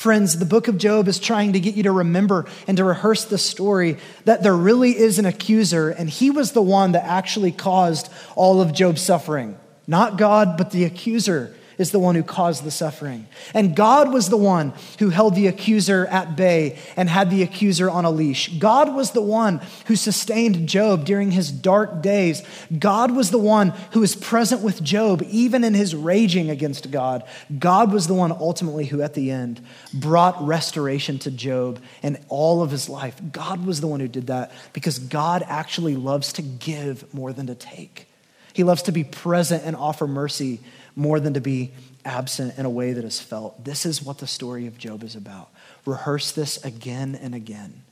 Friends, 0.00 0.38
the 0.38 0.46
book 0.46 0.66
of 0.66 0.78
Job 0.78 1.08
is 1.08 1.18
trying 1.18 1.52
to 1.52 1.60
get 1.60 1.74
you 1.74 1.82
to 1.82 1.92
remember 1.92 2.46
and 2.66 2.74
to 2.78 2.84
rehearse 2.84 3.26
the 3.26 3.36
story 3.36 3.98
that 4.24 4.42
there 4.42 4.56
really 4.56 4.96
is 4.96 5.18
an 5.18 5.26
accuser, 5.26 5.90
and 5.90 6.08
he 6.08 6.30
was 6.30 6.52
the 6.52 6.62
one 6.62 6.92
that 6.92 7.04
actually 7.04 7.52
caused 7.52 8.10
all 8.34 8.62
of 8.62 8.72
Job's 8.72 9.02
suffering. 9.02 9.58
Not 9.86 10.16
God, 10.16 10.56
but 10.56 10.70
the 10.70 10.84
accuser 10.84 11.54
is 11.80 11.92
the 11.92 11.98
one 11.98 12.14
who 12.14 12.22
caused 12.22 12.62
the 12.62 12.70
suffering. 12.70 13.26
And 13.54 13.74
God 13.74 14.12
was 14.12 14.28
the 14.28 14.36
one 14.36 14.74
who 14.98 15.08
held 15.08 15.34
the 15.34 15.46
accuser 15.46 16.06
at 16.08 16.36
bay 16.36 16.78
and 16.94 17.08
had 17.08 17.30
the 17.30 17.42
accuser 17.42 17.88
on 17.88 18.04
a 18.04 18.10
leash. 18.10 18.48
God 18.58 18.94
was 18.94 19.12
the 19.12 19.22
one 19.22 19.62
who 19.86 19.96
sustained 19.96 20.68
Job 20.68 21.06
during 21.06 21.30
his 21.30 21.50
dark 21.50 22.02
days. 22.02 22.42
God 22.78 23.12
was 23.12 23.30
the 23.30 23.38
one 23.38 23.70
who 23.92 24.00
was 24.00 24.14
present 24.14 24.60
with 24.60 24.84
Job 24.84 25.22
even 25.30 25.64
in 25.64 25.72
his 25.72 25.94
raging 25.94 26.50
against 26.50 26.90
God. 26.90 27.24
God 27.58 27.94
was 27.94 28.06
the 28.06 28.14
one 28.14 28.30
ultimately 28.30 28.84
who, 28.84 29.00
at 29.00 29.14
the 29.14 29.30
end, 29.30 29.62
brought 29.94 30.46
restoration 30.46 31.18
to 31.20 31.30
Job 31.30 31.80
and 32.02 32.18
all 32.28 32.62
of 32.62 32.70
his 32.70 32.90
life. 32.90 33.18
God 33.32 33.64
was 33.64 33.80
the 33.80 33.86
one 33.86 34.00
who 34.00 34.08
did 34.08 34.26
that 34.26 34.52
because 34.74 34.98
God 34.98 35.42
actually 35.46 35.96
loves 35.96 36.34
to 36.34 36.42
give 36.42 37.12
more 37.14 37.32
than 37.32 37.46
to 37.46 37.54
take. 37.54 38.06
He 38.52 38.64
loves 38.64 38.82
to 38.82 38.92
be 38.92 39.04
present 39.04 39.64
and 39.64 39.74
offer 39.74 40.06
mercy 40.06 40.60
more 40.96 41.20
than 41.20 41.34
to 41.34 41.40
be 41.40 41.72
absent 42.04 42.58
in 42.58 42.66
a 42.66 42.70
way 42.70 42.92
that 42.92 43.04
is 43.04 43.20
felt. 43.20 43.64
This 43.64 43.86
is 43.86 44.02
what 44.02 44.18
the 44.18 44.26
story 44.26 44.66
of 44.66 44.78
Job 44.78 45.02
is 45.02 45.16
about. 45.16 45.50
Rehearse 45.86 46.32
this 46.32 46.62
again 46.64 47.18
and 47.20 47.34
again. 47.34 47.82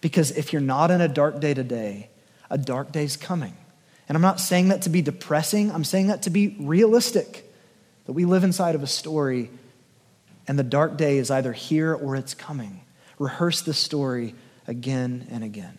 Because 0.00 0.30
if 0.30 0.52
you're 0.52 0.62
not 0.62 0.90
in 0.90 1.00
a 1.00 1.08
dark 1.08 1.40
day 1.40 1.54
today, 1.54 2.08
a 2.48 2.58
dark 2.58 2.92
day's 2.92 3.16
coming. 3.16 3.56
And 4.08 4.16
I'm 4.16 4.22
not 4.22 4.40
saying 4.40 4.68
that 4.68 4.82
to 4.82 4.88
be 4.88 5.02
depressing, 5.02 5.70
I'm 5.70 5.84
saying 5.84 6.08
that 6.08 6.22
to 6.22 6.30
be 6.30 6.56
realistic. 6.58 7.46
That 8.06 8.12
we 8.12 8.24
live 8.24 8.44
inside 8.44 8.74
of 8.74 8.82
a 8.82 8.88
story 8.88 9.50
and 10.50 10.58
the 10.58 10.64
dark 10.64 10.96
day 10.96 11.18
is 11.18 11.30
either 11.30 11.52
here 11.52 11.94
or 11.94 12.16
it's 12.16 12.34
coming. 12.34 12.80
Rehearse 13.20 13.62
the 13.62 13.72
story 13.72 14.34
again 14.66 15.28
and 15.30 15.44
again. 15.44 15.78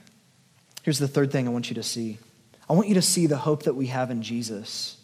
Here's 0.84 0.98
the 0.98 1.10
third 1.10 1.30
thing 1.30 1.46
I 1.46 1.52
want 1.52 1.70
you 1.70 1.76
to 1.76 1.84
see 1.84 2.20
I 2.70 2.74
want 2.74 2.88
you 2.88 2.96
to 2.96 3.02
see 3.02 3.28
the 3.28 3.36
hope 3.36 3.64
that 3.64 3.74
we 3.74 3.88
have 3.88 4.12
in 4.12 4.24
Jesus. 4.24 4.96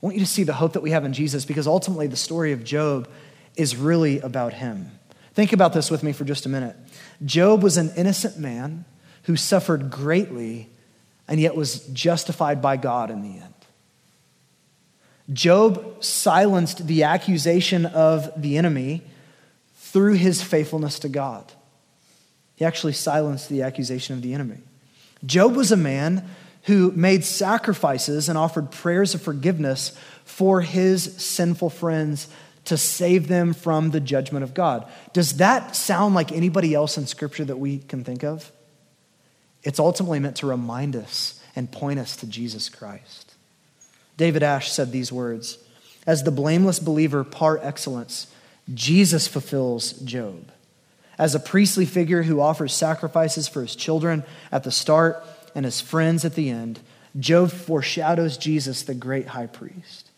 I 0.00 0.06
want 0.06 0.14
you 0.14 0.20
to 0.20 0.30
see 0.30 0.44
the 0.44 0.52
hope 0.52 0.74
that 0.74 0.80
we 0.80 0.92
have 0.92 1.04
in 1.04 1.12
Jesus 1.12 1.44
because 1.44 1.66
ultimately 1.66 2.06
the 2.06 2.16
story 2.16 2.52
of 2.52 2.62
Job 2.62 3.08
is 3.56 3.76
really 3.76 4.20
about 4.20 4.52
him. 4.52 4.92
Think 5.34 5.52
about 5.52 5.72
this 5.72 5.90
with 5.90 6.02
me 6.02 6.12
for 6.12 6.24
just 6.24 6.46
a 6.46 6.48
minute. 6.48 6.76
Job 7.24 7.62
was 7.62 7.76
an 7.76 7.90
innocent 7.96 8.38
man 8.38 8.84
who 9.24 9.36
suffered 9.36 9.90
greatly 9.90 10.68
and 11.26 11.40
yet 11.40 11.56
was 11.56 11.86
justified 11.88 12.62
by 12.62 12.76
God 12.76 13.10
in 13.10 13.22
the 13.22 13.40
end. 13.40 13.54
Job 15.32 16.02
silenced 16.02 16.86
the 16.86 17.02
accusation 17.02 17.84
of 17.84 18.30
the 18.40 18.56
enemy 18.56 19.02
through 19.76 20.14
his 20.14 20.42
faithfulness 20.42 20.98
to 21.00 21.08
God. 21.08 21.52
He 22.56 22.64
actually 22.64 22.94
silenced 22.94 23.48
the 23.48 23.62
accusation 23.62 24.14
of 24.16 24.22
the 24.22 24.32
enemy. 24.32 24.58
Job 25.26 25.54
was 25.54 25.70
a 25.70 25.76
man 25.76 26.28
who 26.64 26.92
made 26.92 27.24
sacrifices 27.24 28.28
and 28.28 28.36
offered 28.36 28.70
prayers 28.70 29.14
of 29.14 29.22
forgiveness 29.22 29.96
for 30.24 30.60
his 30.60 31.16
sinful 31.16 31.70
friends 31.70 32.28
to 32.66 32.76
save 32.76 33.28
them 33.28 33.54
from 33.54 33.90
the 33.90 34.00
judgment 34.00 34.42
of 34.42 34.52
God. 34.52 34.86
Does 35.14 35.38
that 35.38 35.74
sound 35.74 36.14
like 36.14 36.32
anybody 36.32 36.74
else 36.74 36.98
in 36.98 37.06
Scripture 37.06 37.46
that 37.46 37.58
we 37.58 37.78
can 37.78 38.04
think 38.04 38.22
of? 38.22 38.52
It's 39.62 39.78
ultimately 39.80 40.18
meant 40.18 40.36
to 40.36 40.46
remind 40.46 40.94
us 40.94 41.40
and 41.56 41.72
point 41.72 41.98
us 41.98 42.16
to 42.16 42.26
Jesus 42.26 42.68
Christ. 42.68 43.34
David 44.18 44.42
Ash 44.42 44.70
said 44.70 44.92
these 44.92 45.10
words 45.10 45.58
As 46.06 46.24
the 46.24 46.30
blameless 46.30 46.78
believer 46.78 47.24
par 47.24 47.58
excellence, 47.62 48.26
Jesus 48.74 49.26
fulfills 49.26 49.92
Job. 49.92 50.52
As 51.16 51.34
a 51.34 51.40
priestly 51.40 51.86
figure 51.86 52.22
who 52.22 52.40
offers 52.40 52.74
sacrifices 52.74 53.48
for 53.48 53.62
his 53.62 53.74
children 53.74 54.24
at 54.52 54.62
the 54.62 54.70
start, 54.70 55.24
and 55.54 55.64
his 55.64 55.80
friends 55.80 56.24
at 56.24 56.34
the 56.34 56.50
end, 56.50 56.80
Job 57.18 57.50
foreshadows 57.50 58.36
Jesus, 58.36 58.82
the 58.82 58.94
great 58.94 59.28
high 59.28 59.46
priest. 59.46 60.10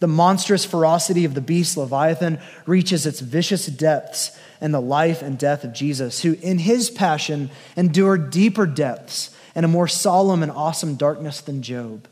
The 0.00 0.08
monstrous 0.08 0.64
ferocity 0.64 1.24
of 1.24 1.34
the 1.34 1.40
beast 1.40 1.76
Leviathan 1.76 2.40
reaches 2.66 3.06
its 3.06 3.20
vicious 3.20 3.66
depths 3.66 4.36
in 4.60 4.72
the 4.72 4.80
life 4.80 5.22
and 5.22 5.38
death 5.38 5.62
of 5.62 5.72
Jesus, 5.72 6.22
who 6.22 6.36
in 6.42 6.58
his 6.58 6.90
passion 6.90 7.50
endured 7.76 8.30
deeper 8.30 8.66
depths 8.66 9.36
and 9.54 9.64
a 9.64 9.68
more 9.68 9.86
solemn 9.86 10.42
and 10.42 10.50
awesome 10.50 10.96
darkness 10.96 11.40
than 11.40 11.62
Job. 11.62 12.08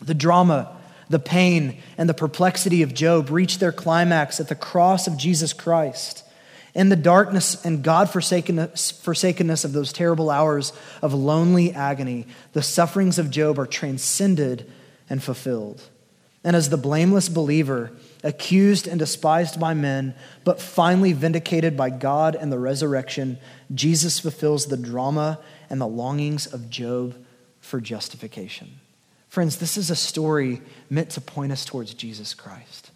The 0.00 0.14
drama, 0.14 0.76
the 1.10 1.18
pain, 1.18 1.78
and 1.98 2.08
the 2.08 2.14
perplexity 2.14 2.82
of 2.82 2.94
Job 2.94 3.30
reach 3.30 3.58
their 3.58 3.72
climax 3.72 4.40
at 4.40 4.48
the 4.48 4.54
cross 4.54 5.06
of 5.06 5.16
Jesus 5.16 5.52
Christ. 5.52 6.24
In 6.78 6.90
the 6.90 6.96
darkness 6.96 7.64
and 7.64 7.82
God 7.82 8.08
forsakenness 8.08 9.64
of 9.64 9.72
those 9.72 9.92
terrible 9.92 10.30
hours 10.30 10.72
of 11.02 11.12
lonely 11.12 11.72
agony, 11.72 12.24
the 12.52 12.62
sufferings 12.62 13.18
of 13.18 13.32
Job 13.32 13.58
are 13.58 13.66
transcended 13.66 14.70
and 15.10 15.20
fulfilled. 15.20 15.82
And 16.44 16.54
as 16.54 16.70
the 16.70 16.76
blameless 16.76 17.28
believer, 17.28 17.90
accused 18.22 18.86
and 18.86 18.96
despised 18.96 19.58
by 19.58 19.74
men, 19.74 20.14
but 20.44 20.60
finally 20.60 21.12
vindicated 21.12 21.76
by 21.76 21.90
God 21.90 22.36
and 22.36 22.52
the 22.52 22.60
resurrection, 22.60 23.38
Jesus 23.74 24.20
fulfills 24.20 24.66
the 24.66 24.76
drama 24.76 25.40
and 25.68 25.80
the 25.80 25.86
longings 25.88 26.46
of 26.46 26.70
Job 26.70 27.16
for 27.60 27.80
justification. 27.80 28.78
Friends, 29.28 29.56
this 29.56 29.76
is 29.76 29.90
a 29.90 29.96
story 29.96 30.62
meant 30.88 31.10
to 31.10 31.20
point 31.20 31.50
us 31.50 31.64
towards 31.64 31.92
Jesus 31.92 32.34
Christ. 32.34 32.92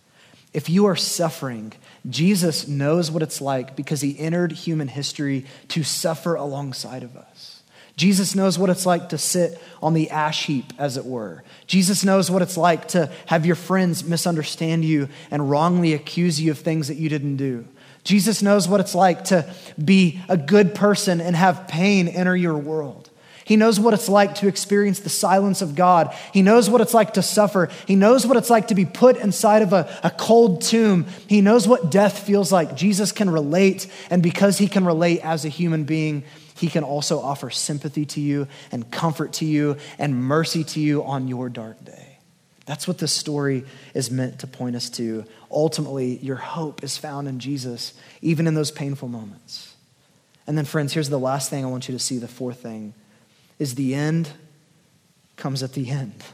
If 0.52 0.68
you 0.68 0.86
are 0.86 0.96
suffering, 0.96 1.72
Jesus 2.08 2.68
knows 2.68 3.10
what 3.10 3.22
it's 3.22 3.40
like 3.40 3.74
because 3.74 4.00
he 4.00 4.18
entered 4.18 4.52
human 4.52 4.88
history 4.88 5.46
to 5.68 5.82
suffer 5.82 6.34
alongside 6.34 7.02
of 7.02 7.16
us. 7.16 7.62
Jesus 7.96 8.34
knows 8.34 8.58
what 8.58 8.70
it's 8.70 8.86
like 8.86 9.10
to 9.10 9.18
sit 9.18 9.60
on 9.82 9.94
the 9.94 10.10
ash 10.10 10.46
heap, 10.46 10.72
as 10.78 10.96
it 10.96 11.04
were. 11.04 11.44
Jesus 11.66 12.04
knows 12.04 12.30
what 12.30 12.42
it's 12.42 12.56
like 12.56 12.88
to 12.88 13.12
have 13.26 13.44
your 13.44 13.54
friends 13.54 14.02
misunderstand 14.02 14.84
you 14.84 15.08
and 15.30 15.50
wrongly 15.50 15.92
accuse 15.92 16.40
you 16.40 16.50
of 16.50 16.58
things 16.58 16.88
that 16.88 16.96
you 16.96 17.08
didn't 17.08 17.36
do. 17.36 17.66
Jesus 18.04 18.42
knows 18.42 18.66
what 18.66 18.80
it's 18.80 18.94
like 18.94 19.24
to 19.24 19.52
be 19.82 20.20
a 20.28 20.36
good 20.36 20.74
person 20.74 21.20
and 21.20 21.36
have 21.36 21.68
pain 21.68 22.08
enter 22.08 22.34
your 22.34 22.56
world. 22.56 23.10
He 23.44 23.56
knows 23.56 23.80
what 23.80 23.94
it's 23.94 24.08
like 24.08 24.36
to 24.36 24.48
experience 24.48 25.00
the 25.00 25.08
silence 25.08 25.62
of 25.62 25.74
God. 25.74 26.14
He 26.32 26.42
knows 26.42 26.70
what 26.70 26.80
it's 26.80 26.94
like 26.94 27.14
to 27.14 27.22
suffer. 27.22 27.68
He 27.86 27.96
knows 27.96 28.26
what 28.26 28.36
it's 28.36 28.50
like 28.50 28.68
to 28.68 28.74
be 28.74 28.84
put 28.84 29.16
inside 29.16 29.62
of 29.62 29.72
a, 29.72 29.88
a 30.02 30.10
cold 30.10 30.62
tomb. 30.62 31.06
He 31.26 31.40
knows 31.40 31.66
what 31.66 31.90
death 31.90 32.20
feels 32.20 32.52
like. 32.52 32.76
Jesus 32.76 33.12
can 33.12 33.30
relate, 33.30 33.86
and 34.10 34.22
because 34.22 34.58
he 34.58 34.68
can 34.68 34.84
relate 34.84 35.20
as 35.24 35.44
a 35.44 35.48
human 35.48 35.84
being, 35.84 36.24
he 36.56 36.68
can 36.68 36.84
also 36.84 37.20
offer 37.20 37.50
sympathy 37.50 38.06
to 38.06 38.20
you 38.20 38.46
and 38.70 38.90
comfort 38.90 39.32
to 39.34 39.44
you 39.44 39.76
and 39.98 40.14
mercy 40.14 40.62
to 40.64 40.80
you 40.80 41.02
on 41.02 41.26
your 41.26 41.48
dark 41.48 41.84
day. 41.84 42.18
That's 42.66 42.86
what 42.86 42.98
this 42.98 43.12
story 43.12 43.64
is 43.94 44.10
meant 44.10 44.38
to 44.40 44.46
point 44.46 44.76
us 44.76 44.88
to. 44.90 45.24
Ultimately, 45.50 46.18
your 46.18 46.36
hope 46.36 46.84
is 46.84 46.96
found 46.96 47.26
in 47.26 47.40
Jesus, 47.40 47.94
even 48.20 48.46
in 48.46 48.54
those 48.54 48.70
painful 48.70 49.08
moments. 49.08 49.74
And 50.46 50.56
then, 50.56 50.64
friends, 50.64 50.92
here's 50.92 51.08
the 51.08 51.18
last 51.18 51.50
thing 51.50 51.64
I 51.64 51.68
want 51.68 51.88
you 51.88 51.92
to 51.92 51.98
see 51.98 52.18
the 52.18 52.28
fourth 52.28 52.60
thing 52.60 52.94
is 53.62 53.76
the 53.76 53.94
end 53.94 54.28
comes 55.36 55.62
at 55.62 55.72
the 55.74 55.88
end. 55.88 56.24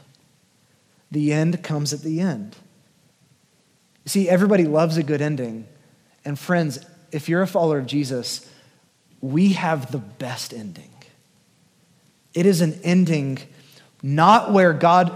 The 1.11 1.31
end 1.31 1.63
comes 1.63 1.93
at 1.93 2.01
the 2.01 2.19
end. 2.19 2.55
See, 4.07 4.27
everybody 4.27 4.65
loves 4.65 4.97
a 4.97 5.03
good 5.03 5.21
ending. 5.21 5.67
And 6.25 6.39
friends, 6.39 6.79
if 7.11 7.29
you're 7.29 7.43
a 7.43 7.47
follower 7.47 7.77
of 7.77 7.85
Jesus, 7.85 8.51
we 9.21 9.53
have 9.53 9.91
the 9.91 9.99
best 9.99 10.53
ending. 10.53 10.89
It 12.33 12.47
is 12.47 12.61
an 12.61 12.79
ending 12.83 13.37
not 14.01 14.51
where 14.51 14.73
God 14.73 15.11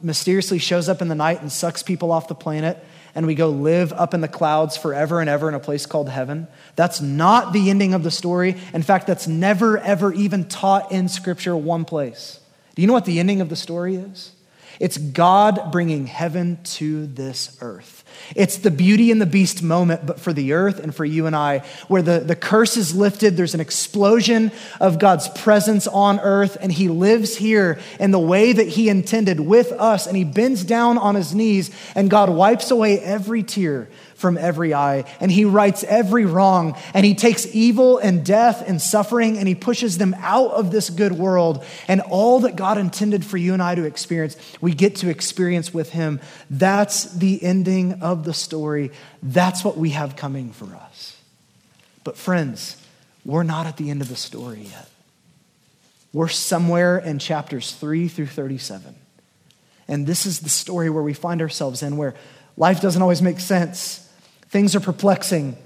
mysteriously 0.00 0.58
shows 0.58 0.88
up 0.88 1.02
in 1.02 1.08
the 1.08 1.16
night 1.16 1.40
and 1.40 1.50
sucks 1.50 1.82
people 1.82 2.12
off 2.12 2.28
the 2.28 2.36
planet 2.36 2.84
and 3.14 3.26
we 3.26 3.34
go 3.34 3.48
live 3.48 3.92
up 3.92 4.14
in 4.14 4.20
the 4.20 4.28
clouds 4.28 4.76
forever 4.76 5.20
and 5.20 5.28
ever 5.28 5.48
in 5.48 5.54
a 5.54 5.60
place 5.60 5.86
called 5.86 6.08
heaven. 6.08 6.48
That's 6.76 7.00
not 7.00 7.52
the 7.52 7.70
ending 7.70 7.94
of 7.94 8.02
the 8.02 8.10
story. 8.10 8.56
In 8.72 8.82
fact, 8.82 9.06
that's 9.06 9.26
never, 9.26 9.78
ever 9.78 10.12
even 10.12 10.48
taught 10.48 10.92
in 10.92 11.08
Scripture 11.08 11.56
one 11.56 11.84
place. 11.84 12.40
Do 12.74 12.82
you 12.82 12.88
know 12.88 12.94
what 12.94 13.06
the 13.06 13.18
ending 13.18 13.40
of 13.40 13.48
the 13.48 13.56
story 13.56 13.96
is? 13.96 14.32
It's 14.80 14.96
God 14.96 15.72
bringing 15.72 16.06
heaven 16.06 16.60
to 16.62 17.06
this 17.06 17.56
earth. 17.60 17.97
It's 18.34 18.58
the 18.58 18.70
beauty 18.70 19.10
and 19.10 19.20
the 19.20 19.26
beast 19.26 19.62
moment, 19.62 20.06
but 20.06 20.20
for 20.20 20.32
the 20.32 20.52
earth 20.52 20.78
and 20.78 20.94
for 20.94 21.04
you 21.04 21.26
and 21.26 21.34
I, 21.34 21.64
where 21.88 22.02
the, 22.02 22.20
the 22.20 22.36
curse 22.36 22.76
is 22.76 22.94
lifted, 22.94 23.36
there's 23.36 23.54
an 23.54 23.60
explosion 23.60 24.52
of 24.80 24.98
God's 24.98 25.28
presence 25.28 25.86
on 25.86 26.20
earth, 26.20 26.56
and 26.60 26.72
He 26.72 26.88
lives 26.88 27.36
here 27.36 27.78
in 27.98 28.10
the 28.10 28.18
way 28.18 28.52
that 28.52 28.68
He 28.68 28.88
intended 28.88 29.40
with 29.40 29.72
us, 29.72 30.06
and 30.06 30.16
He 30.16 30.24
bends 30.24 30.64
down 30.64 30.98
on 30.98 31.14
His 31.14 31.34
knees, 31.34 31.70
and 31.94 32.10
God 32.10 32.30
wipes 32.30 32.70
away 32.70 32.98
every 33.00 33.42
tear 33.42 33.88
from 34.18 34.36
every 34.36 34.74
eye, 34.74 35.04
and 35.20 35.30
he 35.30 35.44
rights 35.44 35.84
every 35.84 36.24
wrong, 36.24 36.76
and 36.92 37.06
he 37.06 37.14
takes 37.14 37.46
evil 37.54 37.98
and 37.98 38.26
death 38.26 38.68
and 38.68 38.82
suffering, 38.82 39.38
and 39.38 39.46
he 39.46 39.54
pushes 39.54 39.96
them 39.96 40.12
out 40.18 40.50
of 40.50 40.72
this 40.72 40.90
good 40.90 41.12
world. 41.12 41.64
And 41.86 42.00
all 42.00 42.40
that 42.40 42.56
God 42.56 42.78
intended 42.78 43.24
for 43.24 43.36
you 43.36 43.52
and 43.52 43.62
I 43.62 43.76
to 43.76 43.84
experience, 43.84 44.36
we 44.60 44.74
get 44.74 44.96
to 44.96 45.08
experience 45.08 45.72
with 45.72 45.90
him. 45.90 46.20
That's 46.50 47.04
the 47.04 47.40
ending 47.42 48.02
of 48.02 48.24
the 48.24 48.34
story. 48.34 48.90
That's 49.22 49.62
what 49.62 49.76
we 49.76 49.90
have 49.90 50.16
coming 50.16 50.50
for 50.50 50.74
us. 50.74 51.16
But, 52.02 52.16
friends, 52.16 52.76
we're 53.24 53.44
not 53.44 53.66
at 53.66 53.76
the 53.76 53.88
end 53.88 54.02
of 54.02 54.08
the 54.08 54.16
story 54.16 54.62
yet. 54.62 54.88
We're 56.12 56.26
somewhere 56.26 56.98
in 56.98 57.20
chapters 57.20 57.72
3 57.72 58.08
through 58.08 58.26
37. 58.26 58.96
And 59.86 60.08
this 60.08 60.26
is 60.26 60.40
the 60.40 60.48
story 60.48 60.90
where 60.90 61.04
we 61.04 61.14
find 61.14 61.40
ourselves 61.40 61.84
in, 61.84 61.96
where 61.96 62.14
Life 62.58 62.80
doesn't 62.80 63.00
always 63.00 63.22
make 63.22 63.38
sense, 63.38 64.06
things 64.48 64.74
are 64.74 64.80
perplexing. 64.80 65.56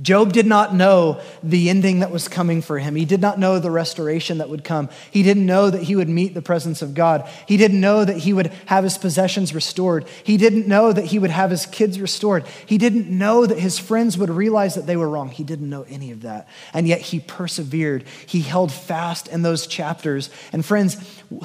Job 0.00 0.32
did 0.32 0.46
not 0.46 0.74
know 0.74 1.20
the 1.42 1.68
ending 1.68 2.00
that 2.00 2.12
was 2.12 2.28
coming 2.28 2.62
for 2.62 2.78
him. 2.78 2.94
He 2.94 3.04
did 3.04 3.20
not 3.20 3.38
know 3.38 3.58
the 3.58 3.70
restoration 3.70 4.38
that 4.38 4.48
would 4.48 4.62
come. 4.62 4.88
He 5.10 5.24
didn't 5.24 5.44
know 5.44 5.68
that 5.70 5.82
he 5.82 5.96
would 5.96 6.08
meet 6.08 6.34
the 6.34 6.42
presence 6.42 6.82
of 6.82 6.94
God. 6.94 7.28
He 7.48 7.56
didn't 7.56 7.80
know 7.80 8.04
that 8.04 8.18
he 8.18 8.32
would 8.32 8.46
have 8.66 8.84
his 8.84 8.96
possessions 8.96 9.52
restored. 9.52 10.06
He 10.22 10.36
didn't 10.36 10.68
know 10.68 10.92
that 10.92 11.06
he 11.06 11.18
would 11.18 11.30
have 11.30 11.50
his 11.50 11.66
kids 11.66 12.00
restored. 12.00 12.46
He 12.66 12.78
didn't 12.78 13.08
know 13.08 13.44
that 13.44 13.58
his 13.58 13.78
friends 13.78 14.16
would 14.16 14.30
realize 14.30 14.76
that 14.76 14.86
they 14.86 14.96
were 14.96 15.08
wrong. 15.08 15.30
He 15.30 15.42
didn't 15.42 15.68
know 15.68 15.84
any 15.88 16.12
of 16.12 16.22
that. 16.22 16.48
And 16.72 16.86
yet 16.86 17.00
he 17.00 17.18
persevered. 17.18 18.04
He 18.26 18.42
held 18.42 18.70
fast 18.70 19.26
in 19.26 19.42
those 19.42 19.66
chapters. 19.66 20.30
And 20.52 20.64
friends, 20.64 20.96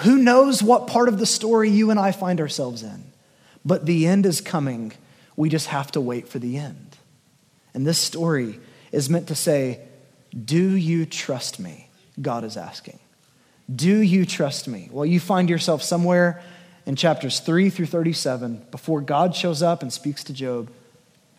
who 0.04 0.18
knows 0.20 0.62
what 0.62 0.86
part 0.86 1.10
of 1.10 1.18
the 1.18 1.26
story 1.26 1.72
you 1.72 1.90
and 1.90 2.00
I 2.00 2.12
find 2.12 2.40
ourselves 2.40 2.84
in? 2.84 3.04
But 3.66 3.88
the 3.88 4.06
end 4.06 4.28
is 4.28 4.42
coming. 4.42 4.94
We 5.36 5.50
just 5.50 5.68
have 5.68 5.92
to 5.92 6.02
wait 6.02 6.28
for 6.28 6.40
the 6.40 6.58
end. 6.58 6.98
And 7.74 7.86
this 7.86 7.98
story 7.98 8.60
is 8.92 9.10
meant 9.10 9.28
to 9.28 9.36
say, 9.36 9.82
Do 10.46 10.76
you 10.76 11.06
trust 11.06 11.60
me? 11.60 11.90
God 12.22 12.44
is 12.44 12.58
asking. 12.58 13.00
Do 13.74 14.02
you 14.02 14.26
trust 14.26 14.68
me? 14.68 14.90
Well, 14.92 15.06
you 15.06 15.20
find 15.20 15.50
yourself 15.50 15.82
somewhere 15.82 16.44
in 16.86 16.96
chapters 16.96 17.40
3 17.40 17.70
through 17.70 17.86
37 17.86 18.68
before 18.72 19.02
God 19.02 19.36
shows 19.36 19.64
up 19.64 19.82
and 19.82 19.92
speaks 19.92 20.24
to 20.26 20.34
Job. 20.34 20.70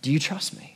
Do 0.03 0.11
you 0.11 0.19
trust 0.19 0.57
me? 0.57 0.74